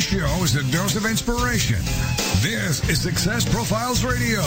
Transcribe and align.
Show 0.00 0.42
is 0.42 0.56
a 0.56 0.72
dose 0.72 0.96
of 0.96 1.06
inspiration. 1.06 1.78
This 2.42 2.86
is 2.88 3.00
Success 3.00 3.48
Profiles 3.48 4.04
Radio. 4.04 4.40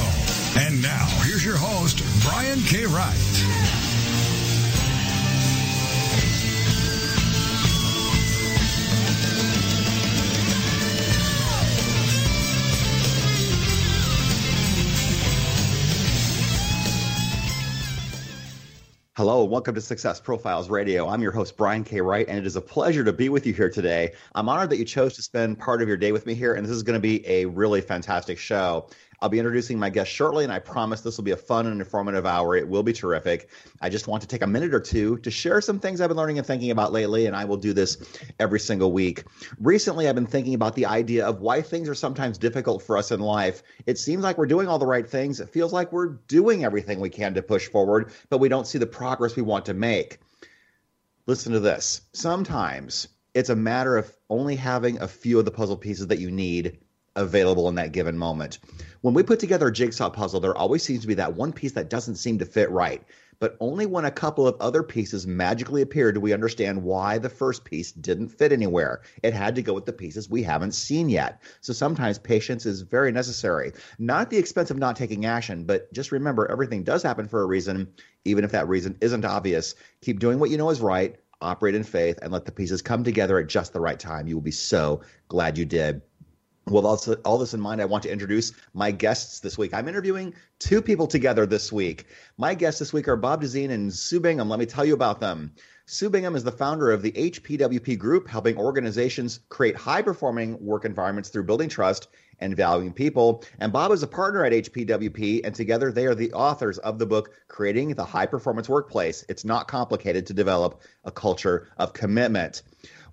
And 0.58 0.82
now, 0.82 1.05
here's 1.24 1.46
your 1.46 1.58
host, 1.58 2.04
Brian 2.24 2.60
K. 2.62 2.86
Wright. 2.86 3.77
Hello, 19.17 19.41
and 19.41 19.49
welcome 19.49 19.73
to 19.73 19.81
Success 19.81 20.20
Profiles 20.20 20.70
Radio. 20.70 21.07
I'm 21.07 21.23
your 21.23 21.31
host, 21.31 21.57
Brian 21.57 21.84
K. 21.84 22.02
Wright, 22.02 22.27
and 22.30 22.38
it 22.38 22.45
is 22.45 22.55
a 22.55 22.62
pleasure 22.62 23.03
to 23.03 23.12
be 23.12 23.30
with 23.30 23.48
you 23.48 23.53
here 23.53 23.67
today. 23.67 24.13
I'm 24.35 24.48
honored 24.48 24.70
that 24.70 24.77
you 24.77 24.85
chose 24.85 25.16
to 25.16 25.23
spend 25.23 25.57
part 25.57 25.81
of 25.81 25.88
your 25.88 25.98
day 25.98 26.12
with 26.12 26.27
me 26.27 26.35
here, 26.35 26.53
and 26.53 26.63
this 26.63 26.71
is 26.71 26.84
going 26.84 26.93
to 26.93 26.99
be 26.99 27.27
a 27.27 27.45
really 27.45 27.81
fantastic 27.81 28.37
show. 28.37 28.87
I'll 29.20 29.29
be 29.29 29.40
introducing 29.40 29.79
my 29.79 29.90
guest 29.90 30.12
shortly, 30.12 30.43
and 30.43 30.54
I 30.54 30.60
promise 30.60 31.01
this 31.01 31.18
will 31.18 31.23
be 31.23 31.32
a 31.32 31.37
fun 31.37 31.65
and 31.65 31.82
informative 31.82 32.27
hour. 32.27 32.55
It 32.55 32.68
will 32.68 32.84
be 32.84 32.93
terrific. 32.93 33.49
I 33.82 33.90
just 33.90 34.07
want 34.07 34.21
to 34.21 34.27
take 34.27 34.43
a 34.43 34.48
minute 34.48 34.76
or 34.76 34.79
two 34.79 35.18
to 35.20 35.32
share 35.32 35.59
some 35.59 35.79
things 35.79 35.99
I've 35.99 36.09
been 36.09 36.18
learning 36.18 36.37
and 36.37 36.46
thinking 36.46 36.70
about 36.70 36.91
lately, 36.91 37.26
and 37.26 37.35
I 37.35 37.46
will 37.46 37.57
do 37.57 37.74
this 37.74 37.98
every 38.40 38.59
single 38.59 38.91
week. 38.91 39.24
Recently, 39.59 40.07
I've 40.07 40.13
been 40.13 40.27
thinking 40.27 40.54
about 40.54 40.76
the 40.76 40.85
idea 40.85 41.26
of 41.26 41.41
why 41.41 41.63
things 41.63 41.90
are 41.90 41.96
sometimes 41.96 42.37
difficult 42.37 42.84
for 42.84 42.96
us 42.96 43.12
in 43.12 43.20
life. 43.20 43.63
It 43.87 43.98
seems 43.98 44.21
like 44.21 44.37
we're 44.37 44.46
doing 44.46 44.68
all 44.68 44.77
the 44.77 44.85
right 44.85 45.07
things, 45.07 45.40
it 45.40 45.49
feels 45.49 45.74
like 45.74 45.91
we're 45.91 46.20
doing 46.27 46.63
everything 46.63 46.99
we 46.99 47.09
can 47.09 47.34
to 47.34 47.41
push 47.41 47.68
forward, 47.68 48.12
but 48.29 48.37
we 48.37 48.49
don't 48.49 48.68
see 48.68 48.77
the 48.77 48.85
progress 48.85 49.35
we 49.35 49.41
want 49.41 49.65
to 49.65 49.74
make. 49.74 50.20
Listen 51.26 51.54
to 51.54 51.59
this. 51.59 52.02
Sometimes 52.13 53.07
it's 53.34 53.49
a 53.49 53.55
matter 53.55 53.98
of 53.98 54.15
only 54.29 54.55
having 54.55 55.02
a 55.02 55.07
few 55.07 55.40
of 55.40 55.46
the 55.46 55.52
puzzle 55.52 55.76
pieces 55.76 56.07
that 56.07 56.20
you 56.20 56.29
need 56.29 56.77
available 57.15 57.68
in 57.68 57.76
that 57.76 57.91
given 57.91 58.15
moment 58.15 58.59
when 59.08 59.13
we 59.13 59.24
put 59.24 59.40
together 59.40 59.70
a 59.70 59.72
jigsaw 59.72 60.10
puzzle, 60.10 60.41
there 60.41 60.58
always 60.58 60.84
seems 60.84 61.00
to 61.00 61.08
be 61.08 61.13
that 61.13 61.34
one 61.34 61.54
piece 61.54 61.72
that 61.72 61.90
doesn't 61.90 62.18
seem 62.18 62.40
to 62.40 62.46
fit 62.46 62.70
right. 62.72 63.02
But 63.40 63.55
only 63.62 63.86
when 63.86 64.03
a 64.03 64.12
couple 64.12 64.46
of 64.46 64.58
other 64.59 64.84
pieces 64.84 65.25
magically 65.25 65.81
appear 65.81 66.12
do 66.12 66.19
we 66.19 66.34
understand 66.34 66.84
why 66.84 67.18
the 67.18 67.30
first 67.30 67.64
piece 67.64 67.94
didn't 67.94 68.28
fit 68.28 68.52
anywhere. 68.52 69.03
It 69.24 69.34
had 69.34 69.56
to 69.56 69.62
go 69.62 69.72
with 69.72 69.86
the 69.86 69.94
pieces 69.94 70.30
we 70.30 70.44
haven't 70.44 70.74
seen 70.74 71.08
yet. 71.08 71.41
So 71.62 71.72
sometimes 71.72 72.19
patience 72.19 72.66
is 72.66 72.81
very 72.81 73.14
necessary. 73.14 73.72
Not 73.97 74.24
at 74.24 74.30
the 74.30 74.40
expense 74.40 74.72
of 74.72 74.78
not 74.78 74.97
taking 74.97 75.25
action, 75.25 75.64
but 75.64 75.94
just 75.94 76.12
remember 76.12 76.52
everything 76.52 76.84
does 76.84 77.02
happen 77.02 77.30
for 77.30 77.42
a 77.42 77.47
reason, 77.47 77.88
even 78.25 78.44
if 78.44 78.52
that 78.52 78.68
reason 78.68 78.97
isn't 79.00 79.24
obvious. 79.24 79.74
Keep 80.02 80.19
doing 80.19 80.38
what 80.38 80.50
you 80.50 80.58
know 80.58 80.69
is 80.69 80.81
right, 80.81 81.16
operate 81.40 81.75
in 81.75 81.84
faith, 81.84 82.19
and 82.22 82.34
let 82.34 82.44
the 82.44 82.52
pieces 82.52 82.81
come 82.81 83.06
together 83.06 83.40
at 83.40 83.47
just 83.47 83.72
the 83.72 83.80
right 83.80 84.02
time. 84.02 84.28
You 84.28 84.36
will 84.36 84.42
be 84.42 84.52
so 84.52 85.00
glad 85.30 85.58
you 85.58 85.64
did. 85.64 86.02
Well, 86.69 86.85
also, 86.85 87.13
all 87.23 87.38
this 87.38 87.53
in 87.53 87.62
mind, 87.62 87.81
I 87.81 87.85
want 87.85 88.03
to 88.03 88.12
introduce 88.12 88.51
my 88.73 88.91
guests 88.91 89.40
this 89.40 89.57
week. 89.57 89.73
I'm 89.73 89.88
interviewing 89.88 90.34
two 90.59 90.81
people 90.81 91.07
together 91.07 91.46
this 91.46 91.72
week. 91.72 92.07
My 92.38 92.53
guests 92.53 92.80
this 92.80 92.92
week 92.92 93.08
are 93.08 93.16
Bob 93.16 93.42
Dusin 93.42 93.72
and 93.72 93.94
Sue 93.94 94.19
Bingham. 94.19 94.50
Let 94.50 94.59
me 94.59 94.66
tell 94.66 94.84
you 94.84 94.94
about 94.94 95.22
them. 95.22 95.53
Sue 95.86 96.09
Bingham 96.09 96.36
is 96.36 96.44
the 96.44 96.52
founder 96.52 96.92
of 96.92 97.02
the 97.02 97.14
HPWP 97.14 97.97
Group, 97.97 98.28
helping 98.28 98.58
organizations 98.58 99.40
create 99.47 99.78
high 99.78 100.02
performing 100.02 100.62
work 100.62 100.84
environments 100.84 101.30
through 101.30 101.46
building 101.46 101.69
trust 101.69 102.09
and 102.42 102.58
valuing 102.58 102.92
people. 102.92 103.46
And 103.59 103.72
Bob 103.72 103.94
is 103.94 104.03
a 104.03 104.08
partner 104.08 104.44
at 104.44 104.52
HPWP, 104.52 105.46
and 105.46 105.56
together 105.56 105.90
they 105.90 106.06
are 106.06 106.16
the 106.16 106.34
authors 106.34 106.80
of 106.80 107.00
the 107.00 107.06
book, 107.06 107.30
Creating 107.47 107.94
the 107.94 108.03
High 108.03 108.25
Performance 108.25 108.68
Workplace. 108.68 109.24
It's 109.30 109.46
not 109.46 109.69
complicated 109.69 110.28
to 110.28 110.34
develop 110.34 110.81
a 111.06 111.12
culture 111.12 111.69
of 111.78 111.94
commitment. 111.94 112.63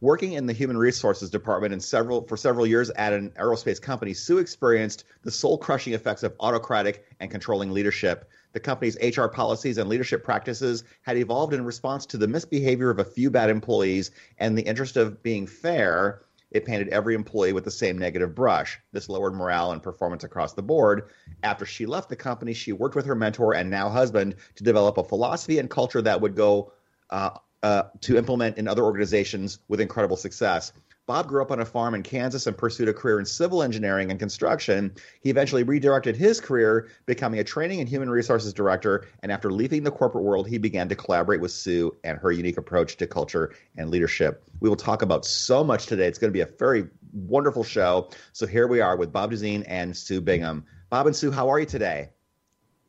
Working 0.05 0.35
in 0.35 0.45
the 0.45 0.53
human 0.53 0.77
resources 0.77 1.31
department 1.31 1.83
several 1.83 2.27
for 2.27 2.37
several 2.37 2.67
years 2.67 2.91
at 2.91 3.15
an 3.15 3.31
aerospace 3.41 3.81
company, 3.81 4.13
Sue 4.13 4.37
experienced 4.37 5.05
the 5.23 5.31
soul-crushing 5.31 5.95
effects 5.95 6.23
of 6.23 6.35
autocratic 6.41 7.07
and 7.21 7.31
controlling 7.31 7.71
leadership. 7.71 8.29
The 8.53 8.61
company's 8.61 8.99
HR 9.01 9.29
policies 9.29 9.79
and 9.79 9.89
leadership 9.89 10.23
practices 10.23 10.85
had 11.01 11.17
evolved 11.17 11.55
in 11.55 11.65
response 11.65 12.05
to 12.05 12.19
the 12.19 12.29
misbehavior 12.29 12.91
of 12.91 12.99
a 12.99 13.05
few 13.05 13.31
bad 13.31 13.49
employees 13.49 14.11
and 14.37 14.59
the 14.59 14.67
interest 14.67 14.99
of 14.99 15.23
being 15.23 15.47
fair. 15.47 16.21
It 16.51 16.67
painted 16.67 16.91
every 16.91 17.15
employee 17.15 17.55
with 17.55 17.65
the 17.65 17.71
same 17.71 17.97
negative 17.97 18.35
brush. 18.35 18.79
This 18.93 19.09
lowered 19.09 19.33
morale 19.33 19.73
and 19.73 19.83
performance 19.83 20.23
across 20.23 20.53
the 20.53 20.61
board. 20.61 21.09
After 21.43 21.65
she 21.65 21.87
left 21.87 22.11
the 22.11 22.17
company, 22.17 22.53
she 22.53 22.73
worked 22.73 22.95
with 22.95 23.07
her 23.07 23.15
mentor 23.15 23.55
and 23.55 23.71
now 23.71 23.89
husband 23.89 24.35
to 24.57 24.65
develop 24.65 24.99
a 24.99 25.05
philosophy 25.05 25.59
and 25.59 25.71
culture 25.71 26.03
that 26.03 26.21
would 26.21 26.37
go 26.37 26.75
uh, 27.09 27.31
uh, 27.65 27.89
to 28.03 28.19
implement 28.19 28.59
in 28.59 28.69
other 28.69 28.85
organizations 28.85 29.59
with 29.69 29.81
incredible 29.81 30.19
success. 30.19 30.71
Bob 31.07 31.27
grew 31.27 31.41
up 31.41 31.51
on 31.51 31.61
a 31.61 31.65
farm 31.65 31.95
in 31.95 32.03
Kansas 32.03 32.47
and 32.47 32.57
pursued 32.57 32.89
a 32.89 32.93
career 32.93 33.19
in 33.19 33.25
civil 33.25 33.63
engineering 33.63 34.11
and 34.11 34.21
construction. 34.21 34.95
He 35.23 35.31
eventually 35.31 35.63
redirected 35.63 36.15
his 36.15 36.43
career, 36.43 36.89
becoming 37.07 37.41
a 37.41 37.45
training 37.45 37.81
and 37.81 37.89
human 37.89 38.11
resources 38.11 38.53
director. 38.53 39.07
And 39.23 39.33
after 39.33 39.51
leaving 39.51 39.83
the 39.83 39.91
corporate 39.91 40.25
world, 40.25 40.47
he 40.47 40.59
began 40.59 40.91
to 40.91 40.95
collaborate 40.95 41.41
with 41.41 41.53
Sue 41.53 41.97
and 42.05 42.19
her 42.19 42.33
unique 42.33 42.59
approach 42.59 42.99
to 42.99 43.07
culture 43.07 43.55
and 43.79 43.91
leadership. 43.91 44.45
We 44.61 44.69
will 44.69 44.77
talk 44.77 45.01
about 45.01 45.25
so 45.25 45.65
much 45.65 45.87
today. 45.87 46.07
It's 46.07 46.19
going 46.19 46.33
to 46.33 46.37
be 46.37 46.43
a 46.43 46.51
very 46.59 46.87
wonderful 47.15 47.65
show. 47.65 48.11
So 48.33 48.47
here 48.47 48.67
we 48.67 48.83
are 48.83 48.97
with 48.97 49.11
Bob 49.11 49.33
Dusin 49.33 49.65
and 49.69 49.97
Sue 49.97 50.21
Bingham. 50.21 50.67
Bob 50.91 51.07
and 51.07 51.17
Sue, 51.17 51.31
how 51.31 51.49
are 51.49 51.61
you 51.61 51.67
today? 51.67 52.11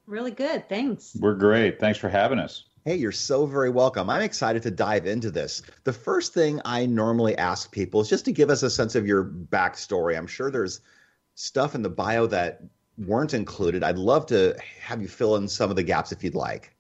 Really 0.06 0.32
good. 0.32 0.68
Thanks. 0.68 1.16
We're 1.18 1.36
great. 1.36 1.80
Thanks 1.80 1.98
for 1.98 2.10
having 2.10 2.40
us. 2.40 2.66
Hey, 2.88 2.98
you're 2.98 3.12
so 3.12 3.48
very 3.48 3.72
welcome. 3.72 4.12
I'm 4.12 4.22
excited 4.22 4.62
to 4.62 4.70
dive 4.70 5.08
into 5.08 5.32
this. 5.32 5.64
The 5.86 5.92
first 5.92 6.36
thing 6.36 6.62
I 6.66 6.86
normally 6.86 7.36
ask 7.36 7.72
people 7.72 8.00
is 8.00 8.08
just 8.08 8.26
to 8.26 8.32
give 8.32 8.52
us 8.52 8.62
a 8.62 8.70
sense 8.70 8.94
of 8.94 9.08
your 9.08 9.24
backstory. 9.24 10.16
I'm 10.16 10.28
sure 10.28 10.52
there's 10.52 10.82
stuff 11.34 11.74
in 11.74 11.82
the 11.82 11.90
bio 11.90 12.28
that 12.28 12.62
weren't 13.00 13.34
included. 13.34 13.84
I'd 13.84 13.98
love 13.98 14.28
to 14.28 14.56
have 14.80 15.02
you 15.02 15.08
fill 15.08 15.36
in 15.38 15.48
some 15.48 15.72
of 15.72 15.76
the 15.76 15.82
gaps 15.82 16.12
if 16.12 16.24
you'd 16.24 16.36
like. 16.36 16.76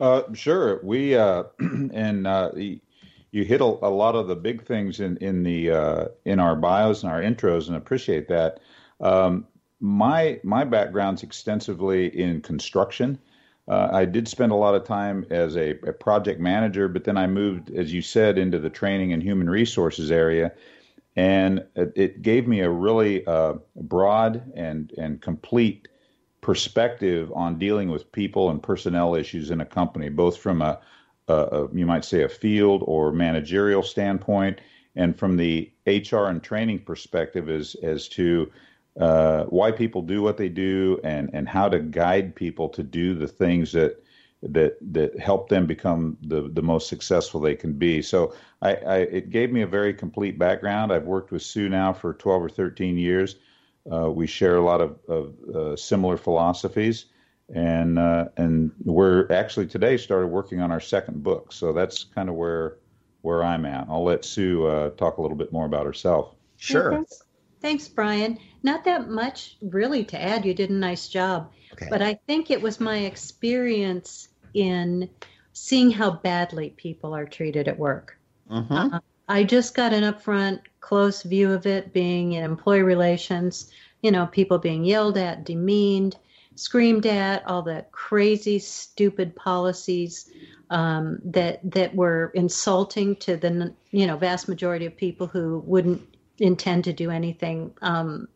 Uh, 0.00 0.22
sure. 0.32 0.80
We 0.82 1.14
uh, 1.14 1.44
and 1.60 2.26
uh, 2.26 2.50
you 2.56 3.44
hit 3.44 3.60
a, 3.60 3.64
a, 3.64 3.88
lot 3.88 4.16
of 4.16 4.26
the 4.26 4.34
big 4.34 4.66
things 4.66 4.98
in 4.98 5.16
in 5.18 5.44
the 5.44 5.70
uh, 5.70 6.04
in 6.24 6.40
our 6.40 6.56
bios 6.56 7.04
and 7.04 7.12
our 7.12 7.20
intros, 7.20 7.68
and 7.68 7.76
appreciate 7.76 8.26
that. 8.26 8.58
Um, 9.00 9.46
my 9.78 10.40
my 10.42 10.64
background's 10.64 11.22
extensively 11.22 12.08
in 12.20 12.40
construction. 12.40 13.20
Uh, 13.66 13.88
I 13.92 14.04
did 14.04 14.28
spend 14.28 14.52
a 14.52 14.56
lot 14.56 14.74
of 14.74 14.84
time 14.84 15.26
as 15.30 15.56
a, 15.56 15.70
a, 15.86 15.92
project 15.92 16.38
manager, 16.38 16.86
but 16.86 17.04
then 17.04 17.16
I 17.16 17.26
moved, 17.26 17.70
as 17.70 17.92
you 17.92 18.02
said, 18.02 18.36
into 18.36 18.58
the 18.58 18.68
training 18.68 19.14
and 19.14 19.22
human 19.22 19.48
resources 19.48 20.10
area, 20.10 20.52
and 21.16 21.64
it, 21.74 21.92
it 21.96 22.22
gave 22.22 22.46
me 22.46 22.60
a 22.60 22.68
really 22.68 23.26
uh, 23.26 23.54
broad 23.74 24.52
and 24.54 24.92
and 24.98 25.22
complete 25.22 25.88
perspective 26.42 27.32
on 27.34 27.58
dealing 27.58 27.90
with 27.90 28.12
people 28.12 28.50
and 28.50 28.62
personnel 28.62 29.14
issues 29.14 29.50
in 29.50 29.62
a 29.62 29.66
company, 29.66 30.10
both 30.10 30.36
from 30.36 30.60
a, 30.60 30.78
a, 31.28 31.34
a 31.34 31.68
you 31.74 31.86
might 31.86 32.04
say 32.04 32.22
a 32.22 32.28
field 32.28 32.82
or 32.84 33.12
managerial 33.12 33.82
standpoint, 33.82 34.60
and 34.94 35.18
from 35.18 35.38
the 35.38 35.72
HR 35.86 36.26
and 36.26 36.42
training 36.42 36.80
perspective 36.80 37.48
as 37.48 37.76
as 37.76 38.08
to 38.08 38.52
uh, 39.00 39.44
why 39.44 39.72
people 39.72 40.02
do 40.02 40.22
what 40.22 40.36
they 40.36 40.48
do 40.48 41.00
and 41.02 41.30
and 41.32 41.48
how 41.48 41.68
to 41.68 41.80
guide 41.80 42.34
people 42.34 42.68
to 42.68 42.82
do 42.82 43.14
the 43.14 43.26
things 43.26 43.72
that 43.72 44.02
that 44.42 44.76
that 44.92 45.18
help 45.18 45.48
them 45.48 45.66
become 45.66 46.16
the 46.22 46.50
the 46.52 46.62
most 46.62 46.88
successful 46.88 47.40
they 47.40 47.56
can 47.56 47.72
be. 47.72 48.02
So 48.02 48.34
I, 48.62 48.74
I 48.74 48.96
it 48.98 49.30
gave 49.30 49.50
me 49.50 49.62
a 49.62 49.66
very 49.66 49.94
complete 49.94 50.38
background. 50.38 50.92
I've 50.92 51.04
worked 51.04 51.32
with 51.32 51.42
Sue 51.42 51.68
now 51.68 51.92
for 51.92 52.14
12 52.14 52.44
or 52.44 52.48
13 52.48 52.98
years. 52.98 53.36
Uh, 53.90 54.10
we 54.10 54.26
share 54.26 54.56
a 54.56 54.64
lot 54.64 54.80
of, 54.80 54.98
of 55.08 55.34
uh, 55.54 55.76
similar 55.76 56.16
philosophies, 56.16 57.06
and 57.54 57.98
uh, 57.98 58.26
and 58.36 58.70
we're 58.84 59.30
actually 59.30 59.66
today 59.66 59.96
started 59.96 60.28
working 60.28 60.60
on 60.60 60.70
our 60.70 60.80
second 60.80 61.22
book. 61.22 61.52
So 61.52 61.72
that's 61.72 62.04
kind 62.04 62.28
of 62.28 62.34
where 62.34 62.78
where 63.22 63.42
I'm 63.42 63.64
at. 63.64 63.86
I'll 63.88 64.04
let 64.04 64.24
Sue 64.24 64.66
uh, 64.66 64.90
talk 64.90 65.16
a 65.16 65.22
little 65.22 65.36
bit 65.36 65.52
more 65.52 65.66
about 65.66 65.86
herself. 65.86 66.34
Sure. 66.56 67.04
Thanks, 67.64 67.88
Brian. 67.88 68.38
Not 68.62 68.84
that 68.84 69.08
much 69.08 69.56
really 69.62 70.04
to 70.04 70.20
add. 70.20 70.44
You 70.44 70.52
did 70.52 70.68
a 70.68 70.74
nice 70.74 71.08
job. 71.08 71.50
Okay. 71.72 71.86
But 71.88 72.02
I 72.02 72.18
think 72.26 72.50
it 72.50 72.60
was 72.60 72.78
my 72.78 72.98
experience 72.98 74.28
in 74.52 75.08
seeing 75.54 75.90
how 75.90 76.10
badly 76.10 76.74
people 76.76 77.14
are 77.14 77.24
treated 77.24 77.66
at 77.66 77.78
work. 77.78 78.18
Uh-huh. 78.50 78.90
Uh, 78.92 78.98
I 79.30 79.44
just 79.44 79.74
got 79.74 79.94
an 79.94 80.02
upfront 80.04 80.60
close 80.80 81.22
view 81.22 81.54
of 81.54 81.66
it 81.66 81.94
being 81.94 82.32
in 82.32 82.44
employee 82.44 82.82
relations, 82.82 83.70
you 84.02 84.10
know, 84.10 84.26
people 84.26 84.58
being 84.58 84.84
yelled 84.84 85.16
at, 85.16 85.46
demeaned, 85.46 86.18
screamed 86.56 87.06
at, 87.06 87.46
all 87.46 87.62
the 87.62 87.86
crazy, 87.92 88.58
stupid 88.58 89.34
policies 89.34 90.30
um, 90.68 91.18
that 91.24 91.60
that 91.72 91.94
were 91.94 92.30
insulting 92.34 93.16
to 93.16 93.38
the 93.38 93.72
you 93.90 94.06
know 94.06 94.18
vast 94.18 94.48
majority 94.48 94.84
of 94.84 94.94
people 94.96 95.26
who 95.26 95.62
wouldn't 95.64 96.13
intend 96.38 96.84
to 96.84 96.92
do 96.92 97.10
anything 97.10 97.74
um, 97.82 98.28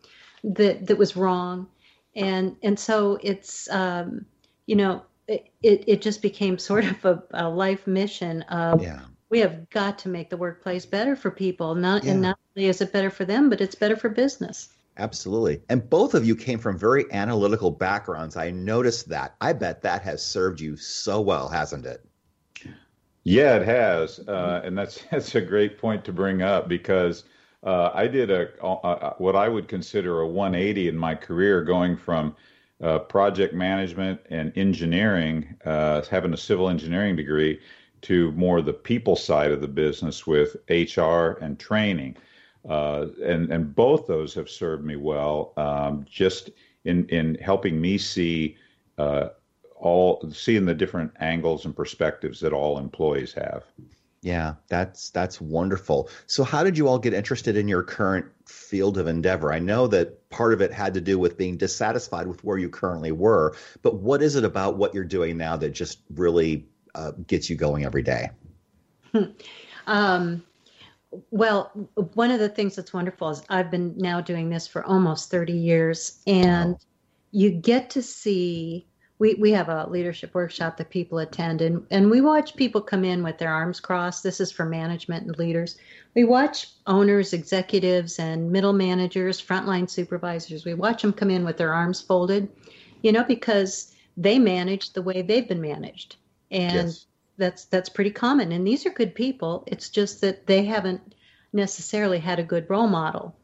that 0.45 0.87
that 0.87 0.99
was 0.99 1.17
wrong, 1.17 1.69
and 2.15 2.57
and 2.63 2.79
so 2.79 3.19
it's 3.23 3.71
um, 3.71 4.27
you 4.67 4.77
know 4.77 5.03
it, 5.29 5.53
it 5.63 6.03
just 6.03 6.23
became 6.23 6.59
sort 6.59 6.85
of 6.85 7.05
a, 7.05 7.23
a 7.33 7.49
life 7.49 7.87
mission 7.87 8.43
of 8.43 8.83
yeah. 8.83 9.01
we 9.29 9.41
have 9.41 9.69
got 9.71 9.99
to 9.99 10.09
make 10.09 10.31
the 10.31 10.37
workplace 10.37 10.87
better 10.87 11.15
for 11.15 11.31
people 11.31 11.75
not 11.75 12.03
yeah. 12.03 12.13
and 12.13 12.23
not 12.23 12.39
only 12.57 12.69
is 12.69 12.81
it 12.81 12.93
better 12.93 13.11
for 13.11 13.27
them 13.27 13.51
but 13.51 13.61
it's 13.61 13.75
better 13.75 13.97
for 13.97 14.09
business 14.09 14.71
Absolutely. 14.99 15.63
And 15.69 15.89
both 15.89 16.15
of 16.15 16.27
you 16.27 16.35
came 16.35 16.59
from 16.59 16.77
very 16.77 17.05
analytical 17.13 17.71
backgrounds. 17.71 18.37
I 18.37 18.51
noticed 18.51 19.09
that. 19.11 19.37
I 19.41 19.53
bet 19.53 19.83
that 19.83 20.03
has 20.03 20.27
served 20.27 20.61
you 20.61 20.77
so 20.77 21.21
well, 21.21 21.49
hasn't 21.49 21.87
it? 21.87 22.05
Yeah, 23.23 23.57
it 23.57 23.67
has, 23.67 24.21
uh, 24.27 24.63
and 24.65 24.77
that's 24.77 25.03
that's 25.11 25.35
a 25.35 25.41
great 25.41 25.79
point 25.79 26.05
to 26.07 26.13
bring 26.13 26.43
up 26.43 26.69
because 26.69 27.25
uh, 27.63 27.91
I 27.93 28.07
did 28.07 28.31
a, 28.31 28.49
a, 28.63 29.15
what 29.19 29.35
I 29.35 29.49
would 29.49 29.69
consider 29.69 30.21
a 30.21 30.27
180 30.27 30.89
in 30.89 30.97
my 30.97 31.15
career, 31.15 31.63
going 31.63 31.97
from 31.97 32.37
uh, 32.81 33.01
project 33.01 33.55
management 33.55 34.21
and 34.31 34.53
engineering, 34.57 35.57
uh, 35.65 36.03
having 36.03 36.33
a 36.33 36.37
civil 36.37 36.69
engineering 36.69 37.17
degree, 37.17 37.61
to 38.03 38.31
more 38.33 38.63
the 38.63 38.73
people 38.73 39.17
side 39.17 39.51
of 39.51 39.61
the 39.61 39.69
business 39.69 40.27
with 40.27 40.57
HR 40.71 41.39
and 41.43 41.59
training, 41.59 42.17
uh, 42.69 43.07
and 43.23 43.53
and 43.53 43.75
both 43.75 44.07
those 44.07 44.35
have 44.35 44.49
served 44.49 44.85
me 44.85 44.95
well, 44.95 45.53
um, 45.57 46.07
just 46.09 46.51
in 46.85 47.09
in 47.09 47.35
helping 47.37 47.81
me 47.81 47.99
see 47.99 48.57
uh, 48.99 49.31
all 49.75 50.23
seeing 50.33 50.65
the 50.65 50.75
different 50.75 51.11
angles 51.19 51.65
and 51.65 51.75
perspectives 51.75 52.39
that 52.41 52.53
all 52.53 52.79
employees 52.79 53.33
have. 53.33 53.65
Yeah, 54.21 54.55
that's 54.69 55.11
that's 55.11 55.41
wonderful. 55.41 56.11
So 56.27 56.43
how 56.43 56.65
did 56.65 56.77
you 56.77 56.89
all 56.89 56.99
get 56.99 57.15
interested 57.15 57.57
in 57.57 57.69
your 57.69 57.85
current 57.85 58.27
field 58.47 58.99
of 58.99 59.07
endeavor? 59.07 59.53
I 59.53 59.61
know 59.61 59.87
that 59.89 60.29
part 60.29 60.53
of 60.53 60.61
it 60.61 60.73
had 60.73 60.95
to 60.95 61.01
do 61.01 61.19
with 61.19 61.39
being 61.39 61.57
dissatisfied 61.57 62.27
with 62.27 62.43
where 62.43 62.59
you 62.59 62.69
currently 62.69 63.13
were, 63.13 63.55
but 63.83 63.97
what 63.97 64.21
is 64.21 64.35
it 64.35 64.45
about 64.45 64.77
what 64.77 64.93
you're 64.93 65.05
doing 65.05 65.37
now 65.37 65.57
that 65.59 65.71
just 65.71 66.01
really 66.15 66.67
uh, 66.97 67.13
gets 67.29 67.49
you 67.49 67.55
going 67.55 67.85
every 67.85 68.03
day? 68.03 68.31
um, 69.87 70.43
well, 71.31 71.71
one 72.15 72.33
of 72.33 72.41
the 72.41 72.49
things 72.49 72.75
that's 72.75 72.93
wonderful 72.93 73.31
is 73.31 73.43
I've 73.49 73.71
been 73.71 73.95
now 73.97 74.21
doing 74.21 74.51
this 74.51 74.67
for 74.67 74.85
almost 74.85 75.31
30 75.31 75.53
years, 75.53 76.21
and 76.27 76.73
wow. 76.73 76.79
you 77.31 77.51
get 77.53 77.91
to 77.91 78.03
see 78.03 78.89
we, 79.19 79.35
we 79.35 79.51
have 79.53 79.69
a 79.69 79.89
leadership 79.89 80.35
workshop 80.35 80.77
that 80.77 80.91
people 80.91 81.19
attend 81.19 81.61
and, 81.61 81.85
and 81.91 82.11
we 82.11 82.21
watch 82.21 82.57
people 82.57 82.81
come 82.81 83.05
in 83.05 83.23
with 83.23 83.39
their 83.39 83.53
arms 83.53 83.81
crossed. 83.81 84.23
This 84.23 84.41
is 84.41 84.53
for 84.53 84.65
management 84.65 85.27
and 85.27 85.39
leaders. 85.39 85.77
We 86.15 86.25
watch 86.25 86.69
owners 86.87 87.33
executives 87.33 88.19
and 88.19 88.51
middle 88.51 88.73
managers 88.73 89.41
frontline 89.41 89.89
supervisors 89.89 90.65
we 90.65 90.75
watch 90.75 91.03
them 91.03 91.13
come 91.13 91.31
in 91.31 91.45
with 91.45 91.57
their 91.57 91.73
arms 91.73 92.01
folded 92.01 92.49
you 93.03 93.13
know 93.13 93.25
because 93.25 93.95
they 94.19 94.39
manage 94.39 94.93
the 94.93 95.03
way 95.03 95.23
they've 95.23 95.49
been 95.49 95.61
managed. 95.61 96.17
And 96.51 96.89
yes. 96.89 97.07
that's 97.39 97.65
that's 97.67 97.89
pretty 97.89 98.11
common. 98.11 98.53
And 98.53 98.67
these 98.67 98.85
are 98.85 98.91
good 98.91 99.15
people. 99.15 99.65
It's 99.67 99.89
just 99.89 100.21
that 100.23 100.47
they 100.47 100.65
haven't 100.65 101.15
necessarily 101.53 102.19
had 102.19 102.39
a 102.39 102.45
good 102.45 102.69
role 102.69 102.89
model 102.89 103.35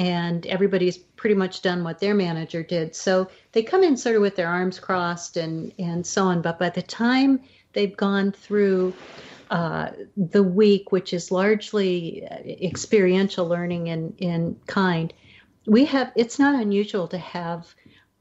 and 0.00 0.46
everybody's 0.46 0.96
pretty 0.96 1.34
much 1.34 1.60
done 1.60 1.84
what 1.84 1.98
their 1.98 2.14
manager 2.14 2.62
did. 2.62 2.96
So 2.96 3.28
they 3.52 3.62
come 3.62 3.84
in 3.84 3.98
sort 3.98 4.16
of 4.16 4.22
with 4.22 4.34
their 4.34 4.48
arms 4.48 4.80
crossed 4.80 5.36
and 5.36 5.72
and 5.78 6.06
so 6.06 6.24
on. 6.24 6.40
But 6.40 6.58
by 6.58 6.70
the 6.70 6.82
time 6.82 7.40
they've 7.74 7.94
gone 7.94 8.32
through 8.32 8.94
uh, 9.50 9.90
the 10.16 10.42
week, 10.42 10.90
which 10.90 11.12
is 11.12 11.30
largely 11.30 12.26
experiential 12.62 13.46
learning 13.46 13.88
in 13.88 14.14
in 14.16 14.56
kind, 14.66 15.12
we 15.66 15.84
have. 15.84 16.12
It's 16.16 16.38
not 16.38 16.60
unusual 16.60 17.06
to 17.08 17.18
have. 17.18 17.72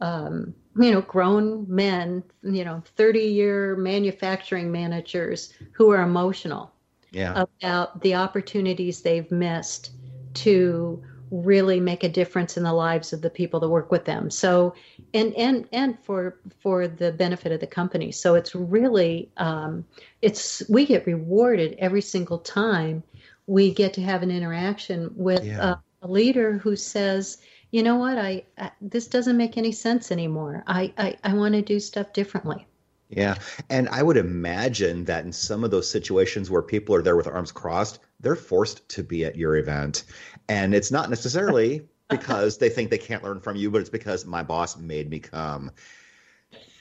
Um, 0.02 0.54
you 0.78 0.92
know, 0.92 1.02
grown 1.02 1.66
men, 1.68 2.24
you 2.42 2.64
know, 2.64 2.82
30 2.96 3.20
year 3.20 3.76
manufacturing 3.76 4.72
managers 4.72 5.54
who 5.74 5.90
are 5.90 6.02
emotional 6.02 6.72
yeah. 7.12 7.44
about 7.62 8.00
the 8.00 8.16
opportunities 8.16 9.02
they've 9.02 9.30
missed 9.30 9.92
to 10.36 11.04
really 11.32 11.80
make 11.80 12.04
a 12.04 12.10
difference 12.10 12.58
in 12.58 12.64
the 12.64 12.74
lives 12.74 13.14
of 13.14 13.22
the 13.22 13.30
people 13.30 13.60
that 13.60 13.70
work 13.70 13.92
with 13.92 14.06
them. 14.06 14.30
So 14.30 14.74
and 15.14 15.34
and 15.36 15.68
and 15.72 16.00
for 16.00 16.38
for 16.60 16.88
the 16.88 17.12
benefit 17.12 17.52
of 17.52 17.60
the 17.60 17.68
company. 17.68 18.12
So 18.12 18.36
it's 18.36 18.56
really 18.56 19.30
um, 19.38 19.86
it's 20.22 20.64
we 20.70 20.86
get 20.86 21.06
rewarded 21.06 21.76
every 21.80 22.02
single 22.02 22.40
time 22.40 23.04
we 23.48 23.74
get 23.74 23.94
to 23.94 24.02
have 24.02 24.22
an 24.22 24.32
interaction 24.32 25.12
with 25.16 25.44
yeah. 25.44 25.76
a, 26.02 26.06
a, 26.06 26.08
leader 26.08 26.58
who 26.58 26.76
says 26.76 27.40
you 27.72 27.84
know 27.84 27.98
what? 27.98 28.18
I, 28.18 28.44
I, 28.58 28.72
this 28.82 29.08
doesn't 29.08 29.38
make 29.38 29.56
any 29.56 29.72
sense 29.72 30.12
anymore. 30.12 30.64
I 30.68 30.94
i, 30.98 31.16
I 31.24 31.34
want 31.34 31.54
to 31.54 31.62
do 31.62 31.80
stuff 31.80 32.14
differently 32.14 32.66
yeah. 33.10 33.36
And 33.70 33.90
I 33.90 34.04
would 34.04 34.18
imagine 34.18 35.06
that 35.06 35.26
in 35.26 35.34
some 35.34 35.64
of 35.64 35.72
those 35.72 35.90
situations 35.90 36.50
where 36.50 36.62
people 36.62 36.96
are 36.96 37.02
there 37.02 37.16
with 37.16 37.28
arms 37.28 37.52
crossed, 37.52 38.00
they're 38.20 38.36
forced 38.36 38.88
to 38.90 39.04
be 39.04 39.26
at 39.26 39.36
your 39.36 39.58
event. 39.58 40.04
And 40.48 40.76
it's 40.76 40.92
not 40.92 41.10
necessarily 41.10 41.88
because 42.10 42.58
they 42.58 42.70
think 42.70 42.92
they 42.92 42.98
can't 42.98 43.24
learn 43.24 43.40
from 43.40 43.56
you, 43.56 43.72
but 43.72 43.82
it's 43.82 43.90
because 43.90 44.26
my 44.26 44.44
boss 44.44 44.78
made 44.78 45.10
me 45.10 45.20
come. 45.20 45.72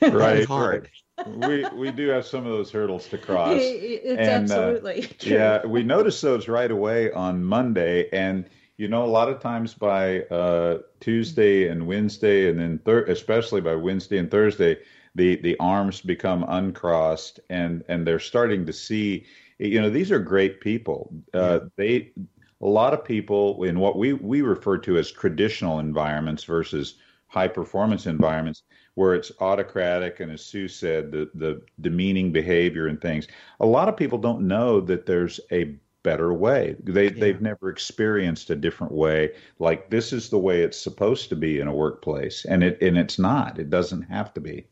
Right. 0.00 0.38
It's 0.38 0.46
hard. 0.46 0.90
we 1.26 1.66
we 1.74 1.90
do 1.90 2.08
have 2.08 2.24
some 2.24 2.46
of 2.46 2.52
those 2.52 2.70
hurdles 2.70 3.08
to 3.08 3.18
cross. 3.18 3.56
It's 3.60 4.06
and, 4.06 4.50
uh, 4.50 4.54
absolutely 4.54 5.04
uh, 5.04 5.06
true. 5.18 5.32
Yeah, 5.32 5.66
we 5.66 5.82
noticed 5.82 6.22
those 6.22 6.46
right 6.46 6.70
away 6.70 7.10
on 7.12 7.42
Monday, 7.42 8.08
and 8.12 8.48
you 8.76 8.86
know, 8.86 9.04
a 9.04 9.06
lot 9.06 9.28
of 9.28 9.40
times 9.40 9.74
by 9.74 10.20
uh, 10.22 10.78
Tuesday 11.00 11.68
and 11.68 11.86
Wednesday, 11.86 12.48
and 12.48 12.60
then 12.60 12.78
thir- 12.84 13.04
especially 13.06 13.60
by 13.60 13.74
Wednesday 13.74 14.18
and 14.18 14.30
Thursday, 14.30 14.78
the 15.18 15.36
the 15.36 15.56
arms 15.58 16.00
become 16.00 16.44
uncrossed, 16.48 17.40
and 17.50 17.84
and 17.88 18.06
they're 18.06 18.18
starting 18.18 18.64
to 18.66 18.72
see. 18.72 19.26
You 19.58 19.82
know, 19.82 19.90
these 19.90 20.12
are 20.12 20.20
great 20.20 20.60
people. 20.60 21.12
Uh, 21.34 21.60
they 21.76 22.12
a 22.60 22.66
lot 22.66 22.92
of 22.92 23.04
people 23.04 23.62
in 23.64 23.78
what 23.78 23.96
we, 23.98 24.12
we 24.12 24.42
refer 24.42 24.78
to 24.78 24.98
as 24.98 25.10
traditional 25.10 25.78
environments 25.78 26.44
versus 26.44 26.94
high 27.28 27.48
performance 27.48 28.06
environments 28.06 28.62
where 28.94 29.14
it's 29.14 29.30
autocratic 29.40 30.18
and 30.18 30.32
as 30.32 30.44
Sue 30.44 30.66
said, 30.66 31.12
the, 31.12 31.30
the 31.34 31.62
demeaning 31.80 32.32
behavior 32.32 32.88
and 32.88 33.00
things. 33.00 33.28
A 33.60 33.66
lot 33.66 33.88
of 33.88 33.96
people 33.96 34.18
don't 34.18 34.48
know 34.48 34.80
that 34.80 35.06
there's 35.06 35.38
a 35.52 35.76
better 36.02 36.32
way. 36.32 36.74
They 36.82 37.04
yeah. 37.04 37.20
they've 37.20 37.40
never 37.40 37.68
experienced 37.68 38.50
a 38.50 38.56
different 38.56 38.92
way. 38.92 39.34
Like 39.58 39.90
this 39.90 40.12
is 40.12 40.30
the 40.30 40.38
way 40.38 40.62
it's 40.62 40.80
supposed 40.80 41.28
to 41.28 41.36
be 41.36 41.60
in 41.60 41.68
a 41.68 41.74
workplace. 41.74 42.44
And 42.44 42.64
it 42.64 42.80
and 42.82 42.96
it's 42.98 43.18
not. 43.18 43.58
It 43.58 43.70
doesn't 43.70 44.02
have 44.02 44.34
to 44.34 44.40
be. 44.40 44.66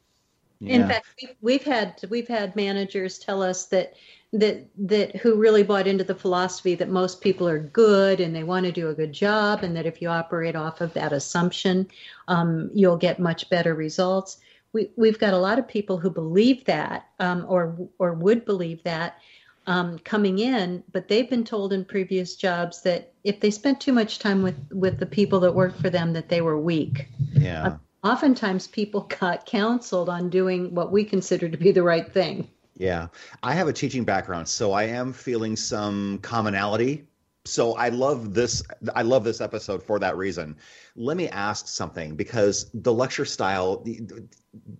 Yeah. 0.60 0.74
In 0.74 0.88
fact, 0.88 1.06
we've 1.40 1.64
had 1.64 2.00
we've 2.08 2.28
had 2.28 2.56
managers 2.56 3.18
tell 3.18 3.42
us 3.42 3.66
that 3.66 3.94
that 4.32 4.66
that 4.76 5.16
who 5.16 5.36
really 5.36 5.62
bought 5.62 5.86
into 5.86 6.04
the 6.04 6.14
philosophy 6.14 6.74
that 6.74 6.88
most 6.88 7.20
people 7.20 7.48
are 7.48 7.58
good 7.58 8.20
and 8.20 8.34
they 8.34 8.42
want 8.42 8.66
to 8.66 8.72
do 8.72 8.88
a 8.88 8.94
good 8.94 9.12
job 9.12 9.62
and 9.62 9.76
that 9.76 9.86
if 9.86 10.02
you 10.02 10.08
operate 10.08 10.56
off 10.56 10.80
of 10.80 10.92
that 10.94 11.12
assumption 11.12 11.86
um, 12.28 12.70
you'll 12.74 12.96
get 12.96 13.18
much 13.18 13.48
better 13.50 13.74
results. 13.74 14.38
We, 14.72 14.90
we've 14.96 15.18
got 15.18 15.32
a 15.32 15.38
lot 15.38 15.58
of 15.58 15.68
people 15.68 15.96
who 15.96 16.10
believe 16.10 16.64
that 16.64 17.08
um, 17.20 17.46
or 17.48 17.76
or 17.98 18.14
would 18.14 18.44
believe 18.44 18.82
that 18.82 19.18
um, 19.66 19.98
coming 20.00 20.38
in 20.38 20.82
but 20.92 21.08
they've 21.08 21.30
been 21.30 21.44
told 21.44 21.72
in 21.72 21.84
previous 21.84 22.34
jobs 22.34 22.82
that 22.82 23.12
if 23.24 23.40
they 23.40 23.50
spent 23.50 23.80
too 23.80 23.92
much 23.92 24.18
time 24.18 24.42
with 24.42 24.56
with 24.72 24.98
the 24.98 25.06
people 25.06 25.38
that 25.40 25.54
worked 25.54 25.80
for 25.80 25.90
them 25.90 26.12
that 26.14 26.28
they 26.28 26.40
were 26.40 26.58
weak. 26.58 27.08
Yeah. 27.32 27.66
Uh, 27.66 27.76
oftentimes 28.06 28.66
people 28.66 29.00
got 29.20 29.46
counseled 29.46 30.08
on 30.08 30.30
doing 30.30 30.74
what 30.74 30.92
we 30.92 31.04
consider 31.04 31.48
to 31.48 31.56
be 31.56 31.72
the 31.72 31.82
right 31.82 32.12
thing 32.12 32.48
yeah, 32.78 33.08
I 33.42 33.54
have 33.54 33.68
a 33.68 33.72
teaching 33.72 34.04
background, 34.04 34.48
so 34.48 34.72
I 34.72 34.84
am 34.84 35.12
feeling 35.12 35.56
some 35.56 36.18
commonality. 36.18 37.06
So 37.46 37.74
I 37.74 37.88
love 37.88 38.34
this. 38.34 38.62
I 38.94 39.02
love 39.02 39.24
this 39.24 39.40
episode 39.40 39.82
for 39.82 39.98
that 40.00 40.16
reason. 40.16 40.56
Let 40.94 41.16
me 41.16 41.28
ask 41.28 41.68
something 41.68 42.16
because 42.16 42.70
the 42.74 42.92
lecture 42.92 43.24
style, 43.24 43.84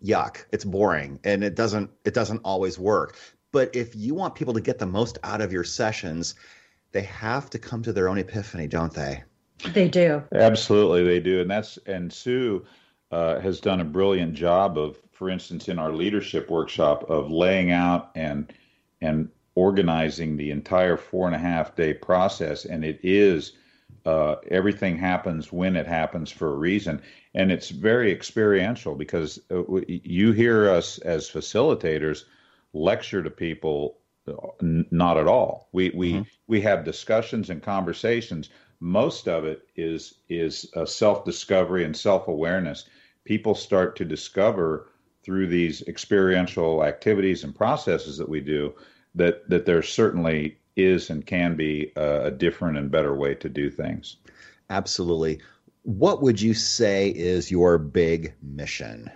yuck, 0.05 0.45
it's 0.53 0.65
boring 0.65 1.21
and 1.25 1.45
it 1.45 1.55
doesn't 1.55 1.91
it 2.05 2.13
doesn't 2.13 2.41
always 2.45 2.79
work. 2.79 3.17
But 3.53 3.75
if 3.75 3.95
you 3.95 4.15
want 4.15 4.35
people 4.35 4.53
to 4.55 4.61
get 4.61 4.79
the 4.79 4.87
most 4.87 5.19
out 5.23 5.41
of 5.41 5.53
your 5.53 5.65
sessions, 5.65 6.35
they 6.93 7.03
have 7.03 7.49
to 7.51 7.59
come 7.59 7.83
to 7.85 7.93
their 7.93 8.09
own 8.09 8.19
epiphany, 8.19 8.67
don't 8.67 8.93
they? 8.93 9.23
They 9.73 9.89
do. 9.89 10.23
Absolutely, 10.35 11.05
they 11.05 11.21
do, 11.21 11.41
and 11.41 11.51
that's 11.51 11.79
and 11.87 12.13
Sue 12.13 12.67
uh, 13.11 13.41
has 13.41 13.61
done 13.61 13.81
a 13.81 13.85
brilliant 13.85 14.35
job 14.35 14.77
of 14.79 14.99
for 15.17 15.31
instance, 15.31 15.69
in 15.69 15.79
our 15.79 15.93
leadership 15.93 16.51
workshop 16.51 17.09
of 17.09 17.31
laying 17.31 17.73
out 17.73 18.11
and 18.15 18.53
and 19.01 19.31
organizing 19.55 20.37
the 20.37 20.51
entire 20.51 20.99
four 20.99 21.27
and 21.27 21.35
a 21.35 21.39
half 21.39 21.75
day 21.75 21.95
process, 21.95 22.67
and 22.67 22.85
it 22.85 23.01
is 23.03 23.53
uh, 24.05 24.37
everything 24.49 24.99
happens 24.99 25.51
when 25.51 25.75
it 25.75 25.87
happens 25.87 26.31
for 26.31 26.53
a 26.53 26.57
reason, 26.57 27.01
and 27.35 27.51
it's 27.51 27.71
very 27.71 28.13
experiential 28.13 28.95
because 28.95 29.41
uh, 29.51 29.63
you 29.89 30.33
hear 30.33 30.69
us 30.69 30.99
as 30.99 31.31
facilitators 31.31 32.25
lecture 32.75 33.23
to 33.23 33.31
people. 33.31 33.99
Uh, 34.29 34.49
not 34.61 35.17
at 35.17 35.29
all. 35.29 35.69
We 35.73 35.91
we 35.91 36.13
mm-hmm. 36.13 36.23
we 36.47 36.61
have 36.61 36.85
discussions 36.85 37.49
and 37.49 37.63
conversations. 37.63 38.51
Most 38.81 39.29
of 39.29 39.47
it 39.47 39.67
is 39.77 40.15
is 40.29 40.71
self 40.85 41.25
discovery 41.25 41.85
and 41.85 41.97
self 41.97 42.29
awareness. 42.29 42.85
People 43.27 43.55
start 43.55 43.97
to 43.97 44.05
discover 44.05 44.89
through 45.23 45.49
these 45.49 45.83
experiential 45.83 46.85
activities 46.85 47.45
and 47.45 47.55
processes 47.55 48.17
that 48.17 48.29
we 48.29 48.41
do 48.41 48.73
that 49.15 49.49
that 49.51 49.67
there 49.67 49.83
certainly 49.83 50.57
is 50.77 51.11
and 51.11 51.27
can 51.27 51.57
be 51.57 51.93
a, 51.97 52.27
a 52.27 52.31
different 52.31 52.79
and 52.79 52.91
better 52.91 53.15
way 53.15 53.35
to 53.35 53.49
do 53.49 53.71
things. 53.71 54.17
Absolutely. 54.71 55.41
What 55.83 56.23
would 56.23 56.41
you 56.41 56.55
say 56.55 57.11
is 57.11 57.51
your 57.51 57.79
big 57.79 58.35
mission? 58.43 59.11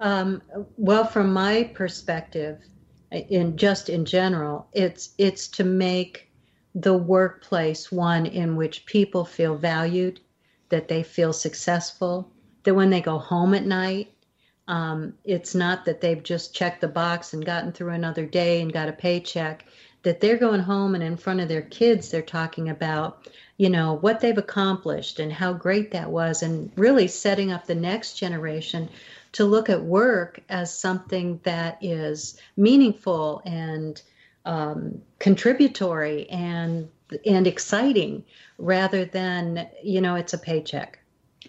Um, 0.00 0.42
well, 0.76 1.04
from 1.04 1.32
my 1.32 1.64
perspective, 1.74 2.60
in 3.10 3.56
just 3.56 3.88
in 3.88 4.04
general, 4.04 4.68
it's 4.72 5.10
it's 5.18 5.48
to 5.48 5.64
make 5.64 6.30
the 6.74 6.96
workplace 6.96 7.90
one 7.90 8.26
in 8.26 8.56
which 8.56 8.86
people 8.86 9.24
feel 9.24 9.56
valued, 9.56 10.20
that 10.68 10.88
they 10.88 11.02
feel 11.02 11.32
successful, 11.32 12.30
that 12.68 12.74
when 12.74 12.90
they 12.90 13.00
go 13.00 13.16
home 13.16 13.54
at 13.54 13.64
night, 13.64 14.12
um, 14.66 15.14
it's 15.24 15.54
not 15.54 15.86
that 15.86 16.02
they've 16.02 16.22
just 16.22 16.54
checked 16.54 16.82
the 16.82 16.88
box 16.88 17.32
and 17.32 17.42
gotten 17.42 17.72
through 17.72 17.94
another 17.94 18.26
day 18.26 18.60
and 18.60 18.70
got 18.70 18.90
a 18.90 18.92
paycheck 18.92 19.64
that 20.02 20.20
they're 20.20 20.36
going 20.36 20.60
home 20.60 20.94
and 20.94 21.02
in 21.02 21.16
front 21.16 21.40
of 21.40 21.48
their 21.48 21.62
kids 21.62 22.10
they're 22.10 22.20
talking 22.20 22.68
about 22.68 23.26
you 23.56 23.70
know 23.70 23.94
what 23.94 24.20
they've 24.20 24.36
accomplished 24.36 25.18
and 25.18 25.32
how 25.32 25.54
great 25.54 25.92
that 25.92 26.10
was 26.10 26.42
and 26.42 26.70
really 26.76 27.08
setting 27.08 27.50
up 27.50 27.66
the 27.66 27.74
next 27.74 28.18
generation 28.18 28.90
to 29.32 29.46
look 29.46 29.70
at 29.70 29.82
work 29.82 30.38
as 30.50 30.78
something 30.78 31.40
that 31.44 31.78
is 31.80 32.38
meaningful 32.58 33.40
and 33.46 34.02
um, 34.44 35.00
contributory 35.18 36.28
and 36.28 36.90
and 37.24 37.46
exciting 37.46 38.22
rather 38.58 39.06
than 39.06 39.66
you 39.82 40.02
know 40.02 40.16
it's 40.16 40.34
a 40.34 40.38
paycheck 40.38 40.98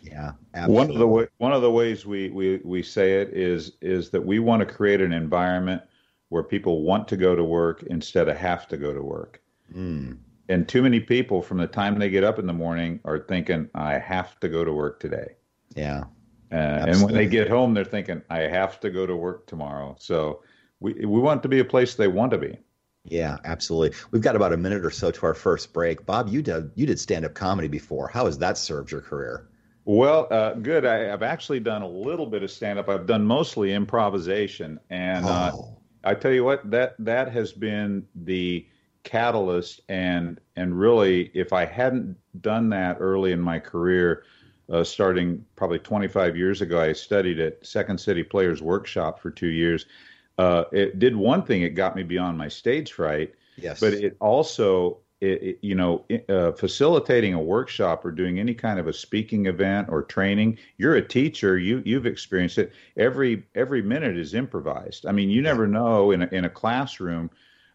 yeah 0.02 0.32
absolutely. 0.54 0.76
one 0.76 0.90
of 0.92 0.98
the 0.98 1.08
way, 1.08 1.28
one 1.38 1.54
of 1.54 1.62
the 1.62 1.72
ways 1.72 2.06
we, 2.06 2.30
we 2.30 2.62
we 2.64 2.82
say 2.82 3.22
it 3.22 3.30
is 3.34 3.74
is 3.82 4.10
that 4.10 4.26
we 4.26 4.40
want 4.40 4.60
to 4.60 4.66
create 4.66 5.02
an 5.02 5.14
environment 5.14 5.82
where 6.30 6.44
people 6.44 6.84
want 6.84 7.08
to 7.08 7.18
go 7.18 7.36
to 7.36 7.44
work 7.44 7.84
instead 7.84 8.30
of 8.30 8.38
have 8.38 8.68
to 8.68 8.78
go 8.78 8.94
to 8.94 9.02
work. 9.02 9.42
Mm. 9.76 10.18
And 10.48 10.68
too 10.68 10.82
many 10.82 11.00
people, 11.00 11.42
from 11.42 11.58
the 11.58 11.68
time 11.68 12.00
they 12.00 12.10
get 12.10 12.24
up 12.24 12.40
in 12.40 12.48
the 12.48 12.54
morning, 12.54 13.00
are 13.06 13.20
thinking, 13.20 13.70
I 13.76 14.00
have 14.00 14.40
to 14.40 14.50
go 14.50 14.64
to 14.64 14.74
work 14.74 15.00
today. 15.00 15.36
Yeah. 15.76 16.06
Uh, 16.52 16.86
and 16.88 17.04
when 17.04 17.14
they 17.14 17.28
get 17.28 17.48
home, 17.48 17.74
they're 17.76 17.84
thinking, 17.84 18.24
I 18.30 18.40
have 18.40 18.80
to 18.80 18.90
go 18.90 19.06
to 19.06 19.16
work 19.16 19.46
tomorrow. 19.46 19.96
So 20.00 20.42
we, 20.80 20.94
we 20.94 21.20
want 21.20 21.44
to 21.44 21.50
be 21.50 21.60
a 21.60 21.66
place 21.66 21.94
they 21.94 22.08
want 22.08 22.32
to 22.32 22.40
be. 22.40 22.58
Yeah, 23.06 23.38
absolutely. 23.46 23.98
We've 24.12 24.22
got 24.22 24.36
about 24.36 24.54
a 24.54 24.58
minute 24.58 24.84
or 24.84 24.92
so 24.92 25.12
to 25.12 25.26
our 25.26 25.34
first 25.34 25.74
break. 25.74 26.06
Bob, 26.06 26.28
you 26.30 26.42
did 26.42 26.72
you 26.76 26.86
did 26.86 27.00
stand 27.00 27.26
up 27.26 27.34
comedy 27.34 27.68
before. 27.68 28.08
How 28.08 28.26
has 28.26 28.38
that 28.40 28.58
served 28.58 28.92
your 28.92 29.02
career? 29.02 29.48
Well, 29.90 30.28
uh, 30.30 30.54
good. 30.54 30.86
I, 30.86 31.00
have 31.00 31.24
actually 31.24 31.62
done 31.62 31.82
a 31.82 31.88
little 31.88 32.28
bit 32.28 32.44
of 32.44 32.52
stand 32.52 32.78
up. 32.78 32.90
I've 32.90 33.08
done 33.08 33.26
mostly 33.26 33.74
improvisation, 33.74 34.80
and 34.92 35.26
uh, 35.26 35.52
oh. 35.52 35.78
uh, 36.04 36.10
I 36.12 36.14
tell 36.14 36.32
you 36.32 36.44
what 36.44 36.70
that 36.70 36.94
that 37.00 37.32
has 37.32 37.52
been 37.52 38.06
the 38.14 38.68
catalyst 39.04 39.82
and 39.90 40.40
and 40.56 40.80
really 40.80 41.32
if 41.34 41.54
I 41.54 41.66
hadn't 41.66 42.16
done 42.40 42.70
that 42.70 42.98
early 43.00 43.32
in 43.32 43.42
my 43.42 43.58
career 43.58 44.26
uh, 44.72 44.84
starting 44.84 45.44
probably 45.56 45.80
25 45.80 46.38
years 46.38 46.62
ago 46.62 46.80
I 46.80 46.94
studied 46.94 47.40
at 47.40 47.66
Second 47.66 48.00
City 48.00 48.22
Players 48.22 48.62
Workshop 48.62 49.20
for 49.20 49.32
2 49.32 49.48
years 49.48 49.88
uh, 50.38 50.66
it 50.72 51.00
did 51.00 51.16
one 51.16 51.42
thing 51.42 51.64
it 51.64 51.70
got 51.70 51.96
me 51.96 52.04
beyond 52.04 52.38
my 52.38 52.50
stage 52.50 52.92
fright 52.92 53.34
yes 53.58 53.80
but 53.80 53.94
it 53.94 54.18
also 54.20 55.00
it, 55.22 55.44
it, 55.44 55.60
you 55.62 55.76
know, 55.76 56.06
uh, 56.30 56.52
facilitating 56.54 57.34
a 57.34 57.42
workshop 57.42 58.06
or 58.06 58.12
doing 58.12 58.40
any 58.40 58.54
kind 58.54 58.80
of 58.80 58.88
a 58.88 58.94
speaking 58.94 59.48
event 59.48 59.90
or 59.90 60.02
training, 60.02 60.58
you're 60.78 60.96
a 60.96 61.06
teacher. 61.06 61.58
You 61.58 61.82
you've 61.86 62.06
experienced 62.06 62.58
it. 62.58 62.72
Every 62.98 63.44
every 63.56 63.82
minute 63.82 64.18
is 64.18 64.34
improvised. 64.34 65.06
I 65.06 65.12
mean, 65.12 65.30
you 65.30 65.42
never 65.42 65.68
know 65.68 66.12
in 66.12 66.24
a, 66.24 66.28
in 66.28 66.46
a 66.46 66.50
classroom 66.50 67.30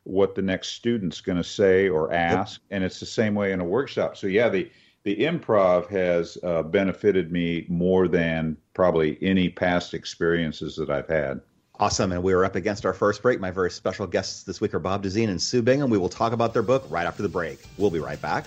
what 0.05 0.35
the 0.35 0.43
next 0.43 0.69
student's 0.69 1.21
going 1.21 1.39
to 1.39 1.45
say 1.45 1.89
or 1.89 2.13
ask, 2.13 2.61
yep. 2.63 2.77
and 2.77 2.85
it's 2.85 3.01
the 3.01 3.07
same 3.07 3.35
way 3.35 3.53
in 3.53 3.61
a 3.61 3.65
workshop. 3.65 4.17
So 4.17 4.27
yeah, 4.27 4.49
the 4.49 4.71
the 5.05 5.17
improv 5.17 5.89
has 5.89 6.39
uh, 6.43 6.63
benefited 6.63 7.31
me 7.31 7.67
more 7.69 8.09
than 8.09 8.57
probably 8.73 9.19
any 9.21 9.51
past 9.51 9.93
experiences 9.93 10.77
that 10.77 10.89
I've 10.89 11.09
had. 11.09 11.43
Awesome. 11.85 12.13
And 12.13 12.23
we 12.23 12.33
are 12.33 12.47
up 12.47 12.55
against 12.55 12.87
our 12.87 12.95
first 12.95 13.21
break. 13.21 13.41
My 13.41 13.51
very 13.51 13.71
special 13.71 14.07
guests 14.07 14.43
this 14.45 14.59
week 14.59 14.73
are 14.73 14.79
Bob 14.79 15.05
Dusin 15.05 15.29
and 15.29 15.41
Sue 15.41 15.61
Bingham. 15.61 15.91
We 15.91 15.99
will 15.99 16.09
talk 16.09 16.33
about 16.33 16.55
their 16.55 16.63
book 16.63 16.87
right 16.89 17.07
after 17.07 17.23
the 17.23 17.29
break. 17.29 17.59
We'll 17.77 17.91
be 17.91 17.99
right 17.99 18.19
back. 18.23 18.47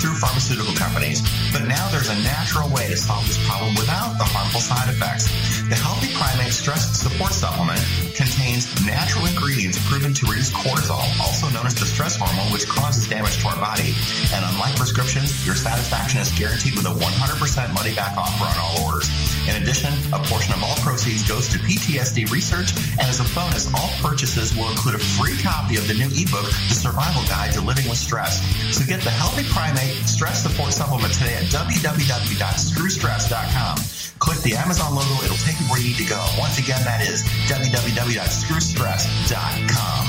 through 0.00 0.16
pharmaceutical 0.16 0.72
companies. 0.74 1.20
But 1.52 1.68
now 1.68 1.88
there's 1.92 2.08
a 2.08 2.16
natural 2.24 2.72
way 2.72 2.88
to 2.88 2.96
solve 2.96 3.26
this 3.28 3.36
problem 3.44 3.76
without 3.76 4.16
the 4.16 4.24
harmful 4.24 4.60
side 4.60 4.88
effects. 4.88 5.28
The 5.68 5.76
Healthy 5.76 6.08
Primate 6.16 6.56
Stress 6.56 6.88
Support 6.98 7.36
Supplement 7.36 7.78
contains 8.16 8.64
natural 8.88 9.28
ingredients 9.28 9.76
proven 9.86 10.16
to 10.16 10.26
reduce 10.26 10.50
cortisol, 10.50 11.04
also 11.20 11.52
known 11.52 11.66
as 11.68 11.76
the 11.76 11.84
stress 11.84 12.16
hormone, 12.16 12.50
which 12.50 12.66
causes 12.66 13.06
damage 13.06 13.38
to 13.44 13.48
our 13.52 13.60
body. 13.60 13.92
And 14.32 14.40
unlike 14.40 14.74
prescriptions, 14.74 15.44
your 15.44 15.54
satisfaction 15.54 16.20
is 16.20 16.32
guaranteed 16.32 16.74
with 16.74 16.88
a 16.88 16.96
100% 16.96 17.74
money 17.76 17.94
back 17.94 18.16
offer 18.16 18.48
on 18.48 18.56
all 18.56 18.88
orders. 18.88 19.12
In 19.46 19.60
addition, 19.60 19.92
a 20.16 20.18
portion 20.32 20.54
of 20.56 20.64
all 20.64 20.76
proceeds 20.80 21.28
goes 21.28 21.48
to 21.52 21.58
PTSD 21.60 22.30
research, 22.32 22.72
and 22.96 23.04
as 23.04 23.20
a 23.20 23.28
bonus, 23.36 23.68
all 23.74 23.92
purchases 24.00 24.56
will 24.56 24.70
include 24.72 24.96
a 24.96 25.02
free 25.20 25.36
copy 25.38 25.76
of 25.76 25.86
the 25.86 25.94
new 25.94 26.08
ebook, 26.08 26.48
The 26.72 26.76
Survival 26.76 27.22
Guide 27.28 27.52
to 27.54 27.60
Living 27.60 27.88
with 27.88 27.98
Stress. 27.98 28.40
So 28.74 28.84
get 28.84 29.02
the 29.02 29.10
Healthy 29.10 29.44
Primate 29.52 29.89
Stress 30.06 30.42
Support 30.42 30.72
Supplement 30.72 31.12
today 31.14 31.34
at 31.34 31.44
www.screwstress.com. 31.44 33.78
Click 34.18 34.38
the 34.40 34.54
Amazon 34.54 34.94
logo, 34.94 35.22
it'll 35.24 35.38
take 35.38 35.58
you 35.58 35.64
where 35.66 35.80
you 35.80 35.88
need 35.88 35.96
to 35.96 36.04
go. 36.04 36.22
Once 36.38 36.58
again, 36.58 36.84
that 36.84 37.00
is 37.00 37.22
www.screwstress.com. 37.48 40.06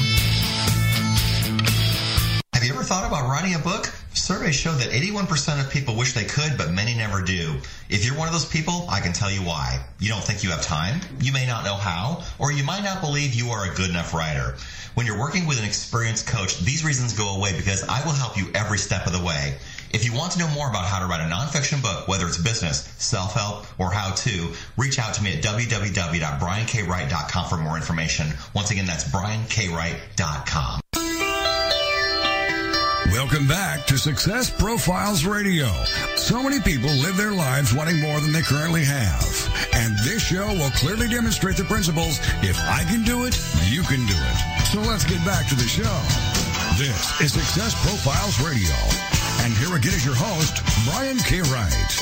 Have 2.53 2.63
you 2.63 2.73
ever 2.73 2.83
thought 2.83 3.07
about 3.07 3.29
writing 3.29 3.55
a 3.55 3.59
book? 3.59 3.91
Surveys 4.13 4.55
show 4.55 4.73
that 4.73 4.91
81% 4.91 5.59
of 5.59 5.71
people 5.71 5.95
wish 5.95 6.13
they 6.13 6.25
could, 6.25 6.57
but 6.57 6.71
many 6.71 6.93
never 6.93 7.21
do. 7.21 7.55
If 7.89 8.05
you're 8.05 8.17
one 8.17 8.27
of 8.27 8.33
those 8.33 8.45
people, 8.45 8.85
I 8.89 8.99
can 8.99 9.13
tell 9.13 9.31
you 9.31 9.41
why. 9.41 9.83
You 9.99 10.09
don't 10.09 10.23
think 10.23 10.43
you 10.43 10.51
have 10.51 10.61
time, 10.61 10.99
you 11.21 11.31
may 11.31 11.47
not 11.47 11.63
know 11.63 11.75
how, 11.75 12.23
or 12.37 12.51
you 12.51 12.63
might 12.63 12.83
not 12.83 13.01
believe 13.01 13.33
you 13.33 13.49
are 13.49 13.71
a 13.71 13.73
good 13.73 13.89
enough 13.89 14.13
writer. 14.13 14.57
When 14.93 15.05
you're 15.05 15.19
working 15.19 15.47
with 15.47 15.57
an 15.57 15.65
experienced 15.65 16.27
coach, 16.27 16.59
these 16.59 16.83
reasons 16.83 17.17
go 17.17 17.35
away 17.35 17.55
because 17.55 17.83
I 17.87 18.03
will 18.05 18.11
help 18.11 18.37
you 18.37 18.47
every 18.53 18.77
step 18.77 19.07
of 19.07 19.13
the 19.13 19.23
way. 19.23 19.55
If 19.93 20.05
you 20.05 20.13
want 20.13 20.31
to 20.33 20.39
know 20.39 20.47
more 20.49 20.69
about 20.69 20.85
how 20.85 20.99
to 20.99 21.05
write 21.05 21.19
a 21.19 21.29
nonfiction 21.29 21.81
book, 21.81 22.07
whether 22.07 22.25
it's 22.25 22.37
business, 22.37 22.87
self-help, 22.97 23.65
or 23.77 23.91
how 23.91 24.11
to, 24.11 24.53
reach 24.77 24.99
out 24.99 25.13
to 25.15 25.23
me 25.23 25.33
at 25.33 25.43
www.briankwright.com 25.43 27.49
for 27.49 27.57
more 27.57 27.75
information. 27.75 28.27
Once 28.55 28.71
again, 28.71 28.85
that's 28.85 29.03
briankwright.com. 29.05 30.79
Welcome 33.11 33.47
back 33.47 33.85
to 33.87 33.97
Success 33.97 34.49
Profiles 34.49 35.25
Radio. 35.25 35.67
So 36.15 36.41
many 36.41 36.61
people 36.61 36.89
live 36.89 37.17
their 37.17 37.33
lives 37.33 37.73
wanting 37.73 37.99
more 37.99 38.21
than 38.21 38.31
they 38.31 38.41
currently 38.41 38.85
have. 38.85 39.25
And 39.73 39.97
this 40.05 40.25
show 40.25 40.47
will 40.47 40.71
clearly 40.71 41.09
demonstrate 41.09 41.57
the 41.57 41.65
principles 41.65 42.19
if 42.41 42.57
I 42.59 42.85
can 42.85 43.03
do 43.03 43.25
it, 43.25 43.37
you 43.65 43.83
can 43.83 44.05
do 44.07 44.15
it. 44.15 44.67
So 44.67 44.79
let's 44.81 45.03
get 45.03 45.23
back 45.25 45.49
to 45.49 45.55
the 45.55 45.67
show. 45.67 45.99
This 46.77 47.19
is 47.19 47.33
Success 47.33 47.75
Profiles 47.85 48.39
Radio. 48.39 49.20
And 49.43 49.53
here 49.53 49.75
again 49.75 49.93
is 49.93 50.05
your 50.05 50.13
host, 50.15 50.61
Brian 50.85 51.17
K. 51.17 51.41
Wright. 51.41 51.97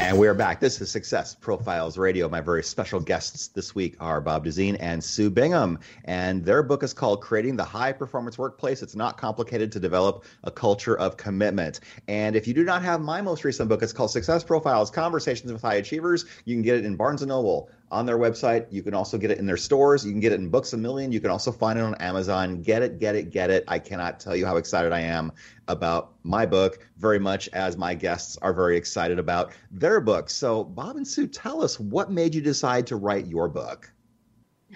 And 0.00 0.18
we 0.18 0.26
are 0.26 0.32
back. 0.32 0.58
This 0.58 0.80
is 0.80 0.90
Success 0.90 1.34
Profiles 1.34 1.98
Radio. 1.98 2.30
My 2.30 2.40
very 2.40 2.62
special 2.62 2.98
guests 2.98 3.48
this 3.48 3.74
week 3.74 3.94
are 4.00 4.22
Bob 4.22 4.46
Dusin 4.46 4.78
and 4.80 5.04
Sue 5.04 5.28
Bingham. 5.28 5.78
And 6.06 6.46
their 6.46 6.62
book 6.62 6.82
is 6.82 6.94
called 6.94 7.20
Creating 7.20 7.56
the 7.56 7.64
High 7.64 7.92
Performance 7.92 8.38
Workplace. 8.38 8.82
It's 8.82 8.96
not 8.96 9.18
complicated 9.18 9.70
to 9.72 9.80
develop 9.80 10.24
a 10.44 10.50
culture 10.50 10.96
of 10.96 11.18
commitment. 11.18 11.80
And 12.06 12.34
if 12.34 12.48
you 12.48 12.54
do 12.54 12.64
not 12.64 12.80
have 12.80 13.02
my 13.02 13.20
most 13.20 13.44
recent 13.44 13.68
book, 13.68 13.82
it's 13.82 13.92
called 13.92 14.10
Success 14.10 14.42
Profiles 14.42 14.90
Conversations 14.90 15.52
with 15.52 15.60
High 15.60 15.74
Achievers. 15.74 16.24
You 16.46 16.54
can 16.54 16.62
get 16.62 16.76
it 16.76 16.86
in 16.86 16.96
Barnes 16.96 17.20
& 17.22 17.26
Noble, 17.26 17.68
on 17.90 18.06
their 18.06 18.18
website. 18.18 18.66
You 18.70 18.82
can 18.82 18.94
also 18.94 19.18
get 19.18 19.30
it 19.30 19.38
in 19.38 19.46
their 19.46 19.56
stores. 19.56 20.04
You 20.04 20.12
can 20.12 20.20
get 20.20 20.32
it 20.32 20.40
in 20.40 20.48
Books 20.48 20.72
a 20.72 20.76
Million. 20.76 21.12
You 21.12 21.20
can 21.20 21.30
also 21.30 21.52
find 21.52 21.78
it 21.78 21.82
on 21.82 21.94
Amazon. 21.96 22.62
Get 22.62 22.82
it, 22.82 22.98
get 22.98 23.14
it, 23.14 23.30
get 23.30 23.50
it. 23.50 23.64
I 23.68 23.78
cannot 23.78 24.20
tell 24.20 24.36
you 24.36 24.46
how 24.46 24.56
excited 24.56 24.92
I 24.92 25.00
am 25.00 25.32
about 25.68 26.12
my 26.22 26.46
book, 26.46 26.86
very 26.96 27.18
much 27.18 27.48
as 27.52 27.76
my 27.76 27.94
guests 27.94 28.36
are 28.38 28.52
very 28.52 28.76
excited 28.76 29.18
about 29.18 29.52
their 29.70 30.00
book. 30.00 30.30
So, 30.30 30.64
Bob 30.64 30.96
and 30.96 31.06
Sue, 31.06 31.26
tell 31.26 31.62
us 31.62 31.78
what 31.78 32.10
made 32.10 32.34
you 32.34 32.40
decide 32.40 32.86
to 32.88 32.96
write 32.96 33.26
your 33.26 33.48
book? 33.48 33.90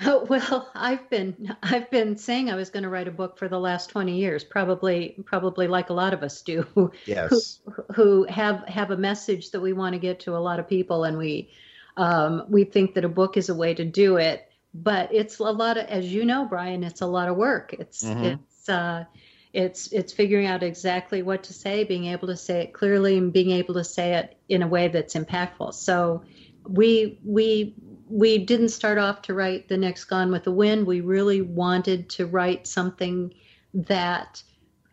Oh, 0.05 0.25
well, 0.29 0.71
I've 0.75 1.09
been 1.11 1.55
I've 1.63 1.91
been 1.91 2.17
saying 2.17 2.51
I 2.51 2.55
was 2.55 2.71
going 2.71 2.83
to 2.83 2.89
write 2.89 3.09
a 3.09 3.13
book 3.13 3.39
for 3.39 3.49
the 3.49 3.59
last 3.59 3.91
20 3.91 4.17
years, 4.17 4.45
probably 4.45 5.17
probably 5.25 5.67
like 5.67 5.91
a 5.91 5.93
lot 5.93 6.15
of 6.15 6.23
us 6.23 6.41
do. 6.43 6.91
Yes. 7.05 7.61
Who, 7.65 7.85
who 7.95 8.25
have 8.25 8.67
have 8.69 8.91
a 8.91 8.97
message 8.97 9.51
that 9.51 9.61
we 9.61 9.73
want 9.73 9.95
to 9.95 9.99
get 9.99 10.21
to 10.21 10.37
a 10.37 10.39
lot 10.39 10.59
of 10.59 10.69
people 10.69 11.05
and 11.05 11.19
we 11.19 11.51
um, 11.97 12.45
we 12.49 12.65
think 12.65 12.95
that 12.95 13.05
a 13.05 13.09
book 13.09 13.37
is 13.37 13.49
a 13.49 13.55
way 13.55 13.75
to 13.75 13.85
do 13.85 14.17
it, 14.17 14.49
but 14.75 15.13
it's 15.15 15.39
a 15.39 15.45
lot 15.45 15.77
of, 15.77 15.87
as 15.87 16.13
you 16.13 16.25
know, 16.25 16.47
Brian, 16.47 16.85
it's 16.85 17.03
a 17.03 17.07
lot 17.07 17.29
of 17.29 17.37
work. 17.37 17.75
It's 17.79 18.05
mm-hmm. 18.05 18.25
it's 18.25 18.69
uh, 18.69 19.05
it's 19.53 19.93
it's 19.93 20.13
figuring 20.13 20.47
out 20.47 20.63
exactly 20.63 21.23
what 21.23 21.43
to 21.45 21.53
say, 21.53 21.85
being 21.85 22.07
able 22.07 22.29
to 22.29 22.37
say 22.37 22.63
it 22.63 22.73
clearly, 22.73 23.19
and 23.19 23.33
being 23.33 23.51
able 23.51 23.75
to 23.75 23.85
say 23.85 24.15
it 24.15 24.37
in 24.49 24.63
a 24.63 24.69
way 24.69 24.89
that's 24.89 25.15
impactful. 25.15 25.75
So 25.75 26.25
we 26.67 27.19
we 27.25 27.75
we 28.09 28.39
didn't 28.39 28.71
start 28.71 28.99
off 28.99 29.23
to 29.23 29.35
write 29.35 29.69
the 29.69 29.77
next 29.77 30.05
Gone 30.05 30.31
with 30.31 30.45
the 30.45 30.53
Wind. 30.53 30.87
We 30.87 31.01
really 31.01 31.43
wanted 31.43 32.09
to 32.11 32.27
write 32.27 32.67
something 32.67 33.35
that 33.75 34.43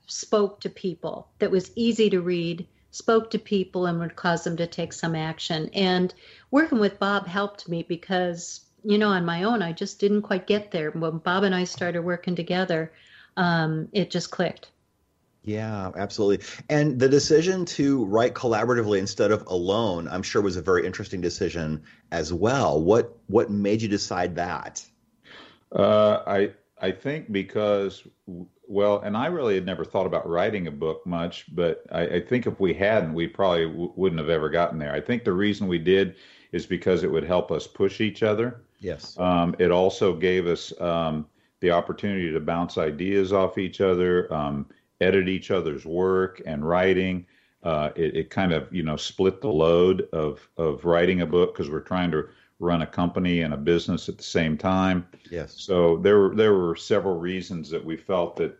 spoke 0.07 0.61
to 0.61 0.69
people, 0.69 1.29
that 1.39 1.51
was 1.51 1.71
easy 1.75 2.09
to 2.09 2.21
read, 2.21 2.67
spoke 2.91 3.29
to 3.31 3.39
people, 3.39 3.85
and 3.85 3.99
would 3.99 4.15
cause 4.15 4.43
them 4.43 4.57
to 4.57 4.67
take 4.67 4.93
some 4.93 5.15
action. 5.15 5.69
And 5.73 6.13
working 6.51 6.79
with 6.79 6.99
Bob 6.99 7.27
helped 7.27 7.69
me 7.69 7.83
because, 7.83 8.61
you 8.83 8.97
know, 8.97 9.09
on 9.09 9.25
my 9.25 9.43
own, 9.43 9.61
I 9.61 9.71
just 9.71 9.99
didn't 9.99 10.23
quite 10.23 10.47
get 10.47 10.71
there. 10.71 10.91
When 10.91 11.17
Bob 11.19 11.43
and 11.43 11.55
I 11.55 11.63
started 11.63 12.01
working 12.01 12.35
together, 12.35 12.91
um, 13.37 13.89
it 13.91 14.09
just 14.09 14.31
clicked. 14.31 14.69
Yeah, 15.43 15.91
absolutely. 15.95 16.45
And 16.69 16.99
the 16.99 17.07
decision 17.07 17.65
to 17.65 18.05
write 18.05 18.33
collaboratively 18.33 18.99
instead 18.99 19.31
of 19.31 19.47
alone, 19.47 20.07
I'm 20.07 20.21
sure 20.21 20.41
was 20.41 20.57
a 20.57 20.61
very 20.61 20.85
interesting 20.85 21.21
decision 21.21 21.83
as 22.11 22.33
well. 22.33 22.81
What 22.81 23.17
what 23.27 23.49
made 23.49 23.81
you 23.81 23.87
decide 23.87 24.35
that? 24.35 24.85
Uh, 25.71 26.21
I 26.27 26.51
I 26.81 26.91
think 26.91 27.31
because 27.31 28.03
well, 28.67 28.99
and 28.99 29.17
I 29.17 29.27
really 29.27 29.55
had 29.55 29.65
never 29.65 29.83
thought 29.83 30.05
about 30.05 30.29
writing 30.29 30.67
a 30.67 30.71
book 30.71 31.05
much, 31.05 31.53
but 31.53 31.83
I, 31.91 32.01
I 32.01 32.21
think 32.21 32.45
if 32.45 32.59
we 32.59 32.73
hadn't, 32.73 33.13
we 33.13 33.27
probably 33.27 33.65
w- 33.65 33.91
wouldn't 33.95 34.19
have 34.19 34.29
ever 34.29 34.49
gotten 34.49 34.77
there. 34.77 34.93
I 34.93 35.01
think 35.01 35.23
the 35.23 35.33
reason 35.33 35.67
we 35.67 35.79
did 35.79 36.15
is 36.51 36.65
because 36.65 37.03
it 37.03 37.11
would 37.11 37.23
help 37.23 37.51
us 37.51 37.65
push 37.65 37.99
each 37.99 38.21
other. 38.21 38.61
Yes. 38.79 39.17
Um, 39.17 39.55
it 39.59 39.71
also 39.71 40.15
gave 40.15 40.45
us 40.47 40.71
um, 40.79 41.25
the 41.61 41.71
opportunity 41.71 42.31
to 42.31 42.39
bounce 42.39 42.77
ideas 42.77 43.33
off 43.33 43.57
each 43.57 43.81
other, 43.81 44.31
um, 44.33 44.67
edit 45.01 45.27
each 45.27 45.51
other's 45.51 45.85
work 45.85 46.41
and 46.45 46.67
writing. 46.67 47.25
Uh, 47.63 47.89
it, 47.95 48.15
it, 48.15 48.29
kind 48.29 48.53
of 48.53 48.73
you 48.73 48.83
know 48.83 48.95
split 48.95 49.41
the 49.41 49.49
load 49.49 50.07
of 50.13 50.47
of 50.55 50.85
writing 50.85 51.21
a 51.21 51.25
book 51.25 51.53
because 51.53 51.69
we're 51.69 51.81
trying 51.81 52.09
to 52.09 52.29
run 52.59 52.81
a 52.81 52.87
company 52.87 53.41
and 53.41 53.53
a 53.53 53.57
business 53.57 54.09
at 54.09 54.17
the 54.17 54.23
same 54.23 54.57
time. 54.57 55.07
Yes. 55.31 55.55
So 55.57 55.97
there 55.97 56.19
were 56.19 56.35
there 56.35 56.53
were 56.53 56.75
several 56.75 57.17
reasons 57.17 57.69
that 57.69 57.83
we 57.83 57.97
felt 57.97 58.35
that 58.37 58.57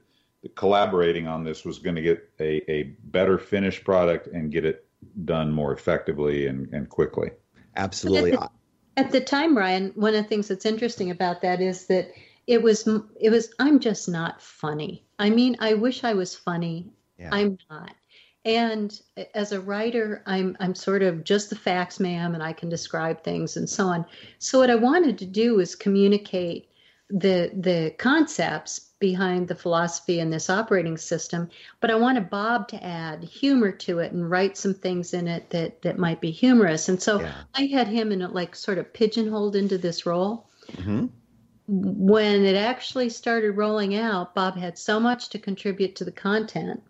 collaborating 0.55 1.27
on 1.27 1.43
this 1.43 1.65
was 1.65 1.79
going 1.79 1.95
to 1.95 2.01
get 2.01 2.29
a, 2.39 2.71
a 2.71 2.83
better 3.03 3.37
finished 3.37 3.83
product 3.83 4.27
and 4.27 4.51
get 4.51 4.65
it 4.65 4.87
done 5.25 5.51
more 5.51 5.73
effectively 5.73 6.47
and, 6.47 6.73
and 6.73 6.89
quickly. 6.89 7.31
Absolutely. 7.75 8.33
At 8.33 8.39
the, 8.39 8.49
at 8.97 9.11
the, 9.11 9.21
time, 9.21 9.57
Ryan, 9.57 9.91
one 9.95 10.15
of 10.15 10.23
the 10.23 10.29
things 10.29 10.47
that's 10.47 10.65
interesting 10.65 11.11
about 11.11 11.41
that 11.41 11.61
is 11.61 11.87
that 11.87 12.11
it 12.47 12.61
was 12.61 12.87
it 13.19 13.29
was 13.29 13.53
I'm 13.59 13.79
just 13.79 14.09
not 14.09 14.41
funny. 14.41 15.05
I 15.17 15.29
mean, 15.29 15.57
I 15.59 15.75
wish 15.75 16.03
I 16.03 16.13
was 16.13 16.35
funny. 16.35 16.91
Yeah. 17.17 17.29
I'm 17.31 17.57
not. 17.69 17.93
And 18.55 18.99
as 19.35 19.51
a 19.51 19.61
writer, 19.61 20.23
I'm 20.25 20.57
I'm 20.59 20.73
sort 20.73 21.03
of 21.03 21.23
just 21.23 21.51
the 21.51 21.55
facts 21.55 21.99
ma'am 21.99 22.33
and 22.33 22.41
I 22.41 22.51
can 22.51 22.67
describe 22.67 23.23
things 23.23 23.57
and 23.57 23.69
so 23.69 23.85
on. 23.85 24.05
So 24.39 24.57
what 24.57 24.71
I 24.71 24.75
wanted 24.75 25.19
to 25.19 25.25
do 25.25 25.55
was 25.55 25.75
communicate 25.75 26.67
the 27.11 27.51
the 27.53 27.93
concepts 27.99 28.79
behind 28.99 29.47
the 29.47 29.55
philosophy 29.55 30.19
in 30.19 30.31
this 30.31 30.49
operating 30.49 30.97
system, 30.97 31.47
but 31.79 31.91
I 31.91 31.95
wanted 31.95 32.31
Bob 32.31 32.67
to 32.69 32.83
add 32.83 33.23
humor 33.23 33.71
to 33.71 33.99
it 33.99 34.13
and 34.13 34.29
write 34.29 34.57
some 34.57 34.73
things 34.73 35.13
in 35.13 35.27
it 35.27 35.51
that 35.51 35.83
that 35.83 35.99
might 35.99 36.19
be 36.19 36.31
humorous. 36.31 36.89
And 36.89 36.99
so 36.99 37.21
yeah. 37.21 37.33
I 37.53 37.67
had 37.67 37.87
him 37.87 38.11
in 38.11 38.23
it 38.23 38.33
like 38.33 38.55
sort 38.55 38.79
of 38.79 38.91
pigeonholed 38.91 39.55
into 39.55 39.77
this 39.77 40.07
role. 40.07 40.49
Mm-hmm. 40.71 41.05
When 41.67 42.45
it 42.45 42.55
actually 42.55 43.09
started 43.09 43.51
rolling 43.51 43.95
out, 43.95 44.33
Bob 44.33 44.57
had 44.57 44.79
so 44.79 44.99
much 44.99 45.29
to 45.29 45.39
contribute 45.39 45.95
to 45.97 46.03
the 46.03 46.11
content. 46.11 46.81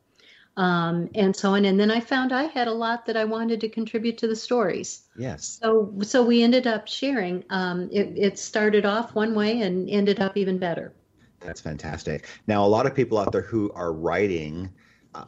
Um, 0.58 1.10
and 1.16 1.34
so 1.34 1.54
on. 1.56 1.64
And 1.64 1.80
then 1.80 1.90
I 1.90 2.02
found 2.02 2.34
I 2.34 2.44
had 2.44 2.68
a 2.68 2.74
lot 2.74 3.06
that 3.06 3.16
I 3.16 3.24
wanted 3.24 3.62
to 3.62 3.70
contribute 3.70 4.18
to 4.18 4.28
the 4.28 4.36
stories. 4.36 5.04
Yes. 5.18 5.60
So 5.62 5.94
so 6.02 6.22
we 6.22 6.44
ended 6.44 6.68
up 6.68 6.88
sharing. 6.88 7.46
Um, 7.50 7.88
it, 7.94 8.14
it 8.18 8.40
started 8.40 8.86
off 8.86 9.16
one 9.16 9.36
way 9.36 9.62
and 9.62 9.90
ended 9.90 10.20
up 10.20 10.36
even 10.36 10.58
better. 10.58 10.94
That's 11.40 11.62
fantastic. 11.62 12.28
Now, 12.48 12.66
a 12.66 12.68
lot 12.68 12.86
of 12.86 12.94
people 12.94 13.18
out 13.18 13.32
there 13.32 13.42
who 13.42 13.72
are 13.74 13.94
writing 13.94 14.70
uh, 15.16 15.26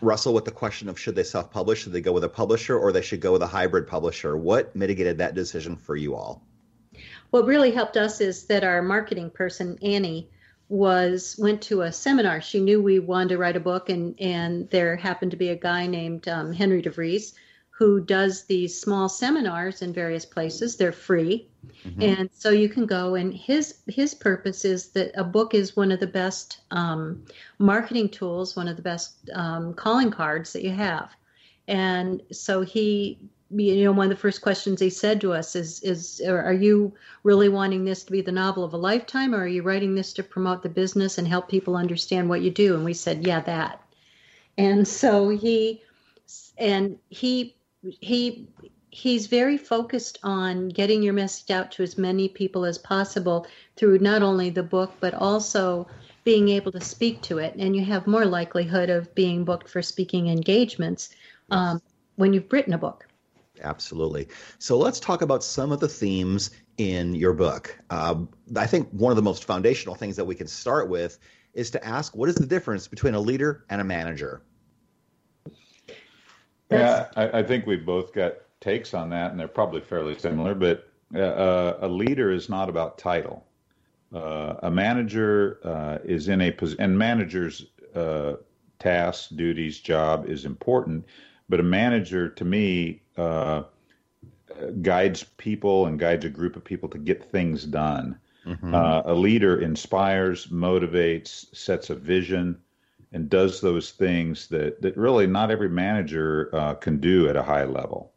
wrestle 0.00 0.34
with 0.34 0.44
the 0.44 0.50
question 0.50 0.88
of 0.88 0.98
should 0.98 1.14
they 1.14 1.22
self 1.22 1.50
publish, 1.50 1.82
should 1.82 1.92
they 1.92 2.00
go 2.00 2.12
with 2.12 2.24
a 2.24 2.28
publisher, 2.28 2.78
or 2.78 2.92
they 2.92 3.02
should 3.02 3.20
go 3.20 3.32
with 3.32 3.42
a 3.42 3.46
hybrid 3.46 3.86
publisher. 3.86 4.36
What 4.36 4.74
mitigated 4.74 5.18
that 5.18 5.34
decision 5.34 5.76
for 5.76 5.96
you 5.96 6.14
all? 6.14 6.44
What 7.30 7.46
really 7.46 7.70
helped 7.70 7.96
us 7.96 8.20
is 8.20 8.44
that 8.44 8.64
our 8.64 8.82
marketing 8.82 9.30
person, 9.30 9.78
Annie, 9.82 10.30
was 10.68 11.36
went 11.38 11.62
to 11.62 11.82
a 11.82 11.92
seminar. 11.92 12.40
She 12.40 12.60
knew 12.60 12.82
we 12.82 12.98
wanted 12.98 13.30
to 13.30 13.38
write 13.38 13.56
a 13.56 13.60
book, 13.60 13.88
and 13.88 14.18
and 14.20 14.68
there 14.70 14.96
happened 14.96 15.30
to 15.32 15.36
be 15.36 15.50
a 15.50 15.56
guy 15.56 15.86
named 15.86 16.28
um, 16.28 16.52
Henry 16.52 16.82
DeVries 16.82 17.34
who 17.82 18.00
does 18.00 18.44
these 18.44 18.80
small 18.80 19.08
seminars 19.08 19.82
in 19.82 19.92
various 19.92 20.24
places. 20.24 20.76
They're 20.76 20.92
free. 20.92 21.48
Mm-hmm. 21.84 22.02
And 22.02 22.30
so 22.32 22.50
you 22.50 22.68
can 22.68 22.86
go 22.86 23.16
and 23.16 23.34
his 23.34 23.78
his 23.88 24.14
purpose 24.14 24.64
is 24.64 24.90
that 24.90 25.10
a 25.18 25.24
book 25.24 25.52
is 25.52 25.74
one 25.74 25.90
of 25.90 25.98
the 25.98 26.06
best 26.06 26.60
um, 26.70 27.24
marketing 27.58 28.10
tools, 28.10 28.54
one 28.54 28.68
of 28.68 28.76
the 28.76 28.82
best 28.82 29.28
um, 29.34 29.74
calling 29.74 30.12
cards 30.12 30.52
that 30.52 30.62
you 30.62 30.70
have. 30.70 31.10
And 31.66 32.22
so 32.30 32.60
he 32.60 33.18
you 33.54 33.84
know 33.84 33.92
one 33.92 34.06
of 34.06 34.10
the 34.10 34.20
first 34.20 34.40
questions 34.40 34.80
he 34.80 34.90
said 34.90 35.20
to 35.20 35.32
us 35.32 35.54
is 35.54 35.82
is 35.82 36.20
are 36.26 36.52
you 36.52 36.92
really 37.22 37.48
wanting 37.48 37.84
this 37.84 38.04
to 38.04 38.12
be 38.12 38.20
the 38.20 38.32
novel 38.32 38.64
of 38.64 38.72
a 38.72 38.76
lifetime 38.76 39.34
or 39.34 39.38
are 39.38 39.48
you 39.48 39.62
writing 39.62 39.94
this 39.94 40.12
to 40.14 40.22
promote 40.22 40.62
the 40.62 40.68
business 40.68 41.18
and 41.18 41.28
help 41.28 41.48
people 41.48 41.76
understand 41.76 42.28
what 42.28 42.42
you 42.42 42.50
do? 42.50 42.74
And 42.74 42.84
we 42.84 42.94
said 42.94 43.26
yeah 43.26 43.40
that. 43.40 43.82
And 44.58 44.86
so 44.86 45.28
he 45.28 45.82
and 46.58 46.98
he 47.08 47.56
he 48.00 48.48
he's 48.90 49.26
very 49.26 49.56
focused 49.56 50.18
on 50.22 50.68
getting 50.68 51.02
your 51.02 51.14
message 51.14 51.50
out 51.50 51.72
to 51.72 51.82
as 51.82 51.96
many 51.96 52.28
people 52.28 52.64
as 52.64 52.78
possible 52.78 53.46
through 53.76 53.98
not 53.98 54.22
only 54.22 54.50
the 54.50 54.62
book 54.62 54.92
but 55.00 55.14
also 55.14 55.86
being 56.24 56.48
able 56.50 56.70
to 56.70 56.80
speak 56.80 57.20
to 57.22 57.38
it. 57.38 57.54
And 57.58 57.74
you 57.74 57.84
have 57.84 58.06
more 58.06 58.24
likelihood 58.24 58.90
of 58.90 59.12
being 59.14 59.44
booked 59.44 59.68
for 59.68 59.82
speaking 59.82 60.28
engagements 60.28 61.10
um, 61.50 61.82
when 62.16 62.32
you've 62.32 62.52
written 62.52 62.74
a 62.74 62.78
book 62.78 63.08
absolutely 63.60 64.26
so 64.58 64.78
let's 64.78 64.98
talk 64.98 65.22
about 65.22 65.44
some 65.44 65.72
of 65.72 65.80
the 65.80 65.88
themes 65.88 66.50
in 66.78 67.14
your 67.14 67.32
book 67.32 67.78
um, 67.90 68.28
i 68.56 68.66
think 68.66 68.88
one 68.90 69.12
of 69.12 69.16
the 69.16 69.22
most 69.22 69.44
foundational 69.44 69.94
things 69.94 70.16
that 70.16 70.24
we 70.24 70.34
can 70.34 70.46
start 70.46 70.88
with 70.88 71.18
is 71.54 71.70
to 71.70 71.84
ask 71.86 72.16
what 72.16 72.28
is 72.28 72.34
the 72.34 72.46
difference 72.46 72.88
between 72.88 73.14
a 73.14 73.20
leader 73.20 73.64
and 73.68 73.80
a 73.80 73.84
manager 73.84 74.42
yeah, 76.72 77.08
I, 77.16 77.40
I, 77.40 77.42
think 77.42 77.66
we 77.66 77.76
both 77.76 78.12
got 78.12 78.34
takes 78.60 78.94
on 78.94 79.10
that, 79.10 79.30
and 79.30 79.40
they're 79.40 79.48
probably 79.48 79.80
fairly 79.80 80.18
similar. 80.18 80.54
But 80.54 80.88
uh, 81.14 81.18
uh, 81.18 81.78
a 81.82 81.88
leader 81.88 82.30
is 82.30 82.48
not 82.48 82.68
about 82.68 82.98
title. 82.98 83.46
Uh, 84.14 84.54
a 84.62 84.70
manager 84.70 85.58
uh, 85.64 85.98
is 86.04 86.28
in 86.28 86.40
a 86.40 86.50
position, 86.50 86.82
and 86.82 86.98
managers' 86.98 87.66
uh, 87.94 88.34
tasks, 88.78 89.28
duties, 89.28 89.80
job 89.80 90.26
is 90.26 90.44
important. 90.44 91.06
But 91.48 91.60
a 91.60 91.64
manager, 91.64 92.28
to 92.28 92.44
me, 92.44 93.02
uh, 93.16 93.64
guides 94.80 95.24
people 95.36 95.86
and 95.86 95.98
guides 95.98 96.24
a 96.24 96.30
group 96.30 96.56
of 96.56 96.64
people 96.64 96.88
to 96.90 96.98
get 96.98 97.30
things 97.30 97.64
done. 97.64 98.18
Mm-hmm. 98.46 98.74
Uh, 98.74 99.02
a 99.04 99.14
leader 99.14 99.60
inspires, 99.60 100.46
motivates, 100.48 101.54
sets 101.54 101.90
a 101.90 101.94
vision, 101.94 102.58
and 103.12 103.28
does 103.28 103.60
those 103.60 103.90
things 103.92 104.48
that, 104.48 104.82
that 104.82 104.96
really 104.96 105.26
not 105.26 105.50
every 105.50 105.68
manager 105.68 106.50
uh, 106.52 106.74
can 106.74 106.98
do 106.98 107.28
at 107.28 107.36
a 107.36 107.42
high 107.42 107.64
level. 107.64 108.12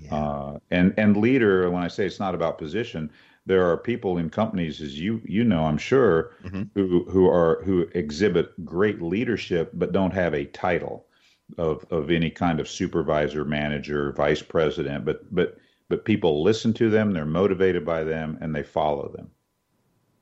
Yeah. 0.00 0.14
Uh, 0.14 0.58
and 0.70 0.94
and 0.96 1.16
leader, 1.16 1.68
when 1.70 1.82
I 1.82 1.88
say 1.88 2.06
it's 2.06 2.20
not 2.20 2.34
about 2.34 2.58
position, 2.58 3.10
there 3.46 3.68
are 3.68 3.76
people 3.76 4.18
in 4.18 4.30
companies, 4.30 4.80
as 4.80 4.98
you 4.98 5.20
you 5.24 5.42
know, 5.42 5.64
I'm 5.64 5.78
sure, 5.78 6.32
mm-hmm. 6.44 6.62
who 6.74 7.04
who 7.10 7.28
are 7.28 7.62
who 7.64 7.88
exhibit 7.94 8.64
great 8.64 9.02
leadership 9.02 9.70
but 9.74 9.92
don't 9.92 10.12
have 10.12 10.34
a 10.34 10.44
title 10.44 11.07
of 11.56 11.84
of 11.90 12.10
any 12.10 12.30
kind 12.30 12.60
of 12.60 12.68
supervisor, 12.68 13.44
manager, 13.44 14.12
vice 14.12 14.42
president. 14.42 15.04
But 15.04 15.34
but 15.34 15.58
but 15.88 16.04
people 16.04 16.42
listen 16.42 16.72
to 16.74 16.90
them, 16.90 17.12
they're 17.12 17.24
motivated 17.24 17.84
by 17.84 18.04
them, 18.04 18.38
and 18.40 18.54
they 18.54 18.62
follow 18.62 19.08
them. 19.08 19.30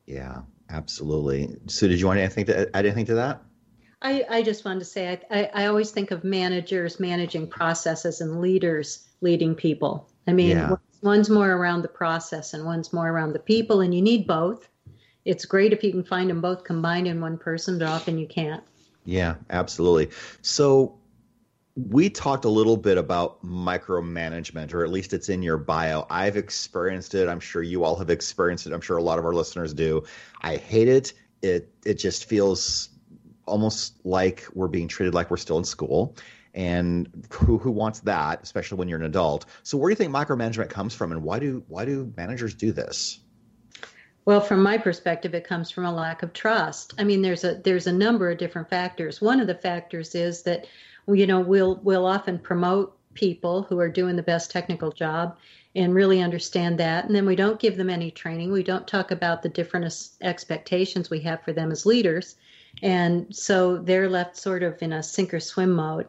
Yeah, 0.07 0.43
absolutely. 0.71 1.57
So, 1.67 1.89
did 1.89 1.99
you 1.99 2.07
want 2.07 2.21
anything 2.21 2.47
to 2.47 2.77
add 2.77 2.87
anything 2.87 3.07
to 3.07 3.15
that? 3.17 3.43
I, 4.03 4.25
I 4.29 4.43
just 4.43 4.65
wanted 4.65 4.81
to 4.81 4.85
say 4.85 5.09
I, 5.31 5.39
I, 5.39 5.51
I 5.63 5.67
always 5.67 5.91
think 5.91 6.11
of 6.11 6.23
managers 6.23 7.01
managing 7.01 7.49
processes 7.49 8.21
and 8.21 8.41
leaders 8.41 9.09
leading 9.21 9.55
people. 9.55 10.11
I 10.29 10.33
mean, 10.33 10.51
yeah. 10.51 10.77
one's 11.03 11.31
more 11.31 11.51
around 11.51 11.83
the 11.83 11.89
process 11.89 12.53
and 12.55 12.65
one's 12.65 12.93
more 12.93 13.09
around 13.09 13.33
the 13.33 13.39
people, 13.39 13.81
and 13.81 13.95
you 13.95 14.03
need 14.03 14.27
both. 14.27 14.69
It's 15.25 15.45
great 15.45 15.73
if 15.73 15.83
you 15.83 15.91
can 15.91 16.05
find 16.05 16.31
them 16.31 16.41
both 16.41 16.63
combined 16.63 17.09
in 17.09 17.21
one 17.21 17.39
person, 17.39 17.79
but 17.79 17.89
often 17.89 18.19
you 18.19 18.29
can't. 18.29 18.63
Yeah, 19.05 19.37
absolutely. 19.51 20.11
So, 20.43 20.99
we 21.77 22.09
talked 22.09 22.47
a 22.47 22.49
little 22.49 22.79
bit 22.79 22.97
about 22.97 23.45
micromanagement, 23.45 24.73
or 24.73 24.83
at 24.83 24.91
least 24.91 25.13
it's 25.13 25.29
in 25.29 25.43
your 25.43 25.59
bio. 25.59 26.07
I've 26.09 26.37
experienced 26.37 27.15
it. 27.15 27.29
I'm 27.29 27.41
sure 27.41 27.63
you 27.63 27.85
all 27.85 27.97
have 27.97 28.09
experienced 28.09 28.67
it. 28.67 28.73
I'm 28.73 28.81
sure 28.81 28.97
a 28.97 29.03
lot 29.03 29.19
of 29.19 29.27
our 29.27 29.35
listeners 29.35 29.75
do. 29.75 30.05
I 30.41 30.57
hate 30.57 30.89
it. 30.89 31.13
It 31.43 31.71
it 31.85 31.95
just 31.95 32.25
feels 32.25 32.89
almost 33.45 33.95
like 34.05 34.47
we're 34.55 34.69
being 34.69 34.89
treated 34.89 35.15
like 35.15 35.31
we're 35.31 35.37
still 35.37 35.59
in 35.59 35.65
school. 35.65 36.17
And 36.55 37.27
who 37.31 37.59
who 37.59 37.71
wants 37.71 38.01
that, 38.01 38.43
especially 38.43 38.79
when 38.79 38.89
you're 38.89 38.99
an 38.99 39.05
adult? 39.05 39.45
So 39.63 39.77
where 39.77 39.91
do 39.91 39.93
you 39.93 39.97
think 39.97 40.15
micromanagement 40.15 40.71
comes 40.71 40.95
from, 40.95 41.13
and 41.13 41.23
why 41.23 41.39
do 41.39 41.63
why 41.69 41.85
do 41.85 42.11
managers 42.17 42.55
do 42.55 42.73
this? 42.73 43.21
Well, 44.25 44.41
from 44.41 44.63
my 44.63 44.79
perspective, 44.79 45.35
it 45.35 45.47
comes 45.47 45.71
from 45.71 45.85
a 45.85 45.93
lack 45.93 46.23
of 46.23 46.33
trust. 46.33 46.95
I 46.99 47.05
mean, 47.05 47.21
there's 47.21 47.45
a 47.45 47.57
there's 47.57 47.87
a 47.87 47.93
number 47.93 48.31
of 48.31 48.39
different 48.39 48.71
factors. 48.71 49.21
One 49.21 49.41
of 49.41 49.47
the 49.47 49.55
factors 49.55 50.15
is 50.15 50.43
that 50.45 50.67
you 51.09 51.27
know 51.27 51.41
we'll 51.41 51.81
we'll 51.83 52.07
often 52.07 52.39
promote 52.39 52.97
people 53.15 53.63
who 53.63 53.79
are 53.79 53.89
doing 53.89 54.17
the 54.17 54.23
best 54.23 54.51
technical 54.51 54.93
job 54.93 55.37
and 55.75 55.95
really 55.95 56.23
understand 56.23 56.79
that. 56.79 57.05
And 57.05 57.15
then 57.15 57.27
we 57.27 57.37
don't 57.37 57.61
give 57.61 57.77
them 57.77 57.91
any 57.91 58.11
training. 58.11 58.51
We 58.51 58.63
don't 58.63 58.87
talk 58.87 59.11
about 59.11 59.43
the 59.43 59.49
different 59.49 59.93
expectations 60.23 61.11
we 61.11 61.21
have 61.21 61.43
for 61.43 61.53
them 61.53 61.71
as 61.71 61.85
leaders. 61.85 62.37
And 62.83 63.35
so 63.35 63.79
they're 63.79 64.09
left 64.09 64.37
sort 64.37 64.63
of 64.63 64.81
in 64.83 64.93
a 64.93 65.03
sink 65.03 65.35
or 65.35 65.41
swim 65.41 65.73
mode. 65.73 66.09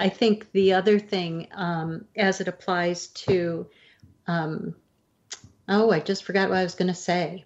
I 0.00 0.08
think 0.08 0.50
the 0.52 0.72
other 0.72 0.98
thing 0.98 1.48
um, 1.52 2.04
as 2.16 2.40
it 2.40 2.48
applies 2.48 3.08
to 3.08 3.66
um, 4.28 4.74
oh 5.68 5.90
i 5.90 5.98
just 6.00 6.24
forgot 6.24 6.48
what 6.48 6.58
i 6.58 6.62
was 6.62 6.74
going 6.74 6.88
to 6.88 6.94
say. 6.94 7.44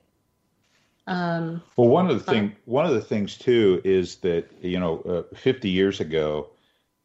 Um, 1.06 1.62
well, 1.76 1.88
one 1.88 2.08
of 2.08 2.24
the 2.24 2.32
thing, 2.32 2.54
one 2.64 2.86
of 2.86 2.92
the 2.92 3.00
things 3.00 3.36
too 3.36 3.80
is 3.84 4.16
that 4.16 4.48
you 4.60 4.78
know, 4.78 5.26
uh, 5.32 5.34
50 5.34 5.68
years 5.68 6.00
ago, 6.00 6.50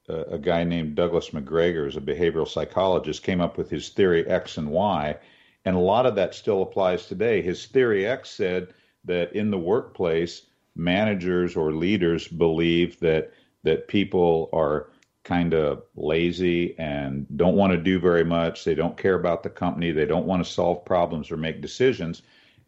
a 0.07 0.37
guy 0.37 0.63
named 0.63 0.95
Douglas 0.95 1.31
McGregor, 1.31 1.87
is 1.87 1.97
a 1.97 2.01
behavioral 2.01 2.47
psychologist, 2.47 3.23
came 3.23 3.41
up 3.41 3.57
with 3.57 3.69
his 3.69 3.89
theory 3.89 4.25
X 4.27 4.57
and 4.57 4.69
Y, 4.69 5.17
and 5.65 5.75
a 5.75 5.79
lot 5.79 6.05
of 6.05 6.15
that 6.15 6.33
still 6.33 6.61
applies 6.61 7.05
today. 7.07 7.41
His 7.41 7.65
theory 7.65 8.05
X 8.05 8.29
said 8.29 8.73
that 9.05 9.33
in 9.33 9.51
the 9.51 9.57
workplace, 9.57 10.43
managers 10.75 11.55
or 11.55 11.73
leaders 11.73 12.27
believe 12.27 12.99
that 12.99 13.31
that 13.63 13.87
people 13.87 14.49
are 14.53 14.91
kind 15.25 15.53
of 15.53 15.83
lazy 15.95 16.77
and 16.79 17.27
don't 17.35 17.57
want 17.57 17.73
to 17.73 17.77
do 17.77 17.99
very 17.99 18.23
much. 18.23 18.63
They 18.63 18.75
don't 18.75 18.95
care 18.95 19.15
about 19.15 19.43
the 19.43 19.49
company. 19.49 19.91
They 19.91 20.05
don't 20.05 20.25
want 20.25 20.45
to 20.45 20.49
solve 20.49 20.85
problems 20.85 21.31
or 21.31 21.37
make 21.37 21.59
decisions. 21.59 22.21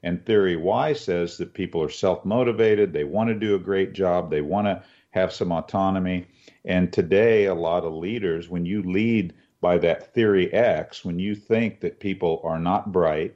And 0.03 0.25
theory 0.25 0.57
Y 0.57 0.91
says 0.91 1.37
that 1.37 1.53
people 1.53 1.81
are 1.81 1.89
self 1.89 2.25
motivated. 2.25 2.91
They 2.91 3.05
want 3.05 3.29
to 3.29 3.35
do 3.35 3.55
a 3.55 3.59
great 3.59 3.93
job. 3.93 4.29
They 4.29 4.41
want 4.41 4.67
to 4.67 4.83
have 5.11 5.33
some 5.33 5.51
autonomy. 5.51 6.27
And 6.65 6.91
today, 6.91 7.45
a 7.45 7.55
lot 7.55 7.83
of 7.83 7.93
leaders, 7.93 8.49
when 8.49 8.65
you 8.65 8.83
lead 8.83 9.33
by 9.61 9.77
that 9.79 10.13
theory 10.13 10.51
X, 10.53 11.03
when 11.03 11.19
you 11.19 11.35
think 11.35 11.81
that 11.81 11.99
people 11.99 12.41
are 12.43 12.59
not 12.59 12.91
bright 12.91 13.35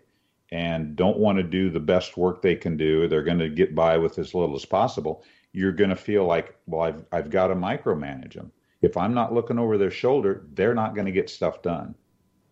and 0.52 0.96
don't 0.96 1.18
want 1.18 1.38
to 1.38 1.44
do 1.44 1.70
the 1.70 1.80
best 1.80 2.16
work 2.16 2.42
they 2.42 2.56
can 2.56 2.78
do, 2.78 3.08
they're 3.08 3.24
going 3.24 3.40
to 3.40 3.50
get 3.50 3.74
by 3.74 3.98
with 3.98 4.20
as 4.20 4.34
little 4.34 4.56
as 4.56 4.66
possible, 4.66 5.24
you're 5.52 5.72
going 5.72 5.90
to 5.90 5.96
feel 5.96 6.26
like, 6.26 6.56
well, 6.68 6.82
I've, 6.82 7.06
I've 7.12 7.30
got 7.30 7.48
to 7.48 7.56
micromanage 7.56 8.34
them. 8.34 8.52
If 8.82 8.98
I'm 8.98 9.14
not 9.14 9.34
looking 9.34 9.60
over 9.60 9.78
their 9.78 9.92
shoulder, 9.92 10.46
they're 10.54 10.76
not 10.76 10.94
going 10.94 11.06
to 11.06 11.12
get 11.12 11.30
stuff 11.30 11.62
done. 11.62 11.96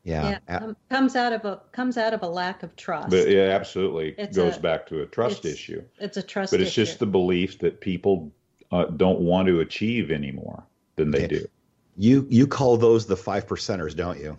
Yeah, 0.03 0.39
yeah 0.49 0.71
comes 0.89 1.15
out 1.15 1.31
of 1.31 1.45
a 1.45 1.62
comes 1.71 1.95
out 1.95 2.13
of 2.13 2.23
a 2.23 2.27
lack 2.27 2.63
of 2.63 2.75
trust. 2.75 3.12
But 3.12 3.29
yeah, 3.29 3.49
absolutely 3.49 4.15
it 4.17 4.34
goes 4.34 4.57
a, 4.57 4.60
back 4.60 4.88
to 4.88 5.01
a 5.01 5.05
trust 5.05 5.45
it's, 5.45 5.53
issue. 5.53 5.84
It's 5.99 6.17
a 6.17 6.23
trust. 6.23 6.51
But 6.51 6.62
it's 6.62 6.71
issue. 6.71 6.86
just 6.86 6.99
the 6.99 7.05
belief 7.05 7.60
that 7.60 7.81
people 7.81 8.31
uh, 8.71 8.86
don't 8.86 9.19
want 9.19 9.47
to 9.47 9.60
achieve 9.60 10.12
anymore 10.12 10.63
than 10.95 11.12
they 11.12 11.27
do. 11.27 11.47
You 11.97 12.25
you 12.29 12.47
call 12.47 12.77
those 12.77 13.05
the 13.05 13.17
five 13.17 13.47
percenters, 13.47 13.95
don't 13.95 14.19
you? 14.19 14.38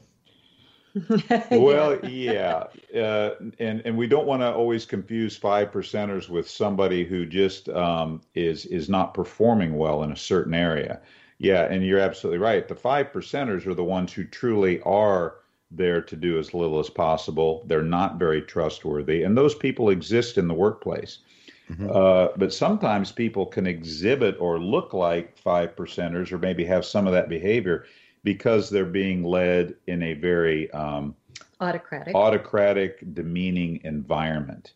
well, 1.50 1.98
yeah, 2.06 2.64
uh, 2.94 3.30
and 3.58 3.80
and 3.84 3.96
we 3.96 4.06
don't 4.06 4.26
want 4.26 4.42
to 4.42 4.52
always 4.52 4.84
confuse 4.84 5.36
five 5.36 5.70
percenters 5.70 6.28
with 6.28 6.48
somebody 6.48 7.04
who 7.04 7.24
just 7.24 7.68
um, 7.70 8.20
is 8.34 8.66
is 8.66 8.88
not 8.88 9.14
performing 9.14 9.76
well 9.76 10.02
in 10.02 10.12
a 10.12 10.16
certain 10.16 10.54
area. 10.54 11.00
Yeah, 11.38 11.64
and 11.64 11.84
you're 11.84 11.98
absolutely 11.98 12.38
right. 12.38 12.68
The 12.68 12.74
five 12.74 13.10
percenters 13.10 13.66
are 13.66 13.74
the 13.74 13.84
ones 13.84 14.12
who 14.12 14.24
truly 14.24 14.80
are 14.82 15.36
there 15.70 16.02
to 16.02 16.14
do 16.14 16.38
as 16.38 16.52
little 16.52 16.78
as 16.78 16.90
possible. 16.90 17.64
They're 17.66 17.82
not 17.82 18.18
very 18.18 18.42
trustworthy, 18.42 19.22
and 19.22 19.36
those 19.36 19.54
people 19.54 19.88
exist 19.88 20.36
in 20.36 20.46
the 20.46 20.54
workplace. 20.54 21.18
Mm-hmm. 21.72 21.90
Uh, 21.90 22.28
but 22.36 22.52
sometimes 22.52 23.12
people 23.12 23.46
can 23.46 23.66
exhibit 23.66 24.36
or 24.38 24.58
look 24.58 24.92
like 24.92 25.38
five 25.38 25.74
percenters 25.74 26.32
or 26.32 26.38
maybe 26.38 26.64
have 26.64 26.84
some 26.84 27.06
of 27.06 27.12
that 27.12 27.28
behavior 27.28 27.86
because 28.24 28.68
they're 28.70 28.84
being 28.84 29.24
led 29.24 29.74
in 29.86 30.02
a 30.02 30.14
very 30.14 30.70
um, 30.72 31.14
autocratic, 31.60 32.14
autocratic, 32.14 33.14
demeaning 33.14 33.80
environment. 33.84 34.74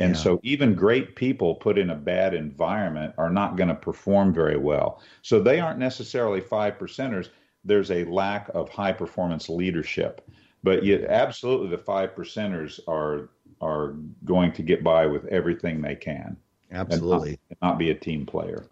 And 0.00 0.14
yeah. 0.14 0.20
so 0.20 0.40
even 0.42 0.74
great 0.74 1.16
people 1.16 1.56
put 1.56 1.76
in 1.76 1.90
a 1.90 1.94
bad 1.94 2.32
environment 2.32 3.14
are 3.18 3.30
not 3.30 3.56
going 3.56 3.68
to 3.68 3.74
perform 3.74 4.32
very 4.32 4.56
well. 4.56 5.02
So 5.22 5.40
they 5.40 5.60
aren't 5.60 5.78
necessarily 5.78 6.40
five 6.40 6.78
percenters. 6.78 7.28
There's 7.64 7.90
a 7.90 8.04
lack 8.04 8.48
of 8.54 8.68
high 8.68 8.92
performance 8.92 9.48
leadership. 9.48 10.28
But 10.62 10.84
yet 10.84 11.04
absolutely 11.04 11.68
the 11.68 11.78
five 11.78 12.14
percenters 12.14 12.80
are 12.88 13.28
are 13.60 13.94
going 14.24 14.52
to 14.52 14.62
get 14.62 14.84
by 14.84 15.06
with 15.06 15.24
everything 15.26 15.82
they 15.82 15.94
can. 15.94 16.36
Absolutely. 16.70 17.30
And 17.30 17.38
not, 17.62 17.70
not 17.70 17.78
be 17.78 17.90
a 17.90 17.94
team 17.94 18.26
player. 18.26 18.66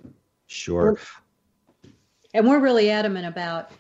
Sure. 0.47 0.99
And 2.35 2.47
we're 2.47 2.61
really 2.61 2.91
adamant 2.91 3.27
about 3.27 3.71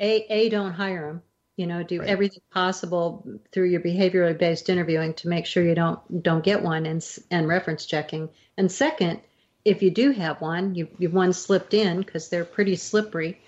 a 0.00 0.26
a 0.30 0.48
don't 0.48 0.72
hire 0.72 1.06
them. 1.06 1.22
You 1.56 1.66
know, 1.66 1.82
do 1.82 2.00
right. 2.00 2.08
everything 2.08 2.40
possible 2.52 3.26
through 3.52 3.66
your 3.66 3.80
behaviorally 3.80 4.38
based 4.38 4.68
interviewing 4.68 5.14
to 5.14 5.28
make 5.28 5.44
sure 5.44 5.64
you 5.64 5.74
don't 5.74 6.22
don't 6.22 6.44
get 6.44 6.62
one 6.62 6.86
and 6.86 7.04
and 7.30 7.48
reference 7.48 7.84
checking. 7.84 8.30
And 8.56 8.70
second, 8.70 9.20
if 9.64 9.82
you 9.82 9.90
do 9.90 10.12
have 10.12 10.40
one, 10.40 10.74
you 10.74 10.88
you 10.98 11.10
one 11.10 11.32
slipped 11.32 11.74
in 11.74 11.98
because 11.98 12.28
they're 12.28 12.44
pretty 12.44 12.76
slippery. 12.76 13.40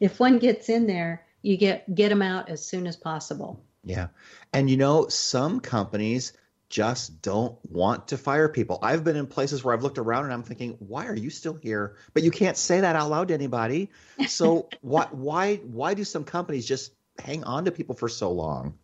If 0.00 0.20
one 0.20 0.38
gets 0.38 0.68
in 0.68 0.86
there, 0.86 1.26
you 1.42 1.56
get 1.56 1.92
get 1.94 2.08
them 2.08 2.22
out 2.22 2.48
as 2.48 2.64
soon 2.64 2.86
as 2.86 2.96
possible. 2.96 3.62
Yeah. 3.84 4.08
And 4.52 4.70
you 4.70 4.76
know, 4.76 5.08
some 5.08 5.60
companies 5.60 6.32
just 6.68 7.22
don't 7.22 7.56
want 7.70 8.08
to 8.08 8.18
fire 8.18 8.48
people. 8.48 8.78
I've 8.82 9.04
been 9.04 9.16
in 9.16 9.26
places 9.26 9.62
where 9.62 9.74
I've 9.74 9.82
looked 9.82 9.98
around 9.98 10.24
and 10.24 10.32
I'm 10.32 10.42
thinking, 10.42 10.76
why 10.80 11.06
are 11.06 11.14
you 11.14 11.30
still 11.30 11.54
here? 11.54 11.96
But 12.12 12.22
you 12.22 12.30
can't 12.30 12.56
say 12.56 12.80
that 12.80 12.96
out 12.96 13.10
loud 13.10 13.28
to 13.28 13.34
anybody. 13.34 13.90
So 14.26 14.68
why 14.80 15.06
why 15.10 15.56
why 15.56 15.94
do 15.94 16.04
some 16.04 16.24
companies 16.24 16.66
just 16.66 16.92
hang 17.18 17.44
on 17.44 17.64
to 17.66 17.72
people 17.72 17.94
for 17.94 18.08
so 18.08 18.32
long? 18.32 18.74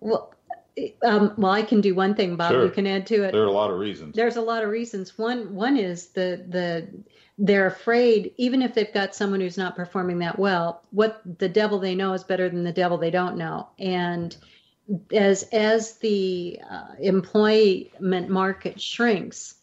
Well, 0.00 0.34
um, 1.02 1.34
well, 1.38 1.52
I 1.52 1.62
can 1.62 1.80
do 1.80 1.94
one 1.94 2.14
thing, 2.14 2.36
Bob. 2.36 2.52
Sure. 2.52 2.64
You 2.64 2.70
can 2.70 2.86
add 2.86 3.06
to 3.06 3.22
it. 3.24 3.32
There 3.32 3.42
are 3.42 3.46
a 3.46 3.52
lot 3.52 3.70
of 3.70 3.78
reasons. 3.78 4.14
There's 4.14 4.36
a 4.36 4.42
lot 4.42 4.62
of 4.62 4.70
reasons. 4.70 5.16
One 5.16 5.54
one 5.54 5.76
is 5.76 6.08
the 6.08 6.44
the 6.48 6.88
they're 7.38 7.66
afraid, 7.66 8.32
even 8.36 8.62
if 8.62 8.74
they've 8.74 8.92
got 8.92 9.14
someone 9.14 9.40
who's 9.40 9.58
not 9.58 9.76
performing 9.76 10.18
that 10.18 10.38
well, 10.38 10.82
what 10.90 11.20
the 11.38 11.48
devil 11.48 11.78
they 11.78 11.94
know 11.94 12.12
is 12.12 12.24
better 12.24 12.48
than 12.48 12.64
the 12.64 12.72
devil 12.72 12.98
they 12.98 13.10
don't 13.10 13.36
know, 13.36 13.68
and 13.78 14.36
as 15.12 15.44
as 15.44 15.94
the 15.98 16.60
uh, 16.68 16.94
employment 16.98 18.28
market 18.28 18.80
shrinks, 18.80 19.56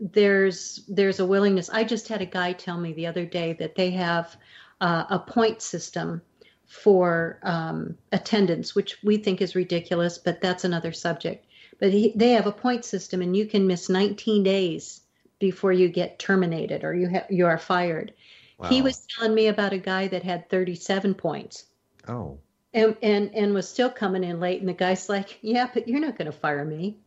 there's 0.00 0.84
there's 0.88 1.20
a 1.20 1.26
willingness. 1.26 1.70
I 1.70 1.84
just 1.84 2.08
had 2.08 2.20
a 2.20 2.26
guy 2.26 2.52
tell 2.52 2.78
me 2.78 2.92
the 2.92 3.06
other 3.06 3.24
day 3.24 3.54
that 3.54 3.74
they 3.74 3.90
have 3.92 4.36
uh, 4.80 5.04
a 5.10 5.18
point 5.18 5.62
system 5.62 6.20
for 6.66 7.38
um, 7.42 7.96
attendance, 8.12 8.74
which 8.74 8.98
we 9.02 9.16
think 9.16 9.40
is 9.40 9.54
ridiculous, 9.54 10.18
but 10.18 10.40
that's 10.40 10.64
another 10.64 10.92
subject. 10.92 11.46
but 11.78 11.92
he, 11.92 12.12
they 12.16 12.30
have 12.30 12.46
a 12.46 12.52
point 12.52 12.84
system, 12.84 13.22
and 13.22 13.36
you 13.36 13.46
can 13.46 13.66
miss 13.66 13.88
19 13.88 14.42
days 14.42 15.02
before 15.38 15.72
you 15.72 15.88
get 15.88 16.18
terminated 16.18 16.82
or 16.82 16.94
you 16.94 17.08
ha- 17.08 17.26
you 17.30 17.46
are 17.46 17.58
fired. 17.58 18.12
Wow. 18.58 18.68
He 18.68 18.82
was 18.82 19.06
telling 19.06 19.34
me 19.34 19.48
about 19.48 19.72
a 19.72 19.78
guy 19.78 20.08
that 20.08 20.22
had 20.22 20.48
37 20.48 21.14
points. 21.14 21.64
Oh. 22.08 22.38
And 22.76 22.96
and 23.02 23.34
and 23.34 23.54
was 23.54 23.68
still 23.68 23.90
coming 23.90 24.22
in 24.22 24.38
late, 24.38 24.60
and 24.60 24.68
the 24.68 24.74
guy's 24.74 25.08
like, 25.08 25.38
"Yeah, 25.42 25.68
but 25.72 25.88
you're 25.88 25.98
not 25.98 26.16
going 26.16 26.30
to 26.30 26.38
fire 26.38 26.64
me." 26.64 26.98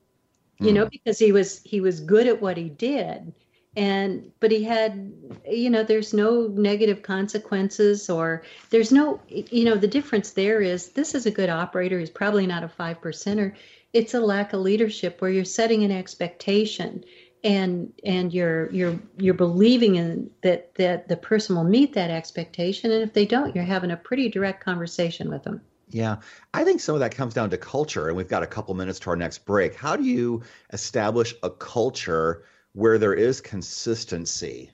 you 0.59 0.73
know, 0.73 0.83
hmm. 0.83 0.89
because 0.89 1.17
he 1.17 1.31
was 1.31 1.61
he 1.63 1.81
was 1.81 1.99
good 1.99 2.27
at 2.27 2.41
what 2.41 2.57
he 2.57 2.69
did. 2.69 3.33
And 3.75 4.31
but 4.39 4.51
he 4.51 4.63
had 4.63 5.13
you 5.49 5.69
know, 5.69 5.83
there's 5.83 6.13
no 6.13 6.47
negative 6.47 7.01
consequences 7.01 8.09
or 8.09 8.43
there's 8.69 8.91
no 8.91 9.21
you 9.29 9.65
know, 9.65 9.75
the 9.75 9.87
difference 9.87 10.31
there 10.31 10.61
is 10.61 10.89
this 10.89 11.15
is 11.15 11.25
a 11.25 11.31
good 11.31 11.49
operator, 11.49 11.99
he's 11.99 12.09
probably 12.09 12.45
not 12.45 12.63
a 12.63 12.69
five 12.69 13.01
percenter. 13.01 13.55
It's 13.93 14.13
a 14.13 14.19
lack 14.19 14.53
of 14.53 14.59
leadership 14.59 15.21
where 15.21 15.31
you're 15.31 15.45
setting 15.45 15.83
an 15.83 15.91
expectation 15.91 17.03
and 17.43 17.93
and 18.03 18.33
you're 18.33 18.69
you're 18.71 18.99
you're 19.17 19.33
believing 19.33 19.95
in 19.95 20.29
that 20.41 20.75
that 20.75 21.07
the 21.07 21.15
person 21.15 21.55
will 21.55 21.63
meet 21.63 21.93
that 21.93 22.09
expectation 22.09 22.91
and 22.91 23.01
if 23.01 23.13
they 23.13 23.25
don't 23.25 23.55
you're 23.55 23.63
having 23.63 23.91
a 23.91 23.97
pretty 23.97 24.29
direct 24.29 24.63
conversation 24.63 25.29
with 25.29 25.43
them 25.43 25.61
yeah, 25.91 26.17
I 26.53 26.63
think 26.63 26.81
some 26.81 26.95
of 26.95 27.01
that 27.01 27.15
comes 27.15 27.33
down 27.33 27.49
to 27.49 27.57
culture, 27.57 28.07
and 28.07 28.17
we've 28.17 28.27
got 28.27 28.43
a 28.43 28.47
couple 28.47 28.73
minutes 28.75 28.99
to 28.99 29.09
our 29.09 29.15
next 29.15 29.39
break. 29.45 29.75
How 29.75 29.95
do 29.95 30.03
you 30.03 30.43
establish 30.71 31.33
a 31.41 31.49
culture 31.49 32.43
where 32.73 32.97
there 32.99 33.13
is 33.13 33.41
consistency? 33.41 34.71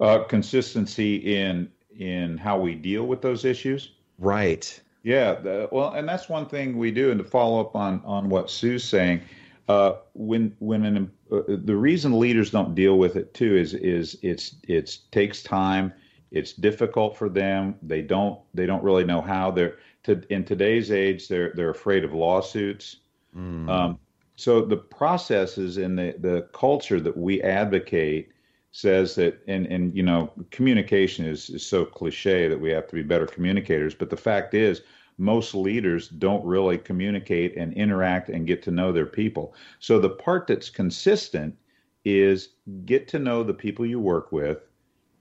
Uh, 0.00 0.24
consistency 0.24 1.36
in 1.36 1.70
in 1.96 2.38
how 2.38 2.58
we 2.58 2.74
deal 2.74 3.06
with 3.06 3.22
those 3.22 3.44
issues. 3.44 3.92
Right. 4.18 4.80
Yeah. 5.02 5.34
The, 5.34 5.68
well, 5.70 5.92
and 5.92 6.08
that's 6.08 6.28
one 6.28 6.46
thing 6.46 6.76
we 6.76 6.90
do. 6.90 7.10
And 7.10 7.18
to 7.18 7.24
follow 7.24 7.60
up 7.60 7.76
on 7.76 8.02
on 8.04 8.28
what 8.28 8.50
Sue's 8.50 8.82
saying, 8.82 9.22
uh, 9.68 9.94
when 10.14 10.56
when 10.58 10.84
an, 10.84 11.10
uh, 11.30 11.42
the 11.46 11.76
reason 11.76 12.18
leaders 12.18 12.50
don't 12.50 12.74
deal 12.74 12.98
with 12.98 13.16
it 13.16 13.34
too 13.34 13.56
is 13.56 13.74
is 13.74 14.18
it's 14.22 14.56
it's 14.66 14.98
takes 15.10 15.42
time 15.42 15.92
it's 16.30 16.52
difficult 16.52 17.16
for 17.16 17.28
them. 17.28 17.76
They 17.82 18.02
don't 18.02 18.40
they 18.54 18.66
don't 18.66 18.82
really 18.82 19.04
know 19.04 19.20
how. 19.20 19.50
They're 19.50 19.78
to, 20.04 20.22
in 20.30 20.44
today's 20.44 20.90
age 20.90 21.28
they're 21.28 21.52
they're 21.54 21.70
afraid 21.70 22.04
of 22.04 22.12
lawsuits. 22.12 22.96
Mm. 23.36 23.68
Um, 23.68 23.98
so 24.36 24.64
the 24.64 24.76
processes 24.76 25.78
and 25.78 25.98
the 25.98 26.14
the 26.18 26.48
culture 26.52 27.00
that 27.00 27.16
we 27.16 27.42
advocate 27.42 28.30
says 28.72 29.14
that 29.14 29.42
and 29.48 29.66
and 29.66 29.94
you 29.96 30.02
know 30.02 30.30
communication 30.50 31.24
is, 31.24 31.48
is 31.50 31.64
so 31.64 31.84
cliche 31.84 32.48
that 32.48 32.60
we 32.60 32.70
have 32.70 32.86
to 32.86 32.94
be 32.94 33.02
better 33.02 33.26
communicators 33.26 33.94
but 33.94 34.10
the 34.10 34.16
fact 34.16 34.52
is 34.52 34.82
most 35.18 35.54
leaders 35.54 36.08
don't 36.08 36.44
really 36.44 36.78
communicate 36.78 37.56
and 37.56 37.72
interact 37.74 38.28
and 38.28 38.46
get 38.46 38.62
to 38.62 38.70
know 38.70 38.92
their 38.92 39.06
people 39.06 39.54
so 39.78 39.98
the 39.98 40.08
part 40.08 40.46
that's 40.46 40.70
consistent 40.70 41.56
is 42.04 42.50
get 42.84 43.08
to 43.08 43.18
know 43.18 43.42
the 43.42 43.54
people 43.54 43.84
you 43.84 44.00
work 44.00 44.32
with 44.32 44.58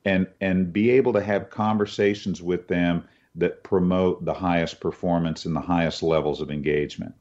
and 0.06 0.28
and 0.40 0.72
be 0.72 0.90
able 0.90 1.12
to 1.14 1.22
have 1.22 1.50
conversations 1.50 2.42
with 2.42 2.68
them 2.68 3.04
that 3.36 3.64
promote 3.64 4.24
the 4.26 4.34
highest 4.34 4.80
performance 4.80 5.46
and 5.46 5.56
the 5.56 5.62
highest 5.62 6.02
levels 6.02 6.42
of 6.42 6.50
engagement. 6.50 7.14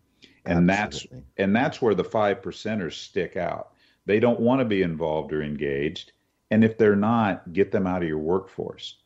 And 0.44 0.70
Absolutely. 0.70 1.18
that's 1.18 1.30
and 1.38 1.56
that's 1.56 1.82
where 1.82 1.94
the 1.94 2.04
five 2.04 2.40
percenters 2.40 2.92
stick 2.92 3.36
out. 3.36 3.72
They 4.06 4.20
don't 4.20 4.40
want 4.40 4.60
to 4.60 4.64
be 4.64 4.82
involved 4.82 5.32
or 5.32 5.42
engaged. 5.42 6.12
And 6.50 6.62
if 6.62 6.78
they're 6.78 6.94
not, 6.94 7.52
get 7.52 7.72
them 7.72 7.88
out 7.88 8.02
of 8.02 8.08
your 8.08 8.20
workforce. 8.20 8.98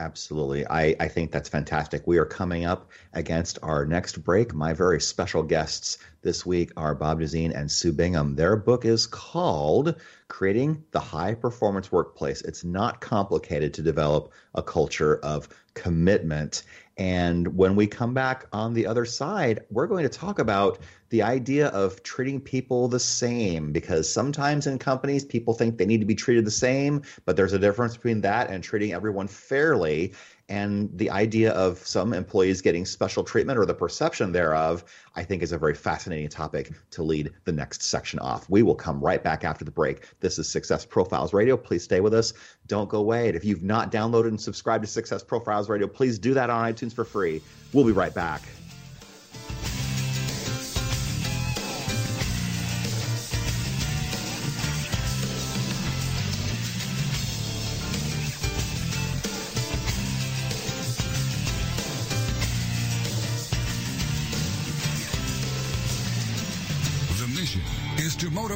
Absolutely. 0.00 0.66
I, 0.66 0.96
I 0.98 1.08
think 1.08 1.30
that's 1.30 1.50
fantastic. 1.50 2.06
We 2.06 2.16
are 2.16 2.24
coming 2.24 2.64
up 2.64 2.90
against 3.12 3.58
our 3.62 3.84
next 3.84 4.24
break. 4.24 4.54
My 4.54 4.72
very 4.72 4.98
special 4.98 5.42
guests 5.42 5.98
this 6.22 6.46
week 6.46 6.72
are 6.74 6.94
Bob 6.94 7.20
Dusin 7.20 7.54
and 7.54 7.70
Sue 7.70 7.92
Bingham. 7.92 8.34
Their 8.34 8.56
book 8.56 8.86
is 8.86 9.06
called 9.06 10.00
Creating 10.28 10.84
the 10.92 11.00
High 11.00 11.34
Performance 11.34 11.92
Workplace. 11.92 12.40
It's 12.40 12.64
not 12.64 13.02
complicated 13.02 13.74
to 13.74 13.82
develop 13.82 14.32
a 14.54 14.62
culture 14.62 15.18
of 15.18 15.50
commitment. 15.74 16.62
And 16.96 17.56
when 17.58 17.76
we 17.76 17.86
come 17.86 18.14
back 18.14 18.46
on 18.54 18.72
the 18.72 18.86
other 18.86 19.04
side, 19.04 19.60
we're 19.70 19.86
going 19.86 20.04
to 20.04 20.08
talk 20.08 20.38
about 20.38 20.78
the 21.10 21.22
idea 21.22 21.68
of 21.68 22.02
treating 22.04 22.40
people 22.40 22.88
the 22.88 23.00
same 23.00 23.72
because 23.72 24.10
sometimes 24.10 24.66
in 24.66 24.78
companies 24.78 25.24
people 25.24 25.54
think 25.54 25.76
they 25.76 25.84
need 25.84 26.00
to 26.00 26.06
be 26.06 26.14
treated 26.14 26.44
the 26.44 26.50
same, 26.50 27.02
but 27.24 27.36
there's 27.36 27.52
a 27.52 27.58
difference 27.58 27.96
between 27.96 28.20
that 28.22 28.48
and 28.48 28.62
treating 28.62 28.92
everyone 28.92 29.26
fairly. 29.26 30.14
And 30.48 30.90
the 30.96 31.10
idea 31.10 31.52
of 31.52 31.78
some 31.78 32.12
employees 32.12 32.60
getting 32.60 32.84
special 32.84 33.22
treatment 33.22 33.58
or 33.58 33.66
the 33.66 33.74
perception 33.74 34.32
thereof, 34.32 34.84
I 35.14 35.22
think, 35.22 35.42
is 35.42 35.52
a 35.52 35.58
very 35.58 35.74
fascinating 35.74 36.28
topic 36.28 36.72
to 36.90 37.02
lead 37.04 37.30
the 37.44 37.52
next 37.52 37.82
section 37.82 38.18
off. 38.18 38.50
We 38.50 38.62
will 38.62 38.74
come 38.74 39.00
right 39.00 39.22
back 39.22 39.44
after 39.44 39.64
the 39.64 39.70
break. 39.70 40.08
This 40.18 40.40
is 40.40 40.48
Success 40.48 40.84
Profiles 40.84 41.32
Radio. 41.32 41.56
Please 41.56 41.84
stay 41.84 42.00
with 42.00 42.14
us. 42.14 42.32
Don't 42.66 42.88
go 42.88 42.98
away. 42.98 43.28
And 43.28 43.36
if 43.36 43.44
you've 43.44 43.62
not 43.62 43.92
downloaded 43.92 44.28
and 44.28 44.40
subscribed 44.40 44.84
to 44.84 44.90
Success 44.90 45.22
Profiles 45.22 45.68
Radio, 45.68 45.86
please 45.86 46.18
do 46.18 46.34
that 46.34 46.50
on 46.50 46.72
iTunes 46.72 46.92
for 46.92 47.04
free. 47.04 47.40
We'll 47.72 47.84
be 47.84 47.92
right 47.92 48.14
back. 48.14 48.42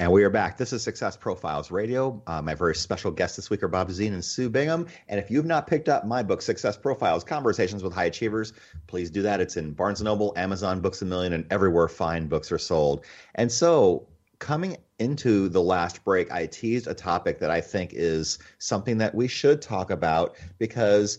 And 0.00 0.10
we 0.10 0.24
are 0.24 0.30
back. 0.30 0.56
This 0.56 0.72
is 0.72 0.82
Success 0.82 1.14
Profiles 1.14 1.70
Radio. 1.70 2.22
Uh, 2.26 2.40
my 2.40 2.54
very 2.54 2.74
special 2.74 3.10
guests 3.10 3.36
this 3.36 3.50
week 3.50 3.62
are 3.62 3.68
Bob 3.68 3.90
Dusin 3.90 4.14
and 4.14 4.24
Sue 4.24 4.48
Bingham. 4.48 4.86
And 5.08 5.20
if 5.20 5.30
you've 5.30 5.44
not 5.44 5.66
picked 5.66 5.90
up 5.90 6.06
my 6.06 6.22
book, 6.22 6.40
Success 6.40 6.74
Profiles 6.74 7.22
Conversations 7.22 7.82
with 7.82 7.92
High 7.92 8.06
Achievers, 8.06 8.54
please 8.86 9.10
do 9.10 9.20
that. 9.20 9.42
It's 9.42 9.58
in 9.58 9.72
Barnes 9.72 10.00
& 10.00 10.02
Noble, 10.02 10.32
Amazon, 10.38 10.80
Books 10.80 11.02
A 11.02 11.04
Million, 11.04 11.34
and 11.34 11.44
everywhere 11.50 11.86
fine 11.86 12.28
books 12.28 12.50
are 12.50 12.56
sold. 12.56 13.04
And 13.34 13.52
so 13.52 14.08
coming 14.38 14.78
into 15.00 15.50
the 15.50 15.60
last 15.60 16.02
break, 16.02 16.32
I 16.32 16.46
teased 16.46 16.86
a 16.86 16.94
topic 16.94 17.38
that 17.40 17.50
I 17.50 17.60
think 17.60 17.90
is 17.92 18.38
something 18.56 18.96
that 18.96 19.14
we 19.14 19.28
should 19.28 19.60
talk 19.60 19.90
about 19.90 20.34
because 20.56 21.18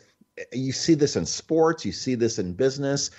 you 0.53 0.71
see 0.71 0.95
this 0.95 1.15
in 1.15 1.27
sports, 1.27 1.85
you 1.85 1.91
see 1.91 2.15
this 2.15 2.39
in 2.39 2.53
business. 2.53 3.11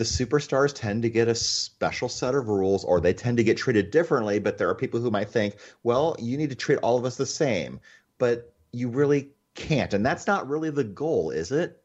The 0.00 0.06
superstars 0.06 0.74
tend 0.74 1.02
to 1.02 1.10
get 1.10 1.28
a 1.28 1.34
special 1.34 2.08
set 2.08 2.34
of 2.34 2.48
rules 2.48 2.84
or 2.84 3.02
they 3.02 3.12
tend 3.12 3.36
to 3.36 3.44
get 3.44 3.58
treated 3.58 3.90
differently, 3.90 4.38
but 4.38 4.56
there 4.56 4.66
are 4.70 4.74
people 4.74 4.98
who 4.98 5.10
might 5.10 5.28
think, 5.28 5.56
well, 5.82 6.16
you 6.18 6.38
need 6.38 6.48
to 6.48 6.56
treat 6.56 6.78
all 6.78 6.96
of 6.96 7.04
us 7.04 7.18
the 7.18 7.26
same. 7.26 7.80
But 8.16 8.50
you 8.72 8.88
really 8.88 9.28
can't. 9.54 9.92
And 9.92 10.06
that's 10.06 10.26
not 10.26 10.48
really 10.48 10.70
the 10.70 10.84
goal, 10.84 11.32
is 11.32 11.52
it? 11.52 11.84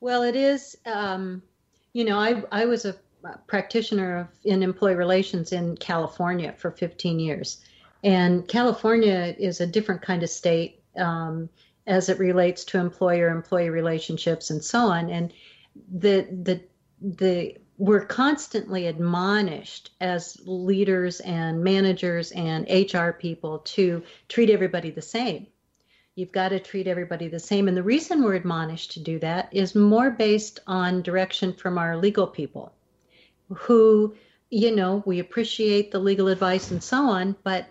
Well, 0.00 0.22
it 0.22 0.36
is. 0.36 0.76
Um, 0.84 1.40
you 1.94 2.04
know, 2.04 2.18
I, 2.18 2.42
I 2.52 2.66
was 2.66 2.84
a 2.84 2.94
practitioner 3.46 4.18
of, 4.18 4.26
in 4.44 4.62
employee 4.62 4.94
relations 4.94 5.52
in 5.52 5.78
California 5.78 6.52
for 6.52 6.70
15 6.70 7.18
years. 7.18 7.64
And 8.04 8.46
California 8.46 9.34
is 9.38 9.62
a 9.62 9.66
different 9.66 10.02
kind 10.02 10.22
of 10.22 10.28
state 10.28 10.82
um, 10.98 11.48
as 11.86 12.10
it 12.10 12.18
relates 12.18 12.62
to 12.66 12.78
employer 12.78 13.30
employee 13.30 13.70
relationships 13.70 14.50
and 14.50 14.62
so 14.62 14.80
on. 14.80 15.08
And 15.08 15.32
the, 15.90 16.28
the, 16.30 16.60
the, 17.00 17.56
we're 17.78 18.04
constantly 18.04 18.86
admonished 18.86 19.90
as 20.00 20.36
leaders 20.44 21.20
and 21.20 21.64
managers 21.64 22.30
and 22.32 22.66
HR 22.68 23.10
people 23.10 23.60
to 23.60 24.02
treat 24.28 24.50
everybody 24.50 24.90
the 24.90 25.02
same. 25.02 25.46
You've 26.14 26.32
got 26.32 26.50
to 26.50 26.60
treat 26.60 26.86
everybody 26.86 27.28
the 27.28 27.38
same. 27.38 27.68
And 27.68 27.76
the 27.76 27.82
reason 27.82 28.22
we're 28.22 28.34
admonished 28.34 28.92
to 28.92 29.00
do 29.00 29.18
that 29.20 29.48
is 29.52 29.74
more 29.74 30.10
based 30.10 30.60
on 30.66 31.02
direction 31.02 31.54
from 31.54 31.78
our 31.78 31.96
legal 31.96 32.26
people 32.26 32.72
who, 33.48 34.14
you 34.50 34.74
know, 34.74 35.02
we 35.06 35.18
appreciate 35.18 35.90
the 35.90 35.98
legal 35.98 36.28
advice 36.28 36.70
and 36.70 36.82
so 36.82 37.04
on, 37.04 37.36
but 37.44 37.66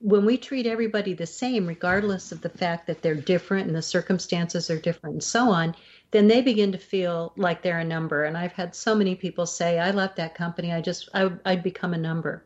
when 0.00 0.24
we 0.24 0.36
treat 0.36 0.66
everybody 0.66 1.12
the 1.12 1.26
same, 1.26 1.66
regardless 1.66 2.30
of 2.30 2.40
the 2.40 2.48
fact 2.48 2.86
that 2.86 3.02
they're 3.02 3.14
different 3.14 3.66
and 3.66 3.76
the 3.76 3.82
circumstances 3.82 4.70
are 4.70 4.78
different 4.78 5.14
and 5.14 5.22
so 5.22 5.50
on, 5.50 5.74
then 6.10 6.28
they 6.28 6.40
begin 6.40 6.72
to 6.72 6.78
feel 6.78 7.32
like 7.36 7.62
they're 7.62 7.80
a 7.80 7.84
number. 7.84 8.24
And 8.24 8.36
I've 8.36 8.52
had 8.52 8.74
so 8.74 8.94
many 8.94 9.14
people 9.14 9.46
say, 9.46 9.78
I 9.78 9.90
left 9.90 10.16
that 10.16 10.34
company, 10.34 10.72
I 10.72 10.80
just, 10.80 11.08
I, 11.14 11.24
would 11.24 11.62
become 11.62 11.94
a 11.94 11.98
number. 11.98 12.44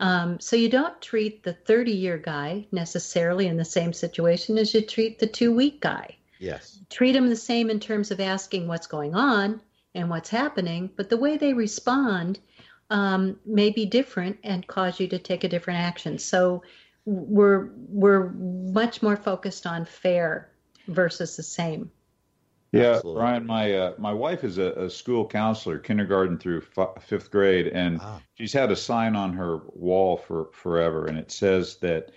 Um, 0.00 0.38
so 0.40 0.56
you 0.56 0.68
don't 0.68 1.00
treat 1.00 1.42
the 1.42 1.52
30 1.52 1.92
year 1.92 2.18
guy 2.18 2.66
necessarily 2.72 3.48
in 3.48 3.56
the 3.56 3.64
same 3.64 3.92
situation 3.92 4.56
as 4.56 4.72
you 4.72 4.80
treat 4.80 5.18
the 5.18 5.26
two 5.26 5.52
week 5.52 5.80
guy. 5.80 6.16
Yes. 6.38 6.78
Treat 6.88 7.12
them 7.12 7.28
the 7.28 7.36
same 7.36 7.68
in 7.68 7.80
terms 7.80 8.10
of 8.10 8.20
asking 8.20 8.68
what's 8.68 8.86
going 8.86 9.14
on 9.14 9.60
and 9.94 10.08
what's 10.08 10.28
happening, 10.28 10.90
but 10.96 11.10
the 11.10 11.16
way 11.16 11.36
they 11.36 11.52
respond 11.52 12.38
um, 12.90 13.38
may 13.44 13.70
be 13.70 13.86
different 13.86 14.38
and 14.44 14.66
cause 14.66 14.98
you 15.00 15.08
to 15.08 15.18
take 15.18 15.44
a 15.44 15.48
different 15.48 15.80
action. 15.80 16.18
So 16.18 16.62
we're 17.04 17.70
we're 17.88 18.30
much 18.30 19.02
more 19.02 19.16
focused 19.16 19.66
on 19.66 19.84
fair 19.84 20.50
versus 20.88 21.36
the 21.36 21.42
same. 21.42 21.90
Yeah, 22.72 22.96
Absolutely. 22.96 23.20
Brian, 23.20 23.46
my 23.46 23.72
uh, 23.72 23.94
my 23.98 24.12
wife 24.12 24.44
is 24.44 24.58
a, 24.58 24.72
a, 24.72 24.90
school 24.90 25.26
counselor, 25.26 25.78
kindergarten 25.78 26.36
through 26.38 26.64
f- 26.76 27.02
fifth 27.02 27.30
grade, 27.30 27.68
and 27.68 27.98
ah. 28.02 28.20
she's 28.34 28.52
had 28.52 28.70
a 28.70 28.76
sign 28.76 29.16
on 29.16 29.32
her 29.32 29.62
wall 29.68 30.18
for 30.18 30.50
forever, 30.52 31.06
and 31.06 31.18
it 31.18 31.30
says 31.30 31.76
that 31.76 32.10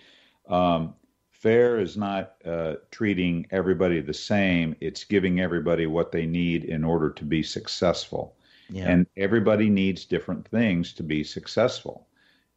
um, 0.48 0.94
fair 1.30 1.80
is 1.80 1.96
not 1.96 2.34
uh, 2.44 2.74
treating 2.90 3.46
everybody 3.50 4.00
the 4.00 4.12
same; 4.12 4.76
it's 4.80 5.04
giving 5.04 5.40
everybody 5.40 5.86
what 5.86 6.12
they 6.12 6.26
need 6.26 6.64
in 6.64 6.84
order 6.84 7.08
to 7.08 7.24
be 7.24 7.42
successful. 7.42 8.36
Yeah. 8.72 8.88
And 8.88 9.06
everybody 9.18 9.68
needs 9.68 10.06
different 10.06 10.48
things 10.48 10.94
to 10.94 11.02
be 11.02 11.22
successful. 11.22 12.08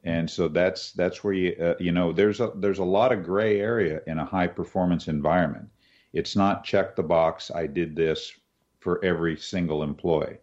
And 0.06 0.30
so 0.30 0.48
that's 0.48 0.92
that's 0.94 1.24
where 1.24 1.34
you 1.34 1.56
uh, 1.60 1.74
you 1.80 1.92
know 1.92 2.14
there's 2.14 2.40
a 2.40 2.52
there's 2.56 2.80
a 2.80 2.84
lot 2.84 3.12
of 3.12 3.24
gray 3.24 3.60
area 3.60 4.02
in 4.08 4.20
a 4.20 4.26
high 4.26 4.48
performance 4.48 5.08
environment. 5.08 5.68
It's 6.14 6.36
not 6.36 6.64
check 6.64 6.96
the 6.96 7.04
box 7.04 7.52
i 7.54 7.68
did 7.68 7.96
this 7.96 8.32
for 8.80 9.04
every 9.04 9.36
single 9.36 9.84
employee. 9.84 10.38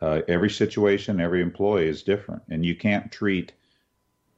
Uh, 0.00 0.22
every 0.28 0.50
situation 0.50 1.20
every 1.20 1.40
employee 1.40 1.88
is 1.88 2.02
different 2.02 2.42
and 2.50 2.66
you 2.66 2.74
can't 2.74 3.12
treat 3.12 3.52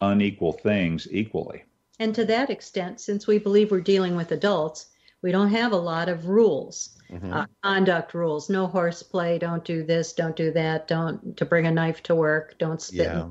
unequal 0.00 0.52
things 0.52 1.08
equally. 1.10 1.64
And 2.00 2.14
to 2.14 2.24
that 2.26 2.50
extent 2.50 3.00
since 3.00 3.26
we 3.26 3.38
believe 3.38 3.70
we're 3.70 3.80
dealing 3.80 4.16
with 4.16 4.32
adults 4.32 4.86
we 5.22 5.32
don't 5.32 5.50
have 5.50 5.72
a 5.72 5.76
lot 5.76 6.08
of 6.08 6.26
rules 6.26 6.96
mm-hmm. 7.10 7.32
uh, 7.32 7.46
conduct 7.62 8.14
rules 8.14 8.48
no 8.48 8.66
horseplay 8.66 9.38
don't 9.38 9.64
do 9.64 9.82
this 9.82 10.12
don't 10.12 10.36
do 10.36 10.52
that 10.52 10.88
don't 10.88 11.36
to 11.36 11.44
bring 11.44 11.66
a 11.66 11.70
knife 11.70 12.02
to 12.02 12.14
work 12.14 12.56
don't 12.58 12.82
spit 12.82 13.06
yeah. 13.06 13.26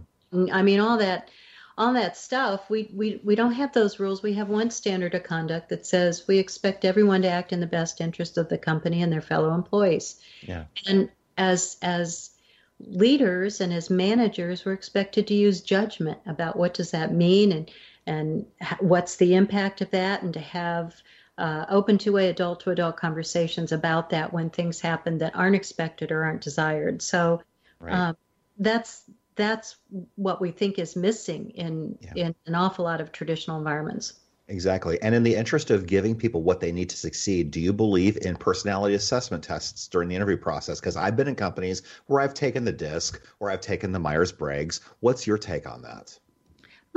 I 0.52 0.62
mean, 0.62 0.80
all 0.80 0.98
that, 0.98 1.30
all 1.78 1.94
that 1.94 2.18
stuff. 2.18 2.70
We 2.70 2.90
we 2.94 3.22
we 3.24 3.36
don't 3.36 3.54
have 3.54 3.74
those 3.74 4.00
rules. 4.00 4.22
We 4.22 4.34
have 4.34 4.50
one 4.50 4.70
standard 4.70 5.16
of 5.16 5.24
conduct 5.24 5.70
that 5.70 5.86
says 5.86 6.28
we 6.28 6.38
expect 6.38 6.86
everyone 6.86 7.22
to 7.22 7.30
act 7.30 7.54
in 7.54 7.60
the 7.60 7.68
best 7.68 8.02
interest 8.02 8.38
of 8.38 8.50
the 8.50 8.58
company 8.58 9.02
and 9.02 9.12
their 9.12 9.22
fellow 9.22 9.54
employees. 9.54 10.20
Yeah. 10.42 10.66
And 10.86 11.10
as 11.38 11.78
as 11.82 12.32
leaders 12.80 13.62
and 13.62 13.74
as 13.74 13.90
managers, 13.90 14.66
we're 14.66 14.74
expected 14.74 15.28
to 15.28 15.34
use 15.34 15.62
judgment 15.62 16.20
about 16.26 16.58
what 16.58 16.74
does 16.74 16.92
that 16.92 17.14
mean 17.14 17.52
and 17.52 17.72
and 18.06 18.46
what's 18.80 19.18
the 19.18 19.36
impact 19.36 19.82
of 19.82 19.92
that, 19.92 20.24
and 20.24 20.34
to 20.34 20.40
have 20.40 20.96
uh, 21.38 21.66
open 21.70 21.98
two-way 21.98 22.30
adult 22.30 22.62
to 22.62 22.72
adult 22.72 22.98
conversations 22.98 23.72
about 23.72 24.10
that 24.10 24.34
when 24.34 24.50
things 24.50 24.80
happen 24.80 25.20
that 25.20 25.36
aren't 25.36 25.56
expected 25.56 26.12
or 26.12 26.24
aren't 26.24 26.42
desired. 26.42 27.02
So 27.02 27.42
right. 27.80 27.94
um, 27.94 28.18
that's 28.58 29.04
that's 29.36 29.76
what 30.16 30.42
we 30.42 30.52
think 30.52 30.80
is 30.80 30.96
missing 30.96 31.52
in 31.52 31.98
yeah. 32.02 32.14
in 32.16 32.36
an 32.46 32.56
awful 32.56 32.86
lot 32.86 33.02
of 33.02 33.12
traditional 33.12 33.58
environments. 33.58 34.14
Exactly. 34.50 35.02
And 35.02 35.14
in 35.14 35.24
the 35.24 35.36
interest 35.36 35.72
of 35.72 35.86
giving 35.86 36.16
people 36.16 36.42
what 36.42 36.62
they 36.62 36.72
need 36.72 36.90
to 36.92 36.98
succeed, 36.98 37.52
do 37.52 37.60
you 37.60 37.74
believe 37.74 38.18
in 38.22 38.38
personality 38.38 38.96
assessment 38.96 39.44
tests 39.44 39.90
during 39.90 40.08
the 40.08 40.16
interview 40.16 40.38
process? 40.38 40.80
Because 40.80 40.96
I've 40.96 41.18
been 41.18 41.28
in 41.28 41.36
companies 41.36 41.82
where 42.06 42.22
I've 42.22 42.34
taken 42.34 42.64
the 42.64 42.72
DISC 42.72 43.22
or 43.40 43.52
I've 43.52 43.60
taken 43.60 43.92
the 43.92 44.00
Myers 44.00 44.32
Briggs. 44.32 44.80
What's 45.02 45.28
your 45.28 45.38
take 45.38 45.70
on 45.70 45.82
that? 45.82 46.18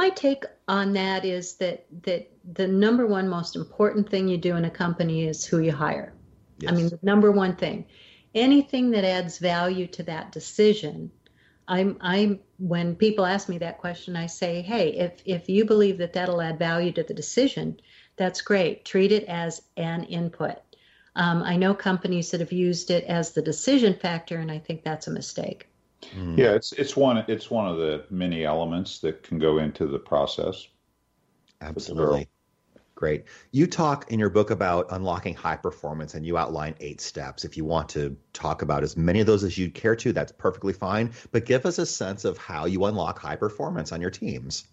My 0.01 0.11
take 0.11 0.45
on 0.67 0.93
that 0.95 1.25
is 1.25 1.55
that 1.57 1.87
that 2.05 2.31
the 2.59 2.67
number 2.67 3.07
one 3.07 3.29
most 3.29 3.57
important 3.57 4.09
thing 4.11 4.29
you 4.29 4.39
do 4.39 4.57
in 4.57 4.65
a 4.65 4.71
company 4.71 5.27
is 5.27 5.45
who 5.45 5.59
you 5.61 5.73
hire. 5.73 6.13
Yes. 6.59 6.73
I 6.73 6.75
mean, 6.77 6.89
the 6.89 6.99
number 7.03 7.31
one 7.31 7.55
thing. 7.57 7.85
Anything 8.35 8.93
that 8.93 9.05
adds 9.05 9.39
value 9.39 9.87
to 9.89 10.03
that 10.05 10.33
decision 10.33 11.11
I'm 11.71 11.99
I'm 12.01 12.41
when 12.59 12.97
people 12.97 13.25
ask 13.25 13.49
me 13.49 13.59
that 13.59 13.79
question, 13.79 14.17
I 14.17 14.27
say, 14.27 14.61
hey, 14.61 14.89
if 15.07 15.23
if 15.25 15.49
you 15.49 15.65
believe 15.65 15.99
that 15.99 16.13
that'll 16.13 16.43
add 16.43 16.59
value 16.59 16.91
to 16.93 17.05
the 17.05 17.15
decision, 17.15 17.81
that's 18.17 18.43
great. 18.43 18.85
Treat 18.85 19.13
it 19.13 19.25
as 19.29 19.63
an 19.77 20.03
input. 20.05 20.57
Um, 21.15 21.45
I 21.45 21.57
know 21.57 21.75
companies 21.75 22.33
that 22.33 22.41
have 22.41 22.53
used 22.53 22.91
it 22.91 23.05
as 23.05 23.33
the 23.33 23.43
decision 23.43 23.95
factor, 23.95 24.37
and 24.37 24.51
I 24.51 24.59
think 24.59 24.83
that's 24.83 25.07
a 25.07 25.13
mistake. 25.13 25.69
Mm. 26.17 26.39
Yeah, 26.39 26.53
it's 26.53 26.73
it's 26.73 26.97
one 26.97 27.25
it's 27.29 27.51
one 27.51 27.69
of 27.69 27.77
the 27.77 28.05
many 28.11 28.45
elements 28.45 28.99
that 29.01 29.23
can 29.23 29.39
go 29.39 29.59
into 29.59 29.87
the 29.87 29.99
process. 29.99 30.67
Absolutely. 31.61 32.29
Great. 32.95 33.25
You 33.53 33.67
talk 33.67 34.13
in 34.13 34.19
your 34.19 34.29
book 34.29 34.51
about 34.51 34.87
unlocking 34.91 35.35
high 35.35 35.57
performance 35.57 36.15
and 36.15 36.27
you 36.27 36.37
outline 36.37 36.75
eight 36.81 37.01
steps. 37.01 37.47
If 37.47 37.57
you 37.57 37.65
want 37.65 37.89
to 37.91 38.15
talk 38.35 38.61
about 38.61 38.83
as 38.83 38.95
many 38.95 39.21
of 39.21 39.27
those 39.27 39.43
as 39.43 39.57
you 39.57 39.71
care 39.71 39.97
to, 39.97 40.13
that's 40.13 40.33
perfectly 40.33 40.75
fine. 40.75 41.11
But 41.33 41.47
give 41.47 41.65
us 41.65 41.79
a 41.79 41.87
sense 41.87 42.27
of 42.27 42.37
how 42.37 42.67
you 42.67 42.85
unlock 42.85 43.19
high 43.19 43.37
performance 43.37 43.91
on 43.93 44.03
your 44.03 44.11
teams. 44.11 44.67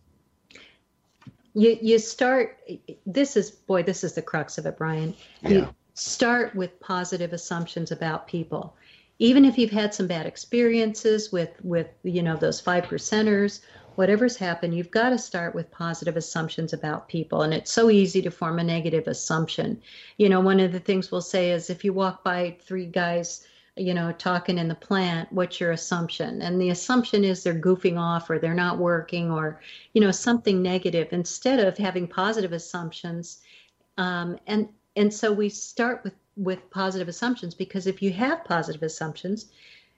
You, 1.53 1.77
you 1.81 1.99
start, 1.99 2.59
this 3.05 3.37
is, 3.37 3.49
boy, 3.49 3.83
this 3.83 4.03
is 4.03 4.13
the 4.13 4.21
crux 4.21 4.57
of 4.57 4.65
it, 4.65 4.77
Brian. 4.77 5.15
Yeah. 5.41 5.49
You 5.49 5.75
start 5.93 6.53
with 6.53 6.77
positive 6.81 7.31
assumptions 7.31 7.91
about 7.91 8.27
people. 8.27 8.75
Even 9.19 9.45
if 9.45 9.57
you've 9.57 9.71
had 9.71 9.93
some 9.93 10.07
bad 10.07 10.25
experiences 10.25 11.31
with, 11.31 11.49
with 11.63 11.87
you 12.03 12.21
know, 12.21 12.35
those 12.35 12.61
five 12.61 12.85
percenters 12.85 13.61
whatever's 13.97 14.37
happened, 14.37 14.75
you've 14.75 14.91
got 14.91 15.09
to 15.09 15.17
start 15.17 15.55
with 15.55 15.71
positive 15.71 16.15
assumptions 16.15 16.71
about 16.71 17.09
people. 17.09 17.41
And 17.41 17.51
it's 17.51 17.71
so 17.71 17.89
easy 17.89 18.21
to 18.21 18.29
form 18.29 18.59
a 18.59 18.63
negative 18.63 19.07
assumption. 19.07 19.81
You 20.17 20.29
know, 20.29 20.39
one 20.39 20.59
of 20.59 20.71
the 20.71 20.79
things 20.79 21.11
we'll 21.11 21.21
say 21.21 21.49
is 21.49 21.71
if 21.71 21.83
you 21.83 21.93
walk 21.93 22.23
by 22.23 22.57
three 22.61 22.85
guys, 22.85 23.47
you 23.75 23.95
know, 23.95 24.11
talking 24.11 24.59
in 24.59 24.67
the 24.67 24.75
plant, 24.75 25.33
what's 25.33 25.59
your 25.59 25.71
assumption? 25.71 26.43
And 26.43 26.61
the 26.61 26.69
assumption 26.69 27.23
is 27.23 27.41
they're 27.41 27.59
goofing 27.59 27.99
off 27.99 28.29
or 28.29 28.37
they're 28.37 28.53
not 28.53 28.77
working 28.77 29.31
or, 29.31 29.61
you 29.93 30.01
know, 30.01 30.11
something 30.11 30.61
negative 30.61 31.07
instead 31.11 31.59
of 31.59 31.75
having 31.75 32.07
positive 32.07 32.53
assumptions. 32.53 33.41
Um, 33.97 34.37
and 34.45 34.69
and 34.95 35.11
so 35.11 35.31
we 35.31 35.49
start 35.49 36.03
with 36.03 36.13
with 36.37 36.69
positive 36.69 37.07
assumptions 37.07 37.55
because 37.55 37.87
if 37.87 38.01
you 38.01 38.11
have 38.13 38.45
positive 38.45 38.83
assumptions, 38.83 39.47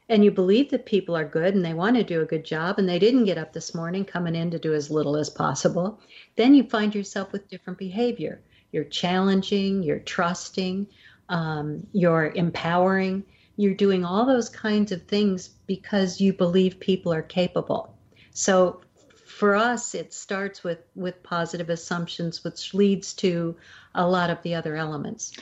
and 0.09 0.25
you 0.25 0.31
believe 0.31 0.71
that 0.71 0.87
people 0.87 1.15
are 1.15 1.23
good 1.23 1.53
and 1.53 1.63
they 1.63 1.75
want 1.75 1.95
to 1.95 2.03
do 2.03 2.21
a 2.21 2.25
good 2.25 2.43
job 2.43 2.79
and 2.79 2.89
they 2.89 2.97
didn't 2.97 3.25
get 3.25 3.37
up 3.37 3.53
this 3.53 3.75
morning 3.75 4.03
coming 4.03 4.35
in 4.35 4.49
to 4.49 4.57
do 4.57 4.73
as 4.73 4.89
little 4.89 5.15
as 5.15 5.29
possible, 5.29 6.01
then 6.35 6.55
you 6.55 6.63
find 6.63 6.95
yourself 6.95 7.31
with 7.31 7.47
different 7.47 7.77
behavior. 7.77 8.41
You're 8.71 8.85
challenging, 8.85 9.83
you're 9.83 9.99
trusting, 9.99 10.87
um, 11.29 11.85
you're 11.93 12.31
empowering, 12.35 13.23
you're 13.55 13.75
doing 13.75 14.03
all 14.03 14.25
those 14.25 14.49
kinds 14.49 14.91
of 14.91 15.03
things 15.03 15.49
because 15.67 16.19
you 16.19 16.33
believe 16.33 16.79
people 16.79 17.13
are 17.13 17.21
capable. 17.21 17.95
So, 18.31 18.81
for 19.25 19.55
us, 19.55 19.95
it 19.95 20.11
starts 20.13 20.63
with 20.63 20.79
with 20.95 21.21
positive 21.23 21.69
assumptions, 21.69 22.43
which 22.43 22.73
leads 22.73 23.13
to 23.13 23.55
a 23.95 24.05
lot 24.05 24.29
of 24.29 24.41
the 24.41 24.55
other 24.55 24.75
elements. 24.75 25.33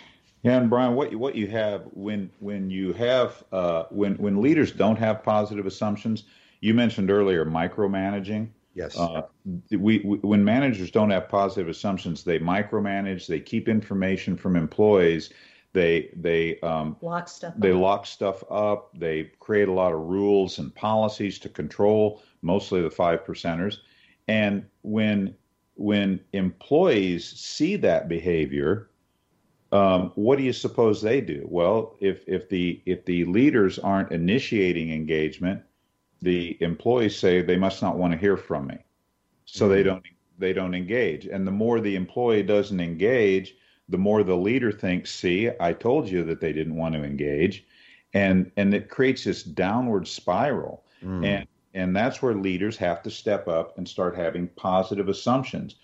Yeah, 0.44 0.58
and 0.58 0.70
Brian, 0.70 0.96
what 0.96 1.12
you, 1.12 1.20
what 1.20 1.36
you 1.36 1.48
have 1.48 1.84
when 1.92 2.30
when 2.40 2.70
you 2.70 2.94
have 2.94 3.44
uh, 3.52 3.86
when 3.90 4.16
when 4.16 4.42
leaders 4.42 4.72
don't 4.72 4.98
have 4.98 5.24
positive 5.24 5.66
assumptions, 5.66 6.24
you 6.62 6.74
mentioned 6.74 7.10
earlier 7.10 7.46
micromanaging. 7.46 8.50
Yes. 8.78 8.96
Uh, 8.96 9.24
we, 9.72 10.00
we, 10.00 10.18
when 10.20 10.46
managers 10.46 10.92
don't 10.92 11.10
have 11.10 11.28
positive 11.28 11.68
assumptions, 11.68 12.24
they 12.24 12.38
micromanage. 12.38 13.26
They 13.26 13.40
keep 13.40 13.68
information 13.68 14.38
from 14.38 14.56
employees. 14.56 15.32
They 15.74 16.12
they 16.16 16.60
um, 16.62 16.96
lock 17.02 17.28
stuff. 17.28 17.56
They 17.58 17.72
up. 17.72 17.80
lock 17.80 18.06
stuff 18.06 18.44
up. 18.50 18.92
They 18.98 19.32
create 19.40 19.68
a 19.68 19.74
lot 19.74 19.94
of 19.94 20.00
rules 20.02 20.60
and 20.60 20.74
policies 20.74 21.40
to 21.40 21.50
control 21.50 22.22
mostly 22.44 22.82
the 22.82 22.92
five 22.92 23.26
percenters. 23.26 23.78
And 24.28 24.66
when 24.84 25.36
when 25.76 26.20
employees 26.34 27.28
see 27.28 27.76
that 27.78 28.08
behavior, 28.08 28.90
um, 29.72 30.12
what 30.16 30.38
do 30.38 30.44
you 30.44 30.54
suppose 30.54 31.02
they 31.02 31.22
do? 31.22 31.46
Well, 31.50 31.96
if 32.00 32.24
if 32.28 32.50
the 32.50 32.82
if 32.86 33.06
the 33.06 33.26
leaders 33.26 33.80
aren't 33.80 34.12
initiating 34.12 34.92
engagement, 34.92 35.62
the 36.22 36.58
employees 36.62 37.18
say 37.18 37.42
they 37.42 37.58
must 37.58 37.82
not 37.82 37.98
want 37.98 38.14
to 38.14 38.20
hear 38.20 38.38
from 38.38 38.68
me, 38.68 38.78
so 39.46 39.66
mm-hmm. 39.66 39.74
they 39.74 39.84
don't 39.84 40.04
they 40.38 40.54
don't 40.54 40.74
engage. 40.74 41.26
And 41.26 41.46
the 41.46 41.52
more 41.52 41.82
the 41.82 41.96
employee 41.96 42.44
doesn't 42.44 42.80
engage, 42.80 43.56
the 43.90 43.98
more 43.98 44.24
the 44.24 44.38
leader 44.38 44.72
thinks, 44.72 45.12
"See, 45.12 45.50
I 45.60 45.74
told 45.74 46.10
you 46.10 46.24
that 46.24 46.40
they 46.40 46.54
didn't 46.54 46.76
want 46.76 46.96
to 46.96 47.04
engage," 47.04 47.66
and 48.14 48.52
and 48.56 48.74
it 48.74 48.90
creates 48.90 49.26
this 49.26 49.44
downward 49.44 50.08
spiral. 50.08 50.84
Mm. 51.04 51.26
And 51.26 51.48
and 51.74 51.96
that's 51.96 52.22
where 52.22 52.34
leaders 52.34 52.78
have 52.78 53.04
to 53.04 53.12
step 53.12 53.48
up 53.48 53.78
and 53.78 53.88
start 53.88 54.16
having 54.16 54.48
positive 54.56 55.10
assumptions. 55.10 55.76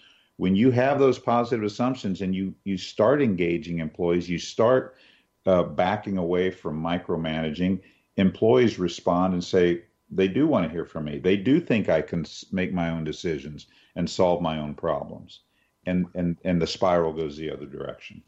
When 0.43 0.57
you 0.57 0.71
have 0.71 0.99
those 0.99 1.19
positive 1.19 1.63
assumptions 1.63 2.19
and 2.19 2.35
you 2.35 2.53
you 2.65 2.77
start 2.77 3.21
engaging 3.21 3.79
employees, 3.79 4.27
you 4.27 4.37
start 4.37 4.97
uh, 5.45 5.63
backing 5.63 6.17
away 6.17 6.51
from 6.51 6.83
micromanaging. 6.83 7.79
Employees 8.17 8.77
respond 8.77 9.35
and 9.35 9.41
say, 9.41 9.83
they 10.11 10.27
do 10.27 10.45
want 10.45 10.65
to 10.65 10.69
hear 10.69 10.83
from 10.83 11.05
me. 11.05 11.17
They 11.17 11.37
do 11.37 11.61
think 11.61 11.87
I 11.87 12.01
can 12.01 12.25
make 12.51 12.73
my 12.73 12.89
own 12.89 13.05
decisions 13.05 13.67
and 13.95 14.09
solve 14.09 14.41
my 14.41 14.59
own 14.59 14.75
problems. 14.75 15.39
And 15.85 16.07
and 16.13 16.35
and 16.43 16.61
the 16.61 16.67
spiral 16.67 17.13
goes 17.13 17.37
the 17.37 17.49
other 17.49 17.65
direction. 17.65 18.21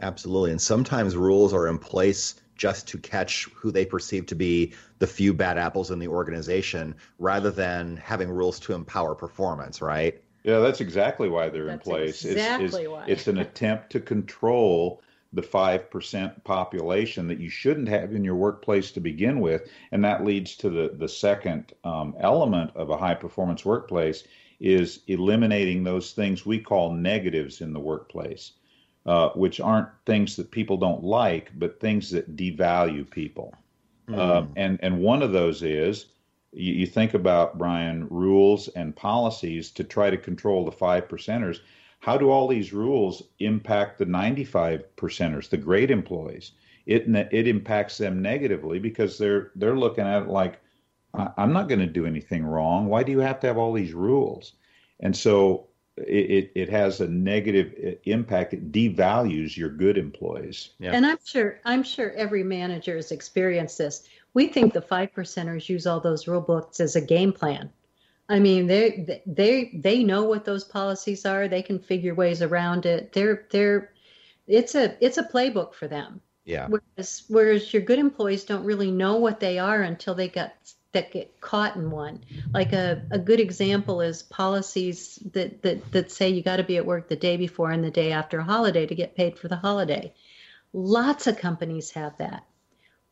Absolutely. 0.00 0.50
And 0.50 0.60
sometimes 0.60 1.16
rules 1.16 1.54
are 1.54 1.68
in 1.68 1.78
place 1.78 2.34
just 2.56 2.88
to 2.88 2.98
catch 2.98 3.44
who 3.54 3.70
they 3.70 3.86
perceive 3.86 4.26
to 4.26 4.34
be 4.34 4.72
the 4.98 5.06
few 5.06 5.32
bad 5.32 5.58
apples 5.58 5.92
in 5.92 6.00
the 6.00 6.08
organization 6.08 6.96
rather 7.20 7.52
than 7.52 7.96
having 7.98 8.30
rules 8.30 8.58
to 8.60 8.72
empower 8.72 9.14
performance, 9.14 9.80
right? 9.80 10.20
Yeah, 10.46 10.60
that's 10.60 10.80
exactly 10.80 11.28
why 11.28 11.48
they're 11.48 11.66
that's 11.66 11.84
in 11.84 11.92
place. 11.92 12.24
Exactly 12.24 12.66
it's, 12.66 12.74
it's, 12.76 12.88
why. 12.88 13.04
it's 13.08 13.26
an 13.26 13.38
attempt 13.38 13.90
to 13.90 14.00
control 14.00 15.02
the 15.32 15.42
5% 15.42 16.44
population 16.44 17.26
that 17.26 17.40
you 17.40 17.50
shouldn't 17.50 17.88
have 17.88 18.14
in 18.14 18.22
your 18.22 18.36
workplace 18.36 18.92
to 18.92 19.00
begin 19.00 19.40
with. 19.40 19.68
And 19.90 20.04
that 20.04 20.24
leads 20.24 20.54
to 20.58 20.70
the, 20.70 20.94
the 20.96 21.08
second 21.08 21.72
um, 21.82 22.14
element 22.20 22.70
of 22.76 22.90
a 22.90 22.96
high 22.96 23.14
performance 23.14 23.64
workplace 23.64 24.22
is 24.60 25.00
eliminating 25.08 25.82
those 25.82 26.12
things 26.12 26.46
we 26.46 26.60
call 26.60 26.92
negatives 26.92 27.60
in 27.60 27.72
the 27.72 27.80
workplace, 27.80 28.52
uh, 29.04 29.30
which 29.30 29.58
aren't 29.58 29.88
things 30.06 30.36
that 30.36 30.52
people 30.52 30.76
don't 30.76 31.02
like, 31.02 31.50
but 31.58 31.80
things 31.80 32.08
that 32.12 32.36
devalue 32.36 33.10
people. 33.10 33.52
Mm. 34.08 34.16
Uh, 34.16 34.46
and, 34.54 34.78
and 34.80 35.00
one 35.00 35.22
of 35.22 35.32
those 35.32 35.64
is 35.64 36.06
you, 36.56 36.72
you 36.74 36.86
think 36.86 37.14
about, 37.14 37.58
Brian, 37.58 38.06
rules 38.10 38.68
and 38.68 38.96
policies 38.96 39.70
to 39.72 39.84
try 39.84 40.10
to 40.10 40.16
control 40.16 40.64
the 40.64 40.72
five 40.72 41.08
percenters 41.08 41.60
how 42.06 42.16
do 42.16 42.30
all 42.30 42.46
these 42.46 42.72
rules 42.72 43.22
impact 43.40 43.98
the 43.98 44.04
95 44.04 44.84
percenters, 44.96 45.48
the 45.48 45.56
great 45.56 45.90
employees? 45.90 46.52
It 46.86 47.08
it 47.32 47.48
impacts 47.48 47.98
them 47.98 48.22
negatively 48.22 48.78
because 48.78 49.18
they're 49.18 49.50
they're 49.56 49.76
looking 49.76 50.04
at 50.06 50.22
it 50.22 50.28
like 50.28 50.60
I'm 51.14 51.52
not 51.52 51.68
going 51.68 51.80
to 51.80 51.86
do 51.86 52.06
anything 52.06 52.44
wrong. 52.44 52.86
Why 52.86 53.02
do 53.02 53.10
you 53.10 53.18
have 53.18 53.40
to 53.40 53.48
have 53.48 53.58
all 53.58 53.72
these 53.72 53.92
rules? 53.92 54.52
And 55.00 55.16
so 55.16 55.66
it, 55.96 56.52
it, 56.54 56.68
has 56.68 57.00
a 57.00 57.08
negative 57.08 57.74
uh, 57.84 57.90
impact. 58.04 58.52
It 58.52 58.70
devalues 58.70 59.56
your 59.56 59.70
good 59.70 59.96
employees. 59.96 60.70
Yeah. 60.78 60.92
And 60.92 61.06
I'm 61.06 61.18
sure 61.24 61.58
I'm 61.64 61.82
sure 61.82 62.12
every 62.12 62.44
manager 62.44 62.96
has 62.96 63.10
experienced 63.10 63.78
this. 63.78 64.06
We 64.36 64.48
think 64.48 64.74
the 64.74 64.82
five 64.82 65.14
percenters 65.14 65.66
use 65.66 65.86
all 65.86 65.98
those 65.98 66.28
rule 66.28 66.42
books 66.42 66.78
as 66.78 66.94
a 66.94 67.00
game 67.00 67.32
plan. 67.32 67.70
I 68.28 68.38
mean, 68.38 68.66
they 68.66 69.22
they 69.26 69.70
they 69.82 70.04
know 70.04 70.24
what 70.24 70.44
those 70.44 70.62
policies 70.62 71.24
are. 71.24 71.48
They 71.48 71.62
can 71.62 71.78
figure 71.78 72.14
ways 72.14 72.42
around 72.42 72.84
it. 72.84 73.14
They're 73.14 73.46
they're 73.50 73.94
it's 74.46 74.74
a 74.74 75.02
it's 75.02 75.16
a 75.16 75.22
playbook 75.22 75.72
for 75.72 75.88
them. 75.88 76.20
Yeah. 76.44 76.68
Whereas 76.68 77.22
whereas 77.28 77.72
your 77.72 77.80
good 77.80 77.98
employees 77.98 78.44
don't 78.44 78.66
really 78.66 78.90
know 78.90 79.16
what 79.16 79.40
they 79.40 79.58
are 79.58 79.80
until 79.80 80.14
they 80.14 80.28
get 80.28 80.70
that 80.92 81.12
get 81.12 81.40
caught 81.40 81.76
in 81.76 81.90
one. 81.90 82.22
Like 82.52 82.74
a, 82.74 83.06
a 83.10 83.18
good 83.18 83.40
example 83.40 84.02
is 84.02 84.22
policies 84.22 85.18
that 85.32 85.62
that 85.62 85.92
that 85.92 86.12
say 86.12 86.28
you 86.28 86.42
got 86.42 86.58
to 86.58 86.62
be 86.62 86.76
at 86.76 86.84
work 86.84 87.08
the 87.08 87.16
day 87.16 87.38
before 87.38 87.70
and 87.70 87.82
the 87.82 87.90
day 87.90 88.12
after 88.12 88.40
a 88.40 88.44
holiday 88.44 88.84
to 88.84 88.94
get 88.94 89.16
paid 89.16 89.38
for 89.38 89.48
the 89.48 89.56
holiday. 89.56 90.12
Lots 90.74 91.26
of 91.26 91.38
companies 91.38 91.92
have 91.92 92.18
that. 92.18 92.44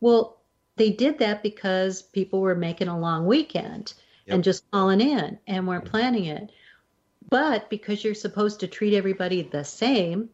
Well, 0.01 0.44
they 0.77 0.91
did 0.91 1.19
that 1.19 1.43
because 1.43 2.03
people 2.03 2.41
were 2.41 2.55
making 2.55 2.89
a 2.89 2.99
long 2.99 3.27
weekend 3.27 3.95
yep. 4.27 4.35
and 4.35 4.45
just 4.45 4.69
calling 4.71 5.01
in 5.01 5.39
and 5.47 5.67
weren't 5.67 5.85
planning 5.85 6.27
it. 6.27 6.51
But 7.29 7.71
because 7.71 8.05
you're 8.05 8.15
supposed 8.15 8.61
to 8.61 8.67
treat 8.67 8.95
everybody 8.95 9.43
the 9.43 9.65
same, 9.65 10.31